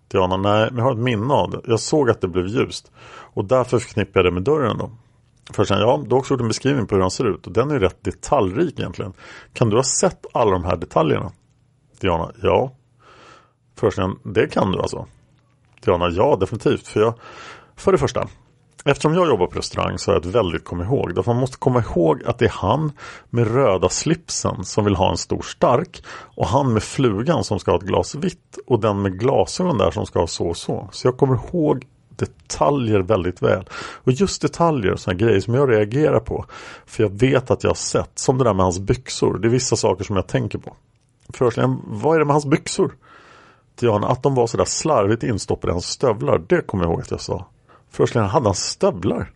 Diana, 0.08 0.36
nej, 0.36 0.68
men 0.70 0.78
jag 0.78 0.84
har 0.84 0.92
ett 0.92 0.98
minne 0.98 1.34
av 1.34 1.50
det. 1.50 1.60
Jag 1.64 1.80
såg 1.80 2.10
att 2.10 2.20
det 2.20 2.28
blev 2.28 2.46
ljust. 2.46 2.92
Och 3.06 3.44
därför 3.44 3.78
förknippar 3.78 4.20
jag 4.20 4.24
det 4.24 4.30
med 4.30 4.42
dörren 4.42 4.78
då. 4.78 4.90
Förhörsledaren, 5.50 5.88
ja, 5.88 6.04
du 6.06 6.14
har 6.14 6.18
också 6.18 6.34
gjort 6.34 6.40
en 6.40 6.48
beskrivning 6.48 6.86
på 6.86 6.94
hur 6.94 7.02
han 7.02 7.10
ser 7.10 7.24
ut. 7.24 7.46
Och 7.46 7.52
den 7.52 7.70
är 7.70 7.78
rätt 7.78 8.04
detaljrik 8.04 8.78
egentligen. 8.78 9.12
Kan 9.52 9.70
du 9.70 9.76
ha 9.76 9.82
sett 9.82 10.26
alla 10.32 10.50
de 10.50 10.64
här 10.64 10.76
detaljerna? 10.76 11.32
Diana, 12.00 12.32
ja. 12.42 12.72
Förhörsledaren, 13.76 14.18
det 14.22 14.46
kan 14.46 14.72
du 14.72 14.78
alltså? 14.78 15.06
Diana, 15.84 16.08
ja 16.08 16.36
definitivt. 16.40 16.88
För, 16.88 17.00
jag, 17.00 17.14
för 17.76 17.92
det 17.92 17.98
första, 17.98 18.28
Eftersom 18.86 19.14
jag 19.14 19.28
jobbar 19.28 19.46
på 19.46 19.58
restaurang 19.58 19.98
så 19.98 20.10
har 20.10 20.16
jag 20.16 20.26
ett 20.26 20.34
väldigt 20.34 20.64
kom 20.64 20.82
ihåg. 20.82 21.14
Därför 21.14 21.32
man 21.32 21.40
måste 21.40 21.56
komma 21.56 21.80
ihåg 21.80 22.22
att 22.24 22.38
det 22.38 22.44
är 22.44 22.50
han 22.50 22.92
med 23.30 23.54
röda 23.54 23.88
slipsen 23.88 24.64
som 24.64 24.84
vill 24.84 24.96
ha 24.96 25.10
en 25.10 25.16
stor 25.16 25.42
stark. 25.42 26.04
Och 26.08 26.46
han 26.46 26.72
med 26.72 26.82
flugan 26.82 27.44
som 27.44 27.58
ska 27.58 27.70
ha 27.70 27.78
ett 27.78 27.84
glas 27.84 28.14
vitt. 28.14 28.58
Och 28.66 28.80
den 28.80 29.02
med 29.02 29.18
glasögon 29.18 29.78
där 29.78 29.90
som 29.90 30.06
ska 30.06 30.18
ha 30.18 30.26
så 30.26 30.46
och 30.46 30.56
så. 30.56 30.88
Så 30.92 31.06
jag 31.06 31.16
kommer 31.16 31.34
ihåg 31.34 31.86
detaljer 32.16 33.00
väldigt 33.00 33.42
väl. 33.42 33.68
Och 33.74 34.12
just 34.12 34.42
detaljer 34.42 34.92
och 34.92 35.00
sådana 35.00 35.18
grejer 35.18 35.40
som 35.40 35.54
jag 35.54 35.70
reagerar 35.70 36.20
på. 36.20 36.44
För 36.86 37.02
jag 37.02 37.10
vet 37.10 37.50
att 37.50 37.62
jag 37.62 37.70
har 37.70 37.74
sett. 37.74 38.18
Som 38.18 38.38
det 38.38 38.44
där 38.44 38.54
med 38.54 38.64
hans 38.64 38.78
byxor. 38.78 39.38
Det 39.38 39.48
är 39.48 39.50
vissa 39.50 39.76
saker 39.76 40.04
som 40.04 40.16
jag 40.16 40.26
tänker 40.26 40.58
på. 40.58 40.76
Förhörsledaren, 41.34 41.80
vad 41.86 42.14
är 42.14 42.18
det 42.18 42.24
med 42.24 42.34
hans 42.34 42.46
byxor? 42.46 42.94
Diana, 43.80 44.06
att 44.06 44.22
de 44.22 44.34
var 44.34 44.46
sådär 44.46 44.64
slarvigt 44.64 45.22
instoppade 45.22 45.70
i 45.70 45.72
hans 45.72 45.86
stövlar. 45.86 46.42
Det 46.48 46.60
kommer 46.60 46.84
jag 46.84 46.92
ihåg 46.92 47.00
att 47.00 47.10
jag 47.10 47.20
sa. 47.20 47.46
Förstligen, 47.94 48.28
hade 48.28 48.46
han 48.46 48.54
stövlar? 48.54 49.30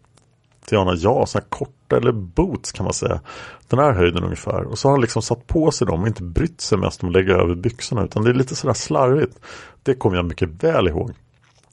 Tiana, 0.67 0.95
ja, 0.95 1.27
sådana 1.27 1.47
korta 1.49 1.97
eller 1.97 2.13
boots 2.13 2.73
kan 2.73 2.85
man 2.85 2.93
säga. 2.93 3.21
Den 3.69 3.79
här 3.79 3.93
höjden 3.93 4.25
ungefär. 4.25 4.63
Och 4.63 4.79
så 4.79 4.89
har 4.89 4.93
han 4.93 5.01
liksom 5.01 5.23
satt 5.23 5.47
på 5.47 5.71
sig 5.71 5.87
dem 5.87 6.03
och 6.03 6.07
inte 6.07 6.23
brytt 6.23 6.61
sig 6.61 6.79
mest 6.79 7.03
om 7.03 7.09
att 7.09 7.13
lägga 7.13 7.35
över 7.35 7.55
byxorna. 7.55 8.05
Utan 8.05 8.25
det 8.25 8.31
är 8.31 8.35
lite 8.35 8.57
sådär 8.57 8.75
slarvigt. 8.75 9.39
Det 9.83 9.95
kommer 9.95 10.17
jag 10.17 10.25
mycket 10.25 10.65
väl 10.65 10.89
ihåg. 10.89 11.13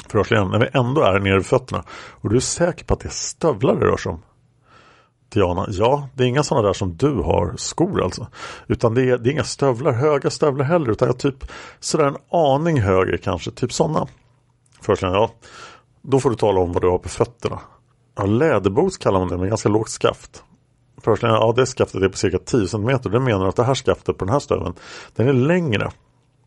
Förhörsledaren, 0.09 0.51
när 0.51 0.59
vi 0.59 0.67
ändå 0.73 1.01
är 1.01 1.19
nere 1.19 1.35
vid 1.35 1.45
fötterna 1.45 1.83
och 1.89 2.29
du 2.29 2.35
är 2.35 2.39
säker 2.39 2.85
på 2.85 2.93
att 2.93 2.99
det 2.99 3.07
är 3.07 3.11
stövlar 3.11 3.75
det 3.75 3.85
rör 3.85 3.97
sig 3.97 4.11
om? 4.11 4.21
Diana, 5.29 5.67
ja, 5.69 6.09
det 6.13 6.23
är 6.23 6.27
inga 6.27 6.43
sådana 6.43 6.67
där 6.67 6.73
som 6.73 6.97
du 6.97 7.13
har, 7.13 7.53
skor 7.57 8.03
alltså. 8.03 8.27
Utan 8.67 8.93
det 8.93 9.01
är, 9.01 9.17
det 9.17 9.29
är 9.29 9.31
inga 9.31 9.43
stövlar, 9.43 9.91
höga 9.91 10.29
stövlar 10.29 10.65
heller, 10.65 10.91
utan 10.91 11.07
jag 11.07 11.17
typ 11.17 11.51
sådär 11.79 12.05
en 12.05 12.17
aning 12.31 12.81
högre 12.81 13.17
kanske, 13.17 13.51
typ 13.51 13.73
sådana. 13.73 14.07
Förhörsledaren, 14.81 15.21
ja, 15.21 15.31
då 16.07 16.19
får 16.19 16.29
du 16.29 16.35
tala 16.35 16.59
om 16.59 16.71
vad 16.71 16.83
du 16.83 16.89
har 16.89 16.97
på 16.97 17.09
fötterna. 17.09 17.59
Ja, 18.15 18.25
läderboots 18.25 18.97
kallar 18.97 19.19
man 19.19 19.27
det 19.27 19.37
med 19.37 19.49
ganska 19.49 19.69
lågt 19.69 19.89
skaft. 19.89 20.43
Förhörsledaren, 21.01 21.41
ja 21.41 21.53
det 21.55 21.65
skaftet 21.65 22.01
är 22.01 22.09
på 22.09 22.17
cirka 22.17 22.37
10 22.37 22.67
cm. 22.67 22.99
Det 23.03 23.19
menar 23.19 23.47
att 23.47 23.55
det 23.55 23.63
här 23.63 23.75
skaftet 23.75 24.17
på 24.17 24.25
den 24.25 24.33
här 24.33 24.39
stöveln, 24.39 24.73
den 25.15 25.27
är 25.27 25.33
längre. 25.33 25.91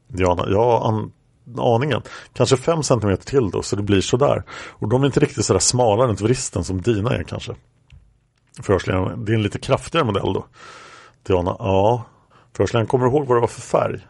Diana, 0.08 0.44
ja, 0.48 0.88
an, 0.88 1.12
aningen. 1.58 2.02
Kanske 2.32 2.56
5 2.56 2.82
cm 2.82 3.16
till 3.16 3.50
då, 3.50 3.62
så 3.62 3.76
det 3.76 3.82
blir 3.82 4.00
sådär. 4.00 4.42
Och 4.68 4.88
de 4.88 5.02
är 5.02 5.06
inte 5.06 5.20
riktigt 5.20 5.44
sådär 5.44 5.60
smala 5.60 6.06
runt 6.06 6.20
vristen 6.20 6.64
som 6.64 6.80
dina 6.80 7.10
är 7.10 7.22
kanske. 7.22 7.54
Förhörsledaren, 8.62 9.24
det 9.24 9.32
är 9.32 9.34
en 9.34 9.42
lite 9.42 9.58
kraftigare 9.58 10.04
modell 10.04 10.32
då. 10.32 10.46
Diana, 11.26 11.56
ja. 11.58 12.04
Förhörsledaren, 12.56 12.86
kommer 12.86 13.04
du 13.04 13.10
ihåg 13.10 13.26
vad 13.26 13.36
det 13.36 13.40
var 13.40 13.48
för 13.48 13.60
färg? 13.60 14.06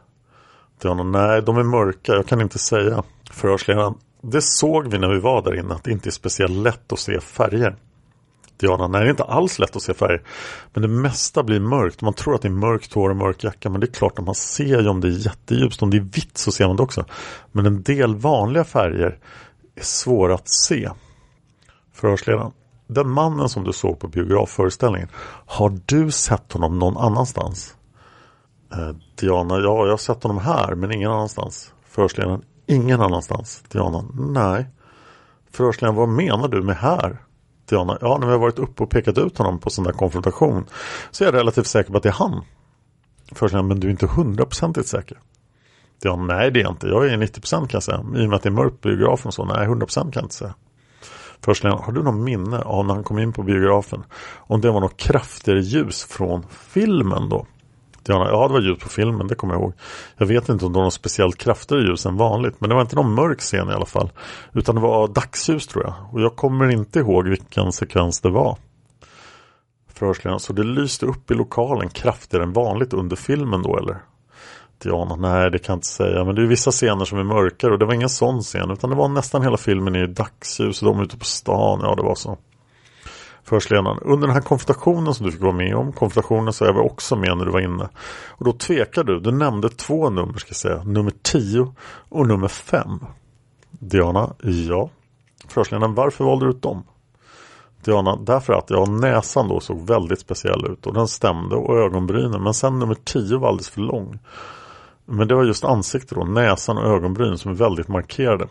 Diana, 0.83 1.03
nej, 1.03 1.43
de 1.43 1.57
är 1.57 1.63
mörka, 1.63 2.13
jag 2.13 2.27
kan 2.27 2.41
inte 2.41 2.59
säga. 2.59 3.03
Förhörsledaren, 3.31 3.95
det 4.23 4.43
såg 4.43 4.89
vi 4.89 4.99
när 4.99 5.09
vi 5.09 5.21
var 5.21 5.43
där 5.43 5.59
inne, 5.59 5.75
att 5.75 5.85
det 5.85 5.91
inte 5.91 6.09
är 6.09 6.11
speciellt 6.11 6.57
lätt 6.57 6.93
att 6.93 6.99
se 6.99 7.21
färger. 7.21 7.77
Diana, 8.61 8.89
nej 8.89 9.01
det 9.01 9.07
är 9.07 9.11
inte 9.11 9.25
alls 9.25 9.59
lätt 9.59 9.77
att 9.77 9.83
se 9.83 9.95
färger. 9.95 10.23
Men 10.73 10.83
det 10.83 10.89
mesta 10.89 11.43
blir 11.43 11.61
mörkt. 11.61 12.03
Man 12.03 12.15
tror 12.15 12.35
att 12.35 12.43
det 12.43 12.49
är 12.49 12.53
mörkt 12.53 12.95
hår 12.95 13.11
och 13.11 13.17
mörk 13.17 13.45
jacka. 13.45 13.71
Men 13.71 13.81
det 13.81 13.87
är 13.87 13.93
klart 13.93 14.19
att 14.19 14.25
man 14.25 14.35
ser 14.35 14.81
ju 14.81 14.89
om 14.89 15.01
det 15.01 15.09
är 15.09 15.27
jätteljust. 15.27 15.83
Om 15.83 15.91
det 15.91 15.97
är 15.97 16.01
vitt 16.01 16.39
så 16.39 16.53
ser 16.53 16.67
man 16.67 16.77
det 16.77 16.83
också. 16.83 17.05
Men 17.53 17.67
en 17.67 17.83
del 17.83 18.17
vanliga 18.17 18.65
färger 18.65 19.19
är 19.75 19.83
svåra 19.83 20.35
att 20.35 20.49
se. 20.49 20.91
Förhörsledaren. 21.95 22.53
Den 22.87 23.09
mannen 23.09 23.49
som 23.49 23.65
du 23.65 23.73
såg 23.73 23.99
på 23.99 24.09
biografföreställningen. 24.09 25.09
Har 25.47 25.81
du 25.87 26.11
sett 26.11 26.53
honom 26.53 26.79
någon 26.79 26.97
annanstans? 26.97 27.75
Eh, 28.73 28.97
Diana, 29.21 29.55
ja 29.55 29.85
jag 29.85 29.91
har 29.91 29.97
sett 29.97 30.23
honom 30.23 30.39
här 30.39 30.75
men 30.75 30.93
ingen 30.93 31.11
annanstans. 31.11 31.73
Förhörsledaren. 31.89 32.43
Ingen 32.71 33.01
annanstans. 33.01 33.63
Diana, 33.69 34.05
nej. 34.15 34.67
Förhörsledaren, 35.51 35.97
vad 35.97 36.09
menar 36.09 36.49
du 36.49 36.63
med 36.63 36.77
här? 36.77 37.23
Diana, 37.69 37.99
ja 38.01 38.19
när 38.19 38.27
vi 38.27 38.33
har 38.33 38.41
varit 38.41 38.59
uppe 38.59 38.83
och 38.83 38.91
pekat 38.91 39.19
ut 39.19 39.39
honom 39.39 39.59
på 39.59 39.71
sån 39.71 39.85
där 39.85 39.93
konfrontation 39.93 40.67
så 41.11 41.25
är 41.25 41.29
jag 41.29 41.35
relativt 41.35 41.67
säker 41.67 41.91
på 41.91 41.97
att 41.97 42.03
det 42.03 42.09
är 42.09 42.13
han. 42.13 42.45
Förhörsledaren, 43.33 43.69
men 43.69 43.81
du 43.81 43.87
är 43.87 43.91
inte 43.91 44.07
hundraprocentigt 44.07 44.89
säker. 44.89 45.19
Diana, 46.03 46.23
nej 46.23 46.51
det 46.51 46.61
är 46.61 46.63
jag 46.63 46.73
inte. 46.73 46.87
Jag 46.87 47.07
är 47.07 47.17
90% 47.17 47.51
kan 47.51 47.69
jag 47.73 47.83
säga. 47.83 47.99
I 47.99 48.03
och 48.03 48.29
med 48.29 48.35
att 48.35 48.43
det 48.43 48.49
är 48.49 48.51
mörkt 48.51 48.81
på 48.81 48.89
biografen 48.89 49.29
och 49.29 49.35
så. 49.35 49.45
Nej, 49.45 49.67
100% 49.69 49.95
kan 49.95 50.11
jag 50.13 50.25
inte 50.25 50.35
säga. 50.35 50.55
Förhörsledaren, 51.41 51.83
har 51.85 51.93
du 51.93 52.03
någon 52.03 52.25
minne 52.25 52.59
av 52.59 52.87
när 52.87 52.95
han 52.95 53.05
kom 53.05 53.19
in 53.19 53.33
på 53.33 53.43
biografen? 53.43 54.05
Om 54.37 54.61
det 54.61 54.71
var 54.71 54.81
något 54.81 54.97
kraftigare 54.97 55.61
ljus 55.61 56.05
från 56.05 56.47
filmen 56.51 57.29
då? 57.29 57.47
Diana, 58.09 58.29
ja 58.29 58.49
det 58.49 58.53
var 58.53 58.61
ljus 58.61 58.79
på 58.79 58.89
filmen, 58.89 59.27
det 59.27 59.35
kommer 59.35 59.55
jag 59.55 59.63
ihåg. 59.63 59.73
Jag 60.17 60.27
vet 60.27 60.49
inte 60.49 60.67
om 60.67 60.73
det 60.73 60.79
var 60.79 60.85
något 60.85 60.95
speciellt 60.95 61.39
kraftigare 61.39 61.83
ljus 61.83 62.07
än 62.07 62.17
vanligt. 62.17 62.61
Men 62.61 62.69
det 62.69 62.75
var 62.75 62.83
inte 62.83 62.97
någon 62.97 63.15
mörk 63.15 63.41
scen 63.41 63.71
i 63.71 63.73
alla 63.73 63.87
fall. 63.87 64.11
Utan 64.53 64.75
det 64.75 64.81
var 64.81 65.09
dagsljus 65.09 65.67
tror 65.67 65.85
jag. 65.85 65.95
Och 66.13 66.21
jag 66.21 66.37
kommer 66.37 66.71
inte 66.71 66.99
ihåg 66.99 67.29
vilken 67.29 67.73
sekvens 67.73 68.21
det 68.21 68.31
var. 68.31 68.57
Förhörsledaren, 69.95 70.41
så 70.41 70.53
det 70.53 70.65
lyste 70.65 71.07
upp 71.07 71.31
i 71.31 71.35
lokalen 71.35 71.89
kraftigare 71.89 72.45
än 72.45 72.53
vanligt 72.53 72.93
under 72.93 73.17
filmen 73.17 73.63
då 73.63 73.79
eller? 73.79 73.97
Diana, 74.83 75.17
nej 75.17 75.51
det 75.51 75.59
kan 75.59 75.73
jag 75.73 75.77
inte 75.77 75.87
säga. 75.87 76.25
Men 76.25 76.35
det 76.35 76.43
är 76.43 76.47
vissa 76.47 76.71
scener 76.71 77.05
som 77.05 77.19
är 77.19 77.25
mörkare 77.25 77.73
och 77.73 77.79
det 77.79 77.85
var 77.85 77.95
ingen 77.95 78.09
sån 78.09 78.41
scen. 78.41 78.71
Utan 78.71 78.91
det 78.91 78.97
var 78.97 79.09
nästan 79.09 79.43
hela 79.43 79.57
filmen 79.57 79.97
i 79.97 80.07
dagsljus 80.07 80.83
och 80.83 80.95
de 80.95 81.03
ute 81.03 81.19
på 81.19 81.25
stan. 81.25 81.81
Ja 81.83 81.95
det 81.95 82.03
var 82.03 82.15
så 82.15 82.39
förhörsledaren. 83.49 83.99
Under 84.03 84.27
den 84.27 84.35
här 84.35 84.43
konfrontationen 84.43 85.15
som 85.15 85.27
du 85.27 85.33
fick 85.33 85.41
vara 85.41 85.53
med 85.53 85.77
om, 85.77 85.93
konfrontationen 85.93 86.53
så 86.53 86.65
är 86.65 86.69
jag 86.69 86.87
också 86.87 87.17
med 87.17 87.37
när 87.37 87.45
du 87.45 87.51
var 87.51 87.61
inne. 87.61 87.89
Och 88.29 88.45
då 88.45 88.53
tvekar 88.53 89.05
du, 89.05 89.21
du 89.21 89.33
nämnde 89.33 89.69
två 89.69 90.11
nummer 90.11 90.39
ska 90.39 90.51
jag 90.51 90.57
säga, 90.57 90.83
nummer 90.85 91.13
10 91.23 91.75
och 92.09 92.27
nummer 92.27 92.49
5. 92.49 92.89
Diana, 93.71 94.35
ja. 94.69 94.91
Förhörsledaren, 95.49 95.95
varför 95.95 96.25
valde 96.25 96.47
du 96.47 96.51
ut 96.51 96.63
dem? 96.63 96.83
Diana, 97.85 98.17
därför 98.17 98.53
att 98.53 98.71
jag 98.71 98.89
näsan 98.89 99.49
då 99.49 99.61
såg 99.61 99.87
väldigt 99.87 100.21
speciell 100.21 100.67
ut 100.67 100.87
och 100.87 100.95
den 100.95 101.09
stämde 101.09 101.57
och 101.57 101.79
ögonbrynen. 101.79 102.43
Men 102.43 102.55
sen 102.55 102.79
nummer 102.79 102.97
10 103.05 103.39
var 103.39 103.49
alldeles 103.49 103.71
för 103.71 103.81
lång. 103.81 104.19
Men 105.05 105.29
det 105.29 105.35
var 105.35 105.45
just 105.45 105.65
ansiktet 105.65 106.19
då, 106.19 106.25
näsan 106.25 106.79
och 106.79 106.85
ögonbryn 106.85 107.39
som 107.39 107.51
är 107.51 107.55
väldigt 107.55 107.89
markerade 107.89 108.49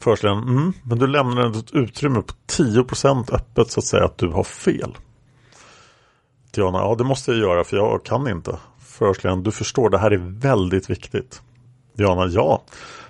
föreställan, 0.00 0.42
mm, 0.42 0.72
men 0.82 0.98
du 0.98 1.06
lämnar 1.06 1.58
ett 1.58 1.70
utrymme 1.72 2.22
på 2.22 2.34
10% 2.46 3.30
öppet 3.32 3.70
så 3.70 3.80
att 3.80 3.86
säga 3.86 4.04
att 4.04 4.18
du 4.18 4.28
har 4.28 4.44
fel. 4.44 4.96
Diana, 6.54 6.78
ja 6.78 6.94
det 6.98 7.04
måste 7.04 7.30
jag 7.30 7.40
göra 7.40 7.64
för 7.64 7.76
jag 7.76 8.04
kan 8.04 8.28
inte. 8.28 8.58
Föreställaren, 8.80 9.42
du 9.42 9.50
förstår 9.50 9.90
det 9.90 9.98
här 9.98 10.10
är 10.10 10.40
väldigt 10.40 10.90
viktigt. 10.90 11.42
Diana, 11.96 12.26
ja. 12.26 12.62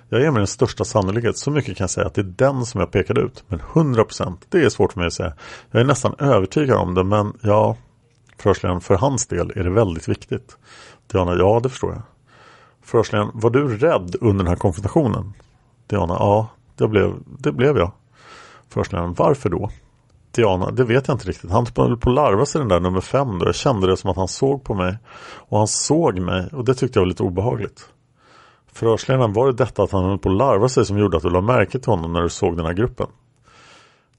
Jag 0.09 0.21
ger 0.21 0.31
mig 0.31 0.39
den 0.39 0.47
största 0.47 0.85
sannolikhet. 0.85 1.37
Så 1.37 1.51
mycket 1.51 1.77
kan 1.77 1.83
jag 1.83 1.89
säga 1.89 2.07
att 2.07 2.13
det 2.13 2.21
är 2.21 2.33
den 2.37 2.65
som 2.65 2.79
jag 2.79 2.91
pekade 2.91 3.21
ut. 3.21 3.43
Men 3.47 3.59
100% 3.59 4.37
det 4.49 4.57
är 4.57 4.69
svårt 4.69 4.93
för 4.93 4.99
mig 4.99 5.07
att 5.07 5.13
säga. 5.13 5.33
Jag 5.71 5.81
är 5.81 5.85
nästan 5.85 6.15
övertygad 6.19 6.77
om 6.77 6.93
det 6.93 7.03
men 7.03 7.33
ja. 7.41 7.77
Förhörsledaren, 8.37 8.81
för 8.81 8.95
hans 8.95 9.27
del 9.27 9.51
är 9.55 9.63
det 9.63 9.69
väldigt 9.69 10.07
viktigt. 10.07 10.57
Diana, 11.11 11.33
ja 11.33 11.59
det 11.63 11.69
förstår 11.69 11.91
jag. 11.91 12.01
Förhörsledaren, 12.83 13.31
var 13.33 13.49
du 13.49 13.77
rädd 13.77 14.15
under 14.21 14.43
den 14.43 14.47
här 14.47 14.55
konfrontationen? 14.55 15.33
Diana, 15.87 16.13
ja 16.13 16.49
det 16.79 16.87
blev, 16.87 17.13
det 17.25 17.51
blev 17.51 17.77
jag. 17.77 17.91
Förstnämnd. 18.69 19.17
Varför 19.17 19.49
då? 19.49 19.69
Diana, 20.31 20.71
det 20.71 20.83
vet 20.83 21.07
jag 21.07 21.15
inte 21.15 21.27
riktigt. 21.27 21.51
Han 21.51 21.65
höll 21.75 21.97
på 21.97 22.09
att 22.09 22.15
larva 22.15 22.45
sig 22.45 22.59
den 22.59 22.67
där 22.67 22.79
nummer 22.79 23.01
fem 23.01 23.39
då. 23.39 23.45
Jag 23.45 23.55
kände 23.55 23.87
det 23.87 23.97
som 23.97 24.09
att 24.09 24.17
han 24.17 24.27
såg 24.27 24.63
på 24.63 24.73
mig. 24.73 24.97
Och 25.35 25.57
han 25.57 25.67
såg 25.67 26.19
mig 26.19 26.49
och 26.53 26.65
det 26.65 26.73
tyckte 26.73 26.99
jag 26.99 27.01
var 27.01 27.07
lite 27.07 27.23
obehagligt. 27.23 27.89
Förhörsledaren, 28.73 29.33
var 29.33 29.47
det 29.47 29.53
detta 29.53 29.83
att 29.83 29.91
han 29.91 30.03
höll 30.03 30.17
på 30.17 30.29
att 30.29 30.35
larva 30.35 30.69
sig 30.69 30.85
som 30.85 30.97
gjorde 30.97 31.17
att 31.17 31.23
du 31.23 31.29
lade 31.29 31.47
märke 31.47 31.79
till 31.79 31.91
honom 31.91 32.13
när 32.13 32.21
du 32.21 32.29
såg 32.29 32.57
den 32.57 32.65
här 32.65 32.73
gruppen? 32.73 33.07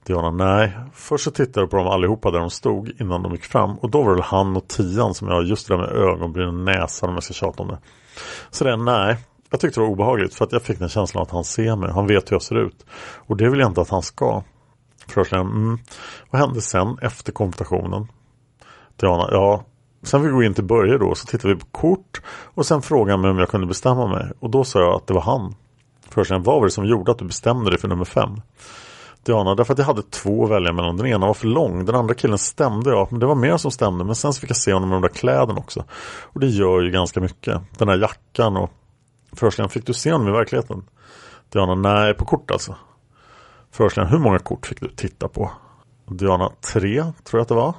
Diana, 0.05 0.31
nej. 0.31 0.77
Först 0.93 1.23
så 1.23 1.31
tittade 1.31 1.59
jag 1.61 1.69
på 1.69 1.77
dem 1.77 1.87
allihopa 1.87 2.31
där 2.31 2.39
de 2.39 2.49
stod 2.49 2.91
innan 2.99 3.23
de 3.23 3.31
gick 3.31 3.43
fram. 3.43 3.77
Och 3.77 3.89
då 3.89 4.03
var 4.03 4.15
det 4.15 4.21
han 4.21 4.57
och 4.57 4.67
tian 4.67 5.13
som 5.13 5.27
jag, 5.27 5.43
just 5.43 5.67
det 5.67 5.73
där 5.73 5.81
med 5.81 5.89
ögonbryn 5.89 6.47
och 6.47 6.53
näsan 6.53 7.09
om 7.09 7.15
jag 7.15 7.23
ska 7.23 7.33
tjata 7.33 7.63
om 7.63 7.69
det. 7.69 7.77
Så 8.49 8.63
det, 8.63 8.77
nej. 8.77 9.17
Jag 9.51 9.59
tyckte 9.59 9.79
det 9.79 9.83
var 9.83 9.91
obehagligt 9.91 10.35
för 10.35 10.45
att 10.45 10.51
jag 10.51 10.61
fick 10.61 10.79
den 10.79 10.89
känslan 10.89 11.23
att 11.23 11.31
han 11.31 11.43
ser 11.43 11.75
mig. 11.75 11.91
Han 11.91 12.07
vet 12.07 12.31
hur 12.31 12.35
jag 12.35 12.41
ser 12.41 12.65
ut. 12.65 12.85
Och 13.15 13.37
det 13.37 13.49
vill 13.49 13.59
jag 13.59 13.69
inte 13.69 13.81
att 13.81 13.89
han 13.89 14.01
ska. 14.01 14.43
Förhörsledaren, 15.07 15.51
mm. 15.51 15.79
Vad 16.29 16.41
hände 16.41 16.61
sen 16.61 16.97
efter 17.01 17.31
konfrontationen? 17.31 18.07
Diana, 18.99 19.27
ja. 19.31 19.63
Sen 20.03 20.21
vi 20.21 20.29
går 20.29 20.43
in 20.43 20.53
till 20.53 20.63
Börje 20.63 20.97
då 20.97 21.15
så 21.15 21.25
tittar 21.25 21.49
vi 21.49 21.55
på 21.55 21.65
kort. 21.65 22.21
Och 22.27 22.65
sen 22.65 22.81
frågade 22.81 23.11
han 23.11 23.21
mig 23.21 23.31
om 23.31 23.37
jag 23.37 23.49
kunde 23.49 23.67
bestämma 23.67 24.07
mig. 24.07 24.31
Och 24.39 24.49
då 24.49 24.63
sa 24.63 24.79
jag 24.79 24.95
att 24.95 25.07
det 25.07 25.13
var 25.13 25.21
han. 25.21 25.55
Förhörsledaren, 26.09 26.43
vad 26.43 26.55
var 26.55 26.65
det 26.65 26.71
som 26.71 26.85
gjorde 26.85 27.11
att 27.11 27.19
du 27.19 27.25
bestämde 27.25 27.69
dig 27.69 27.79
för 27.79 27.87
nummer 27.87 28.05
fem? 28.05 28.41
Diana, 29.23 29.55
därför 29.55 29.73
att 29.73 29.79
jag 29.79 29.85
hade 29.85 30.01
två 30.01 30.43
att 30.45 30.51
välja 30.51 30.73
mellan. 30.73 30.97
Den 30.97 31.07
ena 31.07 31.27
var 31.27 31.33
för 31.33 31.47
lång, 31.47 31.85
den 31.85 31.95
andra 31.95 32.13
killen 32.13 32.37
stämde 32.37 32.89
jag. 32.89 33.11
Men 33.11 33.19
det 33.19 33.25
var 33.25 33.35
mer 33.35 33.57
som 33.57 33.71
stämde. 33.71 34.03
Men 34.03 34.15
sen 34.15 34.33
så 34.33 34.41
fick 34.41 34.49
jag 34.49 34.57
se 34.57 34.73
honom 34.73 34.89
med 34.89 34.95
de 34.95 35.01
där 35.01 35.15
kläderna 35.15 35.59
också. 35.59 35.83
Och 36.21 36.39
det 36.39 36.47
gör 36.47 36.81
ju 36.81 36.91
ganska 36.91 37.21
mycket. 37.21 37.61
Den 37.77 37.89
här 37.89 37.97
jackan 37.97 38.57
och 38.57 38.71
Förhörsledaren, 39.33 39.69
fick 39.69 39.85
du 39.85 39.93
se 39.93 40.11
honom 40.11 40.27
i 40.27 40.31
verkligheten? 40.31 40.83
Diana, 41.49 41.75
nej 41.75 42.13
på 42.13 42.25
kort 42.25 42.51
alltså. 42.51 42.75
Förhörsledaren, 43.71 44.11
hur 44.11 44.19
många 44.19 44.39
kort 44.39 44.65
fick 44.65 44.81
du 44.81 44.89
titta 44.89 45.27
på? 45.27 45.51
Diana, 46.07 46.51
tre 46.73 47.03
tror 47.23 47.39
jag 47.39 47.41
att 47.41 47.47
det 47.47 47.55
var. 47.55 47.73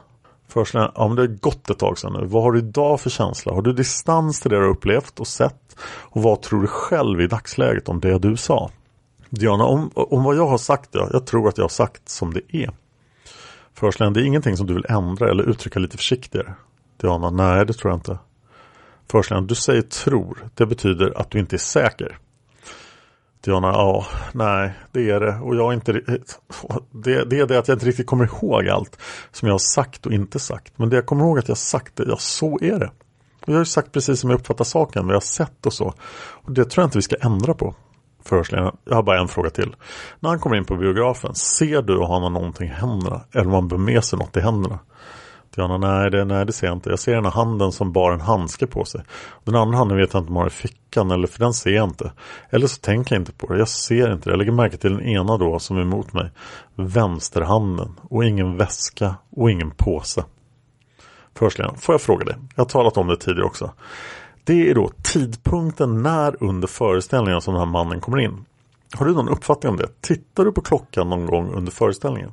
Förhörsledaren, 0.48 0.92
ja 0.94 1.06
men 1.08 1.16
det 1.16 1.22
har 1.22 1.26
gått 1.26 1.70
ett 1.70 1.78
tag 1.78 1.98
sedan 1.98 2.12
nu. 2.12 2.26
Vad 2.26 2.42
har 2.42 2.52
du 2.52 2.58
idag 2.58 3.00
för 3.00 3.10
känsla? 3.10 3.52
Har 3.52 3.62
du 3.62 3.72
distans 3.72 4.40
till 4.40 4.50
det 4.50 4.56
du 4.56 4.62
har 4.62 4.70
upplevt 4.70 5.20
och 5.20 5.26
sett? 5.26 5.76
Och 5.84 6.22
vad 6.22 6.42
tror 6.42 6.60
du 6.60 6.66
själv 6.66 7.20
i 7.20 7.26
dagsläget 7.26 7.88
om 7.88 8.00
det 8.00 8.18
du 8.18 8.36
sa? 8.36 8.70
Diana, 9.30 9.64
om, 9.64 9.90
om 9.94 10.24
vad 10.24 10.36
jag 10.36 10.46
har 10.46 10.58
sagt, 10.58 10.90
ja, 10.92 11.08
jag 11.12 11.26
tror 11.26 11.48
att 11.48 11.58
jag 11.58 11.64
har 11.64 11.68
sagt 11.68 12.08
som 12.08 12.34
det 12.34 12.56
är. 12.56 12.70
Förhörsledaren, 13.74 14.12
det 14.12 14.20
är 14.20 14.24
ingenting 14.24 14.56
som 14.56 14.66
du 14.66 14.74
vill 14.74 14.86
ändra 14.88 15.30
eller 15.30 15.44
uttrycka 15.44 15.78
lite 15.78 15.96
försiktigare. 15.96 16.54
Diana, 17.00 17.30
nej 17.30 17.66
det 17.66 17.72
tror 17.72 17.90
jag 17.90 17.96
inte. 17.96 18.18
Förhörsledaren, 19.10 19.46
du 19.46 19.54
säger 19.54 19.82
tror. 19.82 20.48
Det 20.54 20.66
betyder 20.66 21.18
att 21.18 21.30
du 21.30 21.38
inte 21.38 21.56
är 21.56 21.58
säker. 21.58 22.18
Diana, 23.44 23.68
ja, 23.68 24.06
nej, 24.32 24.72
det 24.92 25.10
är 25.10 25.20
det. 25.20 25.38
Och 25.42 25.56
jag 25.56 25.74
inte 25.74 25.92
det, 26.90 27.24
det 27.24 27.38
är 27.38 27.46
det 27.46 27.58
att 27.58 27.68
jag 27.68 27.74
inte 27.74 27.86
riktigt 27.86 28.06
kommer 28.06 28.24
ihåg 28.24 28.68
allt 28.68 28.98
som 29.32 29.48
jag 29.48 29.54
har 29.54 29.58
sagt 29.58 30.06
och 30.06 30.12
inte 30.12 30.38
sagt. 30.38 30.78
Men 30.78 30.88
det 30.88 30.96
jag 30.96 31.06
kommer 31.06 31.24
ihåg 31.24 31.38
att 31.38 31.48
jag 31.48 31.54
har 31.54 31.56
sagt 31.56 31.96
det, 31.96 32.04
ja 32.08 32.16
så 32.16 32.58
är 32.62 32.78
det. 32.78 32.90
Och 33.40 33.48
jag 33.48 33.54
har 33.54 33.60
ju 33.60 33.64
sagt 33.64 33.92
precis 33.92 34.20
som 34.20 34.30
jag 34.30 34.38
uppfattar 34.38 34.64
saken, 34.64 35.06
vad 35.06 35.10
jag 35.10 35.16
har 35.16 35.20
sett 35.20 35.66
och 35.66 35.72
så. 35.72 35.94
Och 36.18 36.52
det 36.52 36.64
tror 36.64 36.82
jag 36.82 36.86
inte 36.86 36.98
vi 36.98 37.02
ska 37.02 37.16
ändra 37.16 37.54
på. 37.54 37.74
Förhörsledaren, 38.24 38.76
jag 38.84 38.94
har 38.94 39.02
bara 39.02 39.20
en 39.20 39.28
fråga 39.28 39.50
till. 39.50 39.76
När 40.20 40.30
han 40.30 40.38
kommer 40.38 40.56
in 40.56 40.64
på 40.64 40.76
biografen, 40.76 41.34
ser 41.34 41.82
du 41.82 42.02
att 42.02 42.08
han 42.08 42.22
har 42.22 42.30
någonting 42.30 42.68
i 42.68 42.72
händerna? 42.72 43.20
Eller 43.32 43.46
om 43.46 43.52
han 43.52 43.68
bär 43.68 43.76
med 43.76 44.04
sig 44.04 44.18
något 44.18 44.36
i 44.36 44.40
händerna? 44.40 44.78
Diana, 45.54 45.78
nej 45.78 46.10
det, 46.10 46.24
nej 46.24 46.46
det 46.46 46.52
ser 46.52 46.66
jag 46.66 46.76
inte. 46.76 46.90
Jag 46.90 46.98
ser 46.98 47.14
den 47.14 47.24
här 47.24 47.32
handen 47.32 47.72
som 47.72 47.92
bar 47.92 48.12
en 48.12 48.20
handske 48.20 48.66
på 48.66 48.84
sig. 48.84 49.02
Den 49.44 49.56
andra 49.56 49.78
handen 49.78 49.96
vet 49.98 50.14
jag 50.14 50.22
inte 50.22 50.30
om 50.30 50.36
har 50.36 50.46
i 50.46 50.50
fickan 50.50 51.10
eller 51.10 51.26
för 51.26 51.38
den 51.38 51.54
ser 51.54 51.70
jag 51.70 51.88
inte. 51.88 52.12
Eller 52.50 52.66
så 52.66 52.80
tänker 52.80 53.14
jag 53.14 53.20
inte 53.20 53.32
på 53.32 53.52
det. 53.52 53.58
Jag 53.58 53.68
ser 53.68 54.12
inte 54.12 54.28
det. 54.28 54.32
Jag 54.32 54.38
lägger 54.38 54.52
märke 54.52 54.76
till 54.76 54.90
den 54.90 55.06
ena 55.06 55.36
då 55.36 55.58
som 55.58 55.76
är 55.76 55.80
emot 55.80 56.12
mig. 56.12 56.30
Vänsterhanden 56.74 58.00
och 58.02 58.24
ingen 58.24 58.56
väska 58.56 59.14
och 59.30 59.50
ingen 59.50 59.70
påse. 59.70 60.24
Förstligen, 61.34 61.76
får 61.76 61.92
jag 61.92 62.00
fråga 62.00 62.24
dig? 62.24 62.36
Jag 62.54 62.64
har 62.64 62.68
talat 62.68 62.96
om 62.96 63.06
det 63.06 63.16
tidigare 63.16 63.46
också. 63.46 63.72
Det 64.44 64.70
är 64.70 64.74
då 64.74 64.90
tidpunkten 65.02 66.02
när 66.02 66.42
under 66.44 66.68
föreställningen 66.68 67.40
som 67.40 67.54
den 67.54 67.62
här 67.62 67.72
mannen 67.72 68.00
kommer 68.00 68.18
in. 68.18 68.44
Har 68.94 69.06
du 69.06 69.12
någon 69.12 69.28
uppfattning 69.28 69.70
om 69.70 69.76
det? 69.76 69.88
Tittar 70.00 70.44
du 70.44 70.52
på 70.52 70.60
klockan 70.60 71.08
någon 71.10 71.26
gång 71.26 71.52
under 71.54 71.72
föreställningen? 71.72 72.32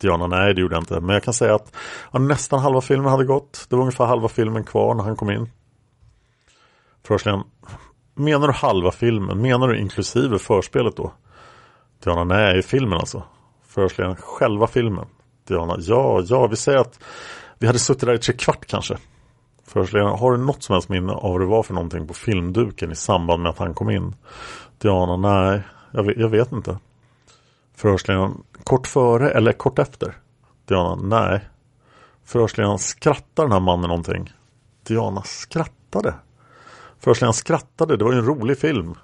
Diana, 0.00 0.26
nej 0.26 0.54
det 0.54 0.60
gjorde 0.60 0.74
jag 0.74 0.82
inte. 0.82 1.00
Men 1.00 1.14
jag 1.14 1.22
kan 1.22 1.34
säga 1.34 1.54
att 1.54 1.72
ja, 2.12 2.18
nästan 2.18 2.60
halva 2.60 2.80
filmen 2.80 3.10
hade 3.10 3.24
gått. 3.24 3.66
Det 3.68 3.76
var 3.76 3.82
ungefär 3.82 4.06
halva 4.06 4.28
filmen 4.28 4.64
kvar 4.64 4.94
när 4.94 5.04
han 5.04 5.16
kom 5.16 5.30
in. 5.30 5.50
Förhörsledaren, 7.06 7.44
menar 8.14 8.46
du 8.46 8.52
halva 8.52 8.90
filmen? 8.90 9.42
Menar 9.42 9.68
du 9.68 9.78
inklusive 9.78 10.38
förspelet 10.38 10.96
då? 10.96 11.12
Diana, 12.04 12.24
nej, 12.24 12.62
filmen 12.62 12.98
alltså. 12.98 13.22
Förhörsledaren, 13.66 14.16
själva 14.16 14.66
filmen. 14.66 15.06
Diana, 15.48 15.76
ja, 15.78 16.22
ja, 16.26 16.46
vi 16.46 16.56
säger 16.56 16.78
att 16.78 17.00
vi 17.58 17.66
hade 17.66 17.78
suttit 17.78 18.06
där 18.06 18.14
i 18.14 18.18
tre 18.18 18.34
kvart 18.34 18.66
kanske. 18.66 18.96
Förhörsledaren, 19.66 20.18
har 20.18 20.32
du 20.32 20.38
något 20.38 20.62
som 20.62 20.72
helst 20.72 20.88
minne 20.88 21.12
av 21.12 21.32
vad 21.32 21.40
det 21.40 21.46
var 21.46 21.62
för 21.62 21.74
någonting 21.74 22.06
på 22.06 22.14
filmduken 22.14 22.92
i 22.92 22.96
samband 22.96 23.42
med 23.42 23.50
att 23.50 23.58
han 23.58 23.74
kom 23.74 23.90
in? 23.90 24.14
Diana, 24.78 25.16
nej, 25.16 25.62
jag 25.90 26.02
vet, 26.02 26.16
jag 26.16 26.28
vet 26.28 26.52
inte. 26.52 26.78
Förhörsledaren, 27.78 28.42
kort 28.64 28.86
före 28.86 29.30
eller 29.30 29.52
kort 29.52 29.78
efter? 29.78 30.16
Diana, 30.68 30.94
nej. 30.94 31.48
Förhörsledaren, 32.24 32.78
skrattar 32.78 33.42
den 33.42 33.52
här 33.52 33.60
mannen 33.60 33.88
någonting? 33.88 34.32
Diana 34.86 35.22
skrattade. 35.22 36.14
Förhörsledaren 36.98 37.34
skrattade, 37.34 37.96
det 37.96 38.04
var 38.04 38.12
ju 38.12 38.18
en 38.18 38.24
rolig 38.24 38.58
film. 38.58 38.94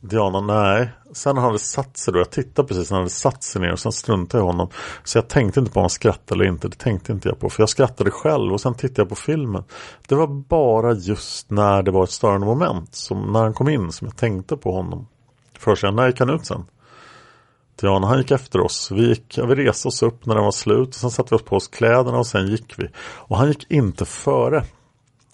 Diana, 0.00 0.40
nej. 0.40 0.90
Sen 1.12 1.36
han 1.36 1.46
hade 1.46 1.58
satt 1.58 1.96
sig 1.96 2.12
då, 2.12 2.18
jag 2.20 2.30
tittade 2.30 2.68
precis 2.68 2.90
när 2.90 2.96
han 2.96 3.02
hade 3.02 3.10
satt 3.10 3.42
sig 3.42 3.62
ner 3.62 3.72
och 3.72 3.78
sen 3.78 3.92
struntade 3.92 4.42
jag 4.42 4.46
i 4.46 4.50
honom. 4.50 4.68
Så 5.04 5.18
jag 5.18 5.28
tänkte 5.28 5.60
inte 5.60 5.72
på 5.72 5.80
om 5.80 5.82
han 5.82 5.90
skrattade 5.90 6.34
eller 6.34 6.52
inte, 6.52 6.68
det 6.68 6.78
tänkte 6.78 7.12
inte 7.12 7.28
jag 7.28 7.38
på. 7.38 7.50
För 7.50 7.62
jag 7.62 7.68
skrattade 7.68 8.10
själv 8.10 8.52
och 8.52 8.60
sen 8.60 8.74
tittade 8.74 9.00
jag 9.00 9.08
på 9.08 9.14
filmen. 9.14 9.64
Det 10.08 10.14
var 10.14 10.26
bara 10.26 10.92
just 10.92 11.50
när 11.50 11.82
det 11.82 11.90
var 11.90 12.04
ett 12.04 12.10
störande 12.10 12.46
moment, 12.46 12.94
som 12.94 13.32
när 13.32 13.42
han 13.42 13.54
kom 13.54 13.68
in, 13.68 13.92
som 13.92 14.06
jag 14.06 14.16
tänkte 14.16 14.56
på 14.56 14.72
honom. 14.72 15.06
Först 15.58 15.82
när 15.82 16.06
gick 16.06 16.20
han 16.20 16.30
ut 16.30 16.46
sen? 16.46 16.64
Diana, 17.80 18.06
han 18.06 18.18
gick 18.18 18.30
efter 18.30 18.60
oss. 18.60 18.90
Vi, 18.90 19.08
gick, 19.08 19.38
ja, 19.38 19.46
vi 19.46 19.54
reste 19.54 19.88
oss 19.88 20.02
upp 20.02 20.26
när 20.26 20.34
den 20.34 20.44
var 20.44 20.52
slut. 20.52 20.88
Och 20.88 20.94
sen 20.94 21.10
satte 21.10 21.28
vi 21.30 21.36
oss 21.36 21.44
på 21.44 21.56
oss 21.56 21.68
kläderna 21.68 22.18
och 22.18 22.26
sen 22.26 22.46
gick 22.46 22.74
vi. 22.78 22.88
Och 22.98 23.36
han 23.36 23.48
gick 23.48 23.70
inte 23.70 24.04
före. 24.04 24.64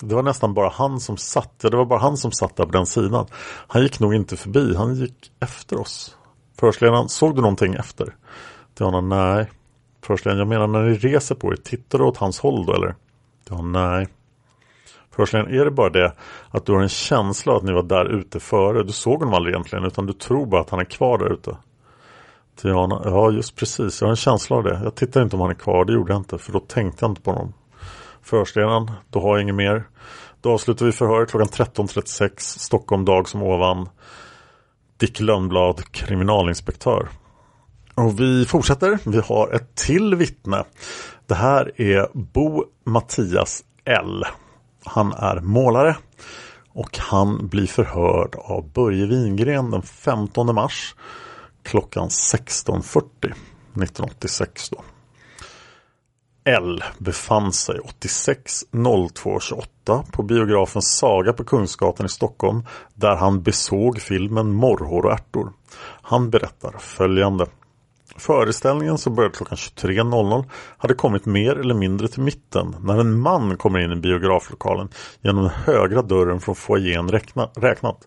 Det 0.00 0.14
var 0.14 0.22
nästan 0.22 0.54
bara 0.54 0.68
han 0.68 1.00
som 1.00 1.16
satt, 1.16 1.54
ja 1.62 1.70
det 1.70 1.76
var 1.76 1.84
bara 1.84 1.98
han 1.98 2.16
som 2.16 2.32
satt 2.32 2.56
där 2.56 2.64
på 2.64 2.72
den 2.72 2.86
sidan. 2.86 3.26
Han 3.66 3.82
gick 3.82 4.00
nog 4.00 4.14
inte 4.14 4.36
förbi, 4.36 4.74
han 4.74 4.94
gick 4.94 5.32
efter 5.40 5.80
oss. 5.80 6.16
Förhörsledaren, 6.58 7.08
såg 7.08 7.36
du 7.36 7.40
någonting 7.40 7.74
efter? 7.74 8.14
Diana, 8.78 9.00
nej. 9.00 9.50
Förhörsledaren, 10.02 10.38
jag 10.38 10.48
menar 10.48 10.66
när 10.66 10.82
ni 10.82 10.96
reser 10.96 11.34
på 11.34 11.52
er, 11.52 11.56
tittar 11.56 11.98
du 11.98 12.04
åt 12.04 12.16
hans 12.16 12.40
håll 12.40 12.66
då 12.66 12.74
eller? 12.74 12.94
Diana, 13.48 13.90
nej. 13.90 14.08
Förhörsledaren, 15.10 15.54
är 15.60 15.64
det 15.64 15.70
bara 15.70 15.90
det 15.90 16.12
att 16.50 16.66
du 16.66 16.72
har 16.72 16.82
en 16.82 16.88
känsla 16.88 17.56
att 17.56 17.62
ni 17.62 17.72
var 17.72 17.82
där 17.82 18.04
ute 18.04 18.40
före? 18.40 18.82
Du 18.82 18.92
såg 18.92 19.18
honom 19.18 19.34
aldrig 19.34 19.54
egentligen 19.54 19.84
utan 19.84 20.06
du 20.06 20.12
tror 20.12 20.46
bara 20.46 20.60
att 20.60 20.70
han 20.70 20.80
är 20.80 20.84
kvar 20.84 21.18
där 21.18 21.32
ute. 21.32 21.56
Diana, 22.62 23.02
ja 23.04 23.30
just 23.30 23.56
precis, 23.56 24.00
jag 24.00 24.06
har 24.06 24.10
en 24.10 24.16
känsla 24.16 24.56
av 24.56 24.62
det. 24.62 24.80
Jag 24.84 24.94
tittar 24.94 25.22
inte 25.22 25.36
om 25.36 25.42
han 25.42 25.50
är 25.50 25.54
kvar, 25.54 25.84
det 25.84 25.92
gjorde 25.92 26.12
jag 26.12 26.20
inte 26.20 26.38
för 26.38 26.52
då 26.52 26.60
tänkte 26.60 27.04
jag 27.04 27.10
inte 27.10 27.22
på 27.22 27.30
honom 27.30 27.52
förstenen. 28.26 28.90
Då 29.10 29.20
har 29.20 29.36
jag 29.36 29.42
inget 29.42 29.54
mer. 29.54 29.84
Då 30.40 30.52
avslutar 30.52 30.86
vi 30.86 30.92
förhöret 30.92 31.30
klockan 31.30 31.48
13.36 31.48 32.30
Stockholm 32.38 33.04
dag 33.04 33.28
som 33.28 33.42
ovan. 33.42 33.88
Dick 34.96 35.20
Lönnblad, 35.20 35.92
kriminalinspektör. 35.92 37.08
Och 37.94 38.20
vi 38.20 38.44
fortsätter. 38.44 38.98
Vi 39.04 39.18
har 39.18 39.54
ett 39.54 39.74
till 39.74 40.14
vittne. 40.14 40.64
Det 41.26 41.34
här 41.34 41.80
är 41.80 42.08
Bo 42.12 42.64
Mattias 42.84 43.64
L. 43.84 44.24
Han 44.84 45.12
är 45.12 45.40
målare 45.40 45.96
och 46.68 46.98
han 46.98 47.48
blir 47.48 47.66
förhörd 47.66 48.34
av 48.34 48.72
Börje 48.72 49.06
Wingren 49.06 49.70
den 49.70 49.82
15 49.82 50.54
mars 50.54 50.94
klockan 51.66 52.08
16.40 52.08 53.02
1986 53.22 54.70
då. 54.70 54.82
L 56.44 56.82
befann 56.98 57.52
sig 57.52 57.78
86.02.28 57.78 60.12
på 60.12 60.22
biografen 60.22 60.82
Saga 60.82 61.32
på 61.32 61.44
Kungsgatan 61.44 62.06
i 62.06 62.08
Stockholm 62.08 62.66
där 62.94 63.16
han 63.16 63.42
besåg 63.42 64.00
filmen 64.00 64.52
Morrhår 64.52 65.06
och 65.06 65.12
ärtor. 65.12 65.52
Han 66.02 66.30
berättar 66.30 66.74
följande. 66.78 67.46
Föreställningen 68.16 68.98
som 68.98 69.14
började 69.14 69.34
klockan 69.34 69.56
23.00 69.56 70.44
hade 70.78 70.94
kommit 70.94 71.26
mer 71.26 71.58
eller 71.58 71.74
mindre 71.74 72.08
till 72.08 72.22
mitten 72.22 72.76
när 72.80 72.98
en 72.98 73.20
man 73.20 73.56
kommer 73.56 73.78
in 73.78 73.92
i 73.92 73.96
biograflokalen 73.96 74.88
genom 75.20 75.42
den 75.42 75.52
högra 75.52 76.02
dörren 76.02 76.40
från 76.40 76.54
foajén 76.54 77.08
räknat. 77.54 78.06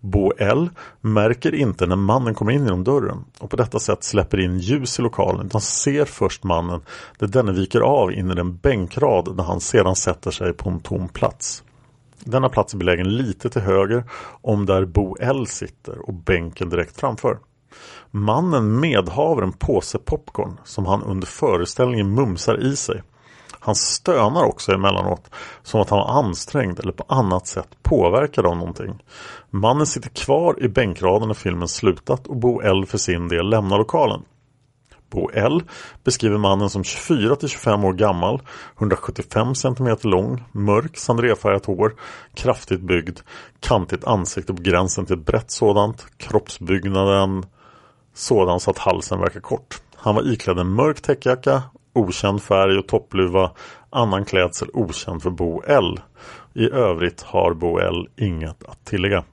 Bo 0.00 0.32
L 0.38 0.70
märker 1.00 1.54
inte 1.54 1.86
när 1.86 1.96
mannen 1.96 2.34
kommer 2.34 2.52
in 2.52 2.64
genom 2.64 2.84
dörren 2.84 3.24
och 3.38 3.50
på 3.50 3.56
detta 3.56 3.78
sätt 3.78 4.04
släpper 4.04 4.40
in 4.40 4.58
ljus 4.58 4.98
i 4.98 5.02
lokalen 5.02 5.46
utan 5.46 5.60
ser 5.60 6.04
först 6.04 6.44
mannen 6.44 6.80
där 7.18 7.26
denne 7.26 7.52
viker 7.52 7.80
av 7.80 8.12
in 8.12 8.30
i 8.30 8.34
den 8.34 8.56
bänkrad 8.56 9.36
där 9.36 9.44
han 9.44 9.60
sedan 9.60 9.96
sätter 9.96 10.30
sig 10.30 10.52
på 10.52 10.70
en 10.70 10.80
tom 10.80 11.08
plats. 11.08 11.62
Denna 12.24 12.48
plats 12.48 12.74
är 12.74 12.78
belägen 12.78 13.16
lite 13.16 13.50
till 13.50 13.62
höger 13.62 14.04
om 14.42 14.66
där 14.66 14.84
Bo 14.84 15.16
L 15.20 15.46
sitter 15.46 16.08
och 16.08 16.14
bänken 16.14 16.70
direkt 16.70 17.00
framför. 17.00 17.38
Mannen 18.10 18.80
medhaver 18.80 19.42
en 19.42 19.52
påse 19.52 19.98
popcorn 19.98 20.60
som 20.64 20.86
han 20.86 21.02
under 21.02 21.26
föreställningen 21.26 22.14
mumsar 22.14 22.66
i 22.66 22.76
sig. 22.76 23.02
Han 23.60 23.74
stönar 23.74 24.44
också 24.44 24.72
emellanåt 24.72 25.30
som 25.62 25.80
att 25.80 25.90
han 25.90 25.98
var 25.98 26.18
ansträngd 26.18 26.80
eller 26.80 26.92
på 26.92 27.04
annat 27.08 27.46
sätt 27.46 27.68
påverkad 27.82 28.46
av 28.46 28.56
någonting. 28.56 29.02
Mannen 29.50 29.86
sitter 29.86 30.08
kvar 30.08 30.64
i 30.64 30.68
bänkraden 30.68 31.28
när 31.28 31.34
filmen 31.34 31.68
slutat 31.68 32.26
och 32.26 32.36
Bo 32.36 32.60
L 32.60 32.86
för 32.86 32.98
sin 32.98 33.28
del 33.28 33.50
lämnar 33.50 33.78
lokalen. 33.78 34.22
Bo 35.10 35.30
L 35.30 35.62
beskriver 36.04 36.38
mannen 36.38 36.70
som 36.70 36.84
24 36.84 37.36
till 37.36 37.48
25 37.48 37.84
år 37.84 37.92
gammal, 37.92 38.42
175 38.78 39.54
cm 39.54 39.96
lång, 40.02 40.44
mörk 40.52 40.96
sandrefärgat 40.96 41.66
hår, 41.66 41.94
kraftigt 42.34 42.80
byggd, 42.80 43.18
kantigt 43.60 44.04
ansikte 44.04 44.54
på 44.54 44.62
gränsen 44.62 45.06
till 45.06 45.18
ett 45.18 45.26
brett 45.26 45.50
sådant, 45.50 46.06
kroppsbyggnaden 46.16 47.46
sådan 48.14 48.60
så 48.60 48.70
att 48.70 48.78
halsen 48.78 49.20
verkar 49.20 49.40
kort. 49.40 49.80
Han 49.96 50.14
var 50.14 50.32
iklädd 50.32 50.58
en 50.58 50.74
mörk 50.74 51.00
täckjacka, 51.00 51.62
okänd 51.92 52.42
färg 52.42 52.78
och 52.78 52.86
toppluva, 52.88 53.50
annan 53.90 54.24
klädsel 54.24 54.68
okänd 54.72 55.22
för 55.22 55.30
Bo 55.30 55.62
L. 55.66 56.00
I 56.54 56.70
övrigt 56.70 57.22
har 57.22 57.54
Bo 57.54 57.78
L 57.78 58.08
inget 58.16 58.64
att 58.64 58.84
tillägga. 58.84 59.24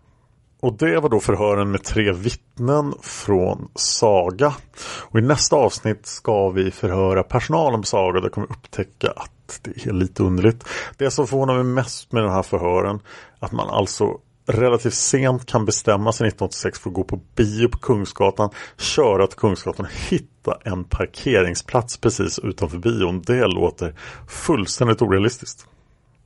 Och 0.60 0.74
det 0.74 1.00
var 1.00 1.10
då 1.10 1.20
förhören 1.20 1.72
med 1.72 1.84
tre 1.84 2.12
vittnen 2.12 2.94
från 3.02 3.70
Saga. 3.76 4.54
Och 5.02 5.20
i 5.20 5.22
nästa 5.22 5.56
avsnitt 5.56 6.06
ska 6.06 6.50
vi 6.50 6.72
förhöra 6.72 7.24
personalen 7.24 7.82
på 7.82 7.88
Saga. 7.88 8.20
Där 8.20 8.30
kommer 8.30 8.48
vi 8.48 8.54
upptäcka 8.54 9.12
att 9.16 9.60
det 9.62 9.86
är 9.86 9.94
lite 9.94 10.24
underligt. 10.24 10.64
Det 10.98 11.12
som 11.12 11.28
förvånar 11.28 11.54
mig 11.54 11.64
mest 11.64 12.12
med 12.12 12.24
den 12.24 12.32
här 12.32 12.44
förhören 12.44 13.00
att 13.40 13.52
man 13.52 13.70
alltså 13.70 14.18
relativt 14.46 14.94
sent 14.94 15.46
kan 15.46 15.66
bestämma 15.66 16.12
sig 16.12 16.28
1986 16.28 16.80
för 16.80 16.90
att 16.90 16.94
gå 16.94 17.04
på 17.04 17.20
bio 17.36 17.68
på 17.68 17.78
Kungsgatan, 17.78 18.50
köra 18.78 19.28
till 19.28 19.38
Kungsgatan 19.38 19.86
och 19.86 19.92
hitta 20.10 20.58
en 20.64 20.84
parkeringsplats 20.84 21.98
precis 21.98 22.40
utanför 22.40 22.78
bion. 22.78 23.22
Det 23.22 23.48
låter 23.48 23.96
fullständigt 24.28 25.02
orealistiskt. 25.02 25.68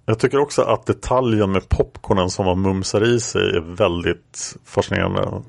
Jag 0.06 0.20
tycker 0.20 0.40
också 0.40 0.62
att 0.62 0.86
detaljen 0.86 1.52
med 1.52 1.70
popcornen 1.70 2.30
som 2.30 2.46
man 2.46 2.62
mumsar 2.62 3.04
i 3.04 3.20
sig 3.20 3.42
är 3.42 3.76
väldigt 3.76 4.58
fascinerande. 4.66 5.42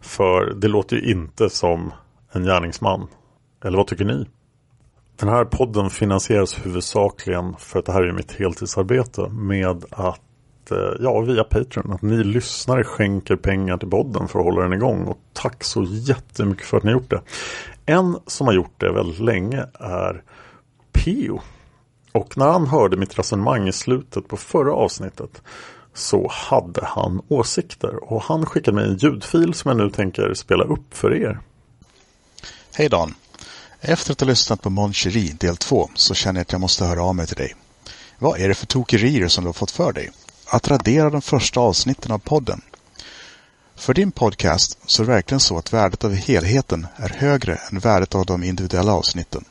För 0.00 0.54
det 0.54 0.68
låter 0.68 0.96
ju 0.96 1.12
inte 1.12 1.50
som 1.50 1.92
en 2.32 2.44
gärningsman. 2.44 3.06
Eller 3.64 3.76
vad 3.76 3.86
tycker 3.86 4.04
ni? 4.04 4.26
Den 5.16 5.28
här 5.28 5.44
podden 5.44 5.90
finansieras 5.90 6.66
huvudsakligen 6.66 7.54
för 7.58 7.78
att 7.78 7.86
det 7.86 7.92
här 7.92 8.02
är 8.02 8.12
mitt 8.12 8.32
heltidsarbete 8.32 9.28
med 9.28 9.84
att 9.90 10.20
att, 10.64 10.70
eh, 10.70 11.04
ja, 11.04 11.20
via 11.20 11.44
Patreon. 11.44 11.92
Att 11.92 12.02
ni 12.02 12.24
lyssnare 12.24 12.84
skänker 12.84 13.36
pengar 13.36 13.76
till 13.76 13.90
podden 13.90 14.28
för 14.28 14.38
att 14.38 14.44
hålla 14.44 14.62
den 14.62 14.72
igång. 14.72 15.04
Och 15.04 15.18
tack 15.32 15.64
så 15.64 15.84
jättemycket 15.88 16.66
för 16.66 16.76
att 16.76 16.84
ni 16.84 16.92
gjort 16.92 17.10
det. 17.10 17.20
En 17.86 18.18
som 18.26 18.46
har 18.46 18.54
gjort 18.54 18.80
det 18.80 18.92
väldigt 18.92 19.20
länge 19.20 19.66
är 19.80 20.22
Pio. 20.92 21.40
Och 22.12 22.38
när 22.38 22.46
han 22.46 22.66
hörde 22.66 22.96
mitt 22.96 23.18
resonemang 23.18 23.68
i 23.68 23.72
slutet 23.72 24.28
på 24.28 24.36
förra 24.36 24.72
avsnittet 24.74 25.42
så 25.94 26.28
hade 26.30 26.84
han 26.84 27.22
åsikter 27.28 28.12
och 28.12 28.22
han 28.22 28.46
skickade 28.46 28.74
mig 28.74 28.88
en 28.88 28.96
ljudfil 28.96 29.54
som 29.54 29.68
jag 29.68 29.78
nu 29.78 29.90
tänker 29.90 30.34
spela 30.34 30.64
upp 30.64 30.94
för 30.94 31.14
er. 31.14 31.40
Hej 32.74 32.88
Dan! 32.88 33.14
Efter 33.80 34.12
att 34.12 34.20
ha 34.20 34.28
lyssnat 34.28 34.62
på 34.62 34.70
Mon 34.70 34.92
del 35.40 35.56
2 35.56 35.90
så 35.94 36.14
känner 36.14 36.40
jag 36.40 36.42
att 36.42 36.52
jag 36.52 36.60
måste 36.60 36.84
höra 36.84 37.02
av 37.02 37.14
mig 37.14 37.26
till 37.26 37.36
dig. 37.36 37.54
Vad 38.18 38.40
är 38.40 38.48
det 38.48 38.54
för 38.54 38.66
tokerier 38.66 39.28
som 39.28 39.44
du 39.44 39.48
har 39.48 39.52
fått 39.52 39.70
för 39.70 39.92
dig? 39.92 40.10
Att 40.54 40.68
radera 40.68 41.10
de 41.10 41.22
första 41.22 41.60
avsnitten 41.60 42.12
av 42.12 42.18
podden. 42.18 42.62
För 43.76 43.94
din 43.94 44.12
podcast 44.12 44.78
så 44.86 45.02
är 45.02 45.06
det 45.06 45.12
verkligen 45.12 45.40
så 45.40 45.58
att 45.58 45.72
värdet 45.72 46.04
av 46.04 46.14
helheten 46.14 46.86
är 46.96 47.08
högre 47.08 47.60
än 47.70 47.78
värdet 47.78 48.14
av 48.14 48.26
de 48.26 48.44
individuella 48.44 48.92
avsnitten. 48.92 49.44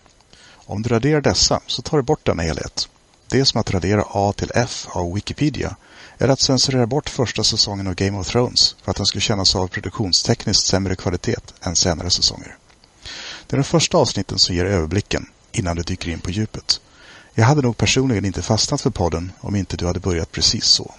Om 0.53 0.81
du 0.81 0.89
raderar 0.89 1.21
dessa 1.21 1.59
så 1.67 1.81
tar 1.81 1.97
du 1.97 2.03
bort 2.03 2.25
denna 2.25 2.43
helhet. 2.43 2.89
Det 3.27 3.39
är 3.39 3.43
som 3.43 3.59
att 3.61 3.71
radera 3.71 4.05
A 4.07 4.33
till 4.37 4.51
F 4.55 4.87
av 4.89 5.13
Wikipedia 5.13 5.75
eller 6.17 6.33
att 6.33 6.39
censurera 6.39 6.87
bort 6.87 7.09
första 7.09 7.43
säsongen 7.43 7.87
av 7.87 7.95
Game 7.95 8.19
of 8.19 8.27
Thrones 8.27 8.75
för 8.83 8.91
att 8.91 8.97
den 8.97 9.05
skulle 9.05 9.21
kännas 9.21 9.55
av 9.55 9.67
produktionstekniskt 9.67 10.65
sämre 10.65 10.95
kvalitet 10.95 11.35
än 11.61 11.75
senare 11.75 12.09
säsonger. 12.09 12.57
Det 13.47 13.55
är 13.55 13.57
de 13.57 13.63
första 13.63 13.97
avsnitten 13.97 14.39
som 14.39 14.55
ger 14.55 14.65
överblicken 14.65 15.25
innan 15.51 15.75
du 15.75 15.83
dyker 15.83 16.11
in 16.11 16.19
på 16.19 16.31
djupet. 16.31 16.79
Jag 17.35 17.45
hade 17.45 17.61
nog 17.61 17.77
personligen 17.77 18.25
inte 18.25 18.41
fastnat 18.41 18.81
för 18.81 18.89
podden 18.89 19.31
om 19.39 19.55
inte 19.55 19.77
du 19.77 19.87
hade 19.87 19.99
börjat 19.99 20.31
precis 20.31 20.65
så. 20.65 20.93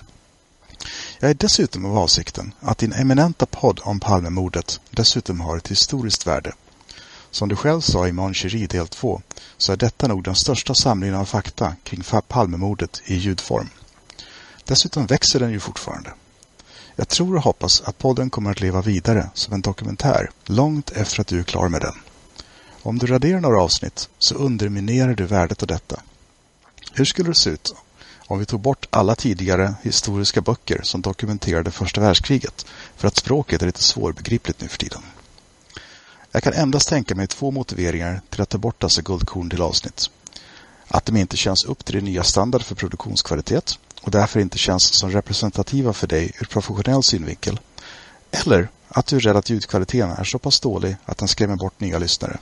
Jag 1.20 1.30
är 1.30 1.34
dessutom 1.34 1.84
av 1.84 1.98
avsikten 1.98 2.52
att 2.60 2.78
din 2.78 2.92
eminenta 2.92 3.46
podd 3.46 3.80
om 3.82 4.00
Palmemordet 4.00 4.80
dessutom 4.90 5.40
har 5.40 5.56
ett 5.56 5.68
historiskt 5.68 6.26
värde. 6.26 6.52
Som 7.30 7.48
du 7.48 7.56
själv 7.56 7.80
sa 7.80 8.08
i 8.08 8.12
Moncherie 8.12 8.66
del 8.66 8.88
2 8.88 9.22
så 9.56 9.72
är 9.72 9.76
detta 9.76 10.08
nog 10.08 10.24
den 10.24 10.34
största 10.34 10.74
samlingen 10.74 11.16
av 11.16 11.24
fakta 11.24 11.76
kring 11.82 12.02
Palmemordet 12.28 13.02
i 13.04 13.14
ljudform. 13.14 13.68
Dessutom 14.64 15.06
växer 15.06 15.40
den 15.40 15.50
ju 15.50 15.60
fortfarande. 15.60 16.10
Jag 16.96 17.08
tror 17.08 17.36
och 17.36 17.42
hoppas 17.42 17.80
att 17.80 17.98
podden 17.98 18.30
kommer 18.30 18.50
att 18.50 18.60
leva 18.60 18.82
vidare 18.82 19.30
som 19.34 19.54
en 19.54 19.60
dokumentär 19.60 20.30
långt 20.44 20.90
efter 20.90 21.20
att 21.20 21.26
du 21.26 21.38
är 21.38 21.44
klar 21.44 21.68
med 21.68 21.80
den. 21.80 21.94
Om 22.82 22.98
du 22.98 23.06
raderar 23.06 23.40
några 23.40 23.62
avsnitt 23.62 24.08
så 24.18 24.34
underminerar 24.34 25.14
du 25.14 25.26
värdet 25.26 25.62
av 25.62 25.68
detta. 25.68 26.00
Hur 26.96 27.04
skulle 27.04 27.30
det 27.30 27.34
se 27.34 27.50
ut 27.50 27.74
om 28.26 28.38
vi 28.38 28.46
tog 28.46 28.60
bort 28.60 28.86
alla 28.90 29.14
tidigare 29.14 29.74
historiska 29.82 30.40
böcker 30.40 30.80
som 30.82 31.00
dokumenterade 31.00 31.70
första 31.70 32.00
världskriget 32.00 32.66
för 32.96 33.08
att 33.08 33.16
språket 33.16 33.62
är 33.62 33.66
lite 33.66 33.82
svårbegripligt 33.82 34.60
nu 34.60 34.68
för 34.68 34.78
tiden? 34.78 35.02
Jag 36.32 36.42
kan 36.42 36.52
endast 36.52 36.88
tänka 36.88 37.14
mig 37.14 37.26
två 37.26 37.50
motiveringar 37.50 38.20
till 38.30 38.40
att 38.40 38.48
ta 38.48 38.58
bort 38.58 38.80
dessa 38.80 39.02
guldkorn 39.02 39.50
till 39.50 39.62
avsnitt. 39.62 40.10
Att 40.88 41.06
de 41.06 41.16
inte 41.16 41.36
känns 41.36 41.64
upp 41.64 41.84
till 41.84 41.94
din 41.94 42.04
nya 42.04 42.22
standard 42.22 42.62
för 42.62 42.74
produktionskvalitet 42.74 43.78
och 44.02 44.10
därför 44.10 44.40
inte 44.40 44.58
känns 44.58 44.94
som 44.94 45.10
representativa 45.10 45.92
för 45.92 46.06
dig 46.06 46.32
ur 46.40 46.46
professionell 46.46 47.02
synvinkel. 47.02 47.60
Eller 48.30 48.68
att 48.88 49.06
du 49.06 49.16
är 49.16 49.20
rädd 49.20 49.36
att 49.36 49.50
ljudkvaliteten 49.50 50.10
är 50.10 50.24
så 50.24 50.38
pass 50.38 50.60
dålig 50.60 50.96
att 51.04 51.18
den 51.18 51.28
skrämmer 51.28 51.56
bort 51.56 51.80
nya 51.80 51.98
lyssnare. 51.98 52.38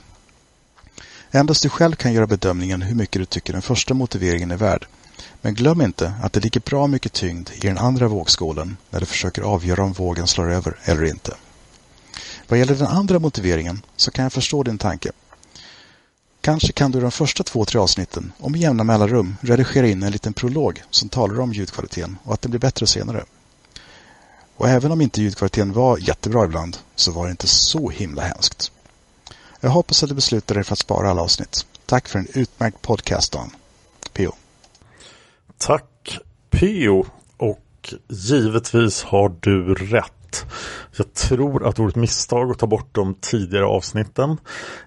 Endast 1.35 1.63
du 1.63 1.69
själv 1.69 1.95
kan 1.95 2.13
göra 2.13 2.27
bedömningen 2.27 2.81
hur 2.81 2.95
mycket 2.95 3.21
du 3.21 3.25
tycker 3.25 3.53
den 3.53 3.61
första 3.61 3.93
motiveringen 3.93 4.51
är 4.51 4.57
värd. 4.57 4.85
Men 5.41 5.53
glöm 5.53 5.81
inte 5.81 6.13
att 6.23 6.33
det 6.33 6.39
ligger 6.39 6.61
bra 6.61 6.87
mycket 6.87 7.13
tyngd 7.13 7.49
i 7.53 7.67
den 7.67 7.77
andra 7.77 8.07
vågskålen 8.07 8.77
när 8.89 8.99
du 8.99 9.05
försöker 9.05 9.41
avgöra 9.41 9.83
om 9.83 9.93
vågen 9.93 10.27
slår 10.27 10.51
över 10.51 10.79
eller 10.83 11.03
inte. 11.03 11.33
Vad 12.47 12.59
gäller 12.59 12.75
den 12.75 12.87
andra 12.87 13.19
motiveringen 13.19 13.81
så 13.95 14.11
kan 14.11 14.23
jag 14.23 14.33
förstå 14.33 14.63
din 14.63 14.77
tanke. 14.77 15.11
Kanske 16.41 16.71
kan 16.71 16.91
du 16.91 16.97
i 16.97 17.01
de 17.01 17.11
första 17.11 17.43
två, 17.43 17.65
tre 17.65 17.79
avsnitten 17.79 18.31
och 18.37 18.51
med 18.51 18.61
jämna 18.61 18.83
mellanrum 18.83 19.37
redigera 19.41 19.87
in 19.87 20.03
en 20.03 20.11
liten 20.11 20.33
prolog 20.33 20.83
som 20.89 21.09
talar 21.09 21.39
om 21.39 21.53
ljudkvaliteten 21.53 22.17
och 22.23 22.33
att 22.33 22.41
den 22.41 22.51
blir 22.51 22.59
bättre 22.59 22.87
senare. 22.87 23.25
Och 24.57 24.69
även 24.69 24.91
om 24.91 25.01
inte 25.01 25.21
ljudkvaliteten 25.21 25.73
var 25.73 25.97
jättebra 25.97 26.45
ibland 26.45 26.77
så 26.95 27.11
var 27.11 27.25
det 27.25 27.31
inte 27.31 27.47
så 27.47 27.89
himla 27.89 28.21
hemskt. 28.21 28.72
Jag 29.63 29.69
hoppas 29.69 30.03
att 30.03 30.09
du 30.09 30.15
beslutar 30.15 30.55
dig 30.55 30.63
för 30.63 30.73
att 30.73 30.79
spara 30.79 31.09
alla 31.09 31.21
avsnitt. 31.21 31.65
Tack 31.85 32.07
för 32.07 32.19
en 32.19 32.27
utmärkt 32.33 32.81
podcast, 32.81 33.31
Dan. 33.33 33.49
P.O. 34.13 34.31
Tack 35.57 36.19
P.O. 36.49 37.05
Och 37.37 37.93
givetvis 38.07 39.03
har 39.03 39.35
du 39.39 39.73
rätt. 39.73 40.45
Jag 40.97 41.13
tror 41.13 41.67
att 41.67 41.75
det 41.75 41.81
vore 41.81 41.89
ett 41.89 41.95
misstag 41.95 42.51
att 42.51 42.59
ta 42.59 42.67
bort 42.67 42.95
de 42.95 43.15
tidigare 43.21 43.65
avsnitten. 43.65 44.37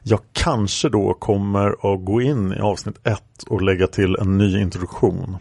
Jag 0.02 0.20
kanske 0.32 0.88
då 0.88 1.14
kommer 1.14 1.94
att 1.94 2.04
gå 2.04 2.22
in 2.22 2.52
i 2.52 2.60
avsnitt 2.60 2.96
1 3.04 3.22
och 3.46 3.62
lägga 3.62 3.86
till 3.86 4.16
en 4.20 4.38
ny 4.38 4.60
introduktion 4.60 5.36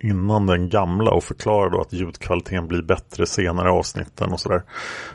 innan 0.00 0.46
den 0.46 0.68
gamla 0.68 1.10
och 1.10 1.24
förklara 1.24 1.70
då 1.70 1.80
att 1.80 1.92
ljudkvaliteten 1.92 2.68
blir 2.68 2.82
bättre 2.82 3.26
senare 3.26 3.70
avsnitten 3.70 4.32
och 4.32 4.40
sådär. 4.40 4.62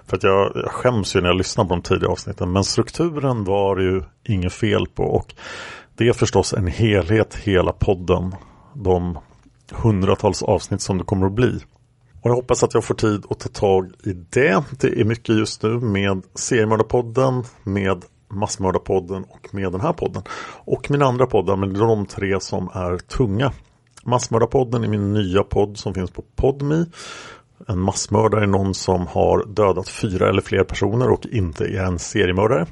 För 0.07 0.17
att 0.17 0.23
jag, 0.23 0.51
jag 0.55 0.71
skäms 0.71 1.15
ju 1.15 1.21
när 1.21 1.29
jag 1.29 1.37
lyssnar 1.37 1.65
på 1.65 1.69
de 1.69 1.81
tidiga 1.81 2.09
avsnitten 2.09 2.51
men 2.51 2.63
strukturen 2.63 3.43
var 3.43 3.75
det 3.75 3.83
ju 3.83 4.03
inget 4.23 4.53
fel 4.53 4.87
på 4.87 5.03
och 5.03 5.33
det 5.97 6.07
är 6.07 6.13
förstås 6.13 6.53
en 6.53 6.67
helhet 6.67 7.35
hela 7.35 7.71
podden. 7.71 8.35
De 8.73 9.17
hundratals 9.71 10.43
avsnitt 10.43 10.81
som 10.81 10.97
det 10.97 11.03
kommer 11.03 11.25
att 11.25 11.33
bli. 11.33 11.59
Och 12.21 12.29
jag 12.29 12.35
hoppas 12.35 12.63
att 12.63 12.73
jag 12.73 12.83
får 12.83 12.95
tid 12.95 13.25
att 13.29 13.39
ta 13.39 13.49
tag 13.49 13.91
i 14.03 14.13
det. 14.13 14.63
Det 14.79 15.01
är 15.01 15.03
mycket 15.05 15.35
just 15.35 15.63
nu 15.63 15.79
med 15.79 16.23
Seriemördarpodden, 16.35 17.43
med 17.63 18.05
Massmördarpodden 18.29 19.23
och 19.23 19.53
med 19.53 19.71
den 19.71 19.81
här 19.81 19.93
podden. 19.93 20.23
Och 20.65 20.91
min 20.91 21.01
andra 21.01 21.25
poddar, 21.25 21.55
men 21.55 21.73
de 21.73 22.05
tre 22.05 22.39
som 22.39 22.69
är 22.73 22.97
tunga. 22.97 23.51
Massmördarpodden 24.03 24.83
är 24.83 24.87
min 24.87 25.13
nya 25.13 25.43
podd 25.43 25.77
som 25.77 25.93
finns 25.93 26.11
på 26.11 26.23
Podmi. 26.35 26.85
En 27.67 27.79
massmördare 27.79 28.43
är 28.43 28.47
någon 28.47 28.73
som 28.73 29.07
har 29.07 29.45
dödat 29.45 29.89
fyra 29.89 30.29
eller 30.29 30.41
fler 30.41 30.63
personer 30.63 31.09
och 31.09 31.25
inte 31.25 31.65
är 31.65 31.83
en 31.83 31.99
seriemördare. 31.99 32.65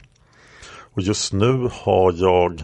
Och 0.93 1.01
just 1.01 1.33
nu 1.33 1.69
har 1.71 2.13
jag 2.17 2.63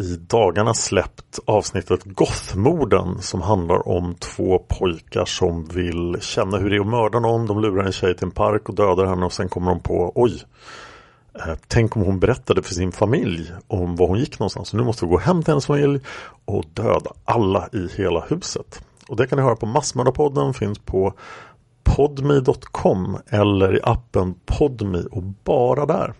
i 0.00 0.16
dagarna 0.16 0.74
släppt 0.74 1.38
avsnittet 1.44 2.04
Gothmorden 2.04 3.22
som 3.22 3.42
handlar 3.42 3.88
om 3.88 4.14
två 4.14 4.58
pojkar 4.58 5.24
som 5.24 5.64
vill 5.64 6.16
känna 6.20 6.58
hur 6.58 6.70
det 6.70 6.76
är 6.76 6.80
att 6.80 6.86
mörda 6.86 7.20
någon. 7.20 7.46
De 7.46 7.60
lurar 7.60 7.84
en 7.84 7.92
tjej 7.92 8.16
till 8.16 8.24
en 8.24 8.30
park 8.30 8.68
och 8.68 8.74
dödar 8.74 9.06
henne 9.06 9.26
och 9.26 9.32
sen 9.32 9.48
kommer 9.48 9.70
de 9.70 9.80
på 9.80 10.12
oj 10.14 10.42
Eh, 11.38 11.54
tänk 11.68 11.96
om 11.96 12.02
hon 12.02 12.18
berättade 12.18 12.62
för 12.62 12.74
sin 12.74 12.92
familj 12.92 13.52
om 13.66 13.96
var 13.96 14.08
hon 14.08 14.18
gick 14.18 14.38
någonstans. 14.38 14.68
Så 14.68 14.76
nu 14.76 14.84
måste 14.84 15.04
vi 15.04 15.10
gå 15.10 15.18
hem 15.18 15.42
till 15.42 15.52
hennes 15.52 15.66
familj 15.66 16.00
och 16.44 16.64
döda 16.74 17.12
alla 17.24 17.68
i 17.72 17.88
hela 17.96 18.20
huset. 18.28 18.82
Och 19.08 19.16
det 19.16 19.26
kan 19.26 19.38
ni 19.38 19.44
höra 19.44 19.56
på 19.56 19.66
Massmördarpodden, 19.66 20.54
finns 20.54 20.78
på 20.78 21.14
podme.com 21.84 23.18
eller 23.26 23.76
i 23.76 23.80
appen 23.82 24.34
Podme 24.46 24.98
och 24.98 25.22
bara 25.22 25.86
där. 25.86 26.14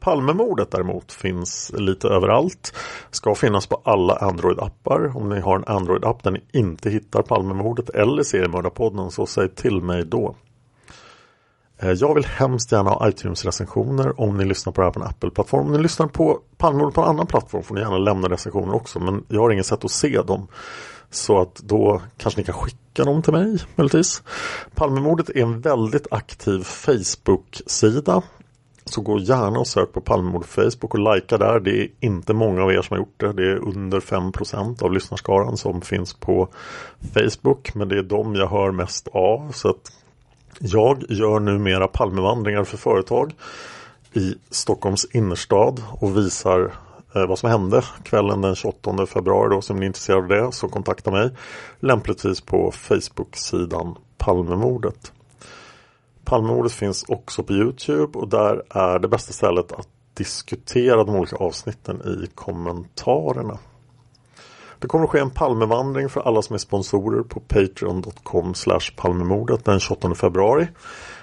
Palmemordet 0.00 0.70
däremot 0.70 1.12
finns 1.12 1.72
lite 1.74 2.08
överallt. 2.08 2.74
Ska 3.10 3.34
finnas 3.34 3.66
på 3.66 3.80
alla 3.84 4.14
Android-appar. 4.14 5.16
Om 5.16 5.28
ni 5.28 5.40
har 5.40 5.56
en 5.56 5.64
Android-app 5.64 6.22
där 6.22 6.30
ni 6.30 6.40
inte 6.52 6.90
hittar 6.90 7.22
Palmemordet 7.22 7.90
eller 7.90 8.22
Seriemördarpodden 8.22 9.10
så 9.10 9.26
säg 9.26 9.48
till 9.48 9.80
mig 9.82 10.04
då. 10.04 10.34
Eh, 11.78 11.90
jag 11.90 12.14
vill 12.14 12.24
hemskt 12.24 12.72
gärna 12.72 12.90
ha 12.90 13.08
iTunes-recensioner 13.08 14.20
om 14.20 14.36
ni 14.36 14.44
lyssnar 14.44 14.72
på 14.72 14.80
det 14.80 14.86
här 14.86 14.92
på 14.92 15.00
en 15.00 15.06
Apple-plattform. 15.06 15.66
Om 15.66 15.72
ni 15.72 15.78
lyssnar 15.78 16.06
på 16.06 16.40
Palmemordet 16.56 16.94
på 16.94 17.00
en 17.02 17.08
annan 17.08 17.26
plattform 17.26 17.62
får 17.62 17.74
ni 17.74 17.80
gärna 17.80 17.98
lämna 17.98 18.28
recensioner 18.28 18.74
också. 18.74 19.00
Men 19.00 19.24
jag 19.28 19.40
har 19.40 19.50
inget 19.50 19.66
sätt 19.66 19.84
att 19.84 19.90
se 19.90 20.22
dem. 20.22 20.48
Så 21.10 21.40
att 21.40 21.54
då 21.56 22.02
kanske 22.16 22.40
ni 22.40 22.44
kan 22.44 22.54
skicka 22.54 23.04
dem 23.04 23.22
till 23.22 23.32
mig 23.32 23.58
möjligtvis. 23.74 24.22
Palmemordet 24.74 25.28
är 25.28 25.42
en 25.42 25.60
väldigt 25.60 26.06
aktiv 26.10 26.62
Facebook-sida 26.62 28.22
så 28.84 29.00
gå 29.00 29.18
gärna 29.18 29.58
och 29.58 29.66
sök 29.66 29.92
på 29.92 30.00
Palmemordet 30.00 30.48
Facebook 30.48 30.94
och 30.94 31.14
likea 31.14 31.38
där. 31.38 31.60
Det 31.60 31.82
är 31.82 31.88
inte 32.00 32.34
många 32.34 32.62
av 32.62 32.72
er 32.72 32.82
som 32.82 32.94
har 32.94 32.98
gjort 32.98 33.20
det. 33.20 33.32
Det 33.32 33.50
är 33.50 33.56
under 33.56 34.00
5% 34.00 34.82
av 34.82 34.92
lyssnarskaran 34.92 35.56
som 35.56 35.80
finns 35.80 36.14
på 36.14 36.48
Facebook. 37.14 37.74
Men 37.74 37.88
det 37.88 37.98
är 37.98 38.02
de 38.02 38.34
jag 38.34 38.48
hör 38.48 38.70
mest 38.70 39.08
av. 39.08 39.52
Så 39.52 39.68
att 39.68 39.92
jag 40.58 41.04
gör 41.08 41.40
numera 41.40 41.88
Palmevandringar 41.88 42.64
för 42.64 42.76
företag 42.76 43.34
i 44.12 44.34
Stockholms 44.50 45.04
innerstad 45.04 45.82
och 45.90 46.16
visar 46.16 46.72
eh, 47.14 47.26
vad 47.26 47.38
som 47.38 47.50
hände 47.50 47.82
kvällen 48.04 48.40
den 48.40 48.54
28 48.54 49.06
februari. 49.06 49.50
Då, 49.50 49.60
som 49.60 49.76
ni 49.76 49.82
är 49.82 49.86
intresserade 49.86 50.22
av 50.22 50.28
det 50.28 50.52
så 50.52 50.68
kontakta 50.68 51.10
mig 51.10 51.30
lämpligtvis 51.80 52.40
på 52.40 52.70
Facebook-sidan 52.70 53.96
Palmemordet. 54.18 55.12
Palmemordet 56.24 56.72
finns 56.72 57.04
också 57.08 57.42
på 57.42 57.52
Youtube 57.52 58.18
och 58.18 58.28
där 58.28 58.62
är 58.70 58.98
det 58.98 59.08
bästa 59.08 59.32
stället 59.32 59.72
att 59.72 59.88
diskutera 60.14 61.04
de 61.04 61.14
olika 61.16 61.36
avsnitten 61.36 62.02
i 62.02 62.26
kommentarerna. 62.34 63.58
Det 64.86 64.90
kommer 64.90 65.04
att 65.04 65.10
ske 65.10 65.18
en 65.18 65.30
Palmevandring 65.30 66.08
för 66.08 66.20
alla 66.20 66.42
som 66.42 66.54
är 66.54 66.58
sponsorer 66.58 67.22
på 67.22 67.40
patreon.com 67.40 68.54
palmemordet 68.96 69.64
den 69.64 69.80
28 69.80 70.14
februari. 70.14 70.68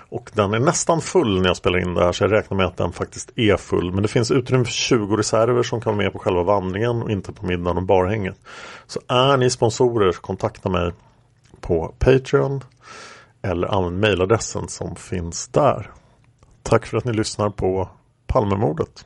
Och 0.10 0.32
den 0.34 0.54
är 0.54 0.60
nästan 0.60 1.02
full 1.02 1.42
när 1.42 1.50
jag 1.50 1.58
spelar 1.58 1.80
in 1.80 1.94
det 1.94 2.04
här 2.04 2.12
så 2.12 2.24
jag 2.24 2.32
räknar 2.32 2.58
med 2.58 2.66
att 2.66 2.78
den 2.78 2.92
faktiskt 2.92 3.32
är 3.36 3.58
full. 3.58 3.92
Men 3.92 4.02
det 4.02 4.08
finns 4.08 4.32
utrymme 4.32 4.66
för 4.66 4.72
20 4.72 5.16
reserver 5.16 5.64
som 5.64 5.82
kan 5.82 5.96
vara 5.96 6.04
med 6.04 6.14
på 6.14 6.20
själva 6.20 6.44
vandringen 6.44 7.02
och 7.02 7.12
inte 7.12 7.34
på 7.34 7.46
middagen 7.46 7.78
och 7.78 7.84
barhänget. 7.84 8.36
Så 8.88 9.00
är 9.08 9.38
ni 9.38 9.50
sponsorer, 9.50 10.12
kontakta 10.12 10.70
mig 10.70 10.92
på 11.62 11.96
Patreon 12.00 12.64
eller 13.42 13.68
använd 13.68 14.00
mejladressen 14.00 14.68
som 14.68 14.96
finns 14.96 15.48
där. 15.48 15.92
Tack 16.64 16.86
för 16.86 16.98
att 16.98 17.06
ni 17.06 17.14
lyssnar 17.14 17.50
på 17.50 17.90
Palmemordet. 18.28 19.06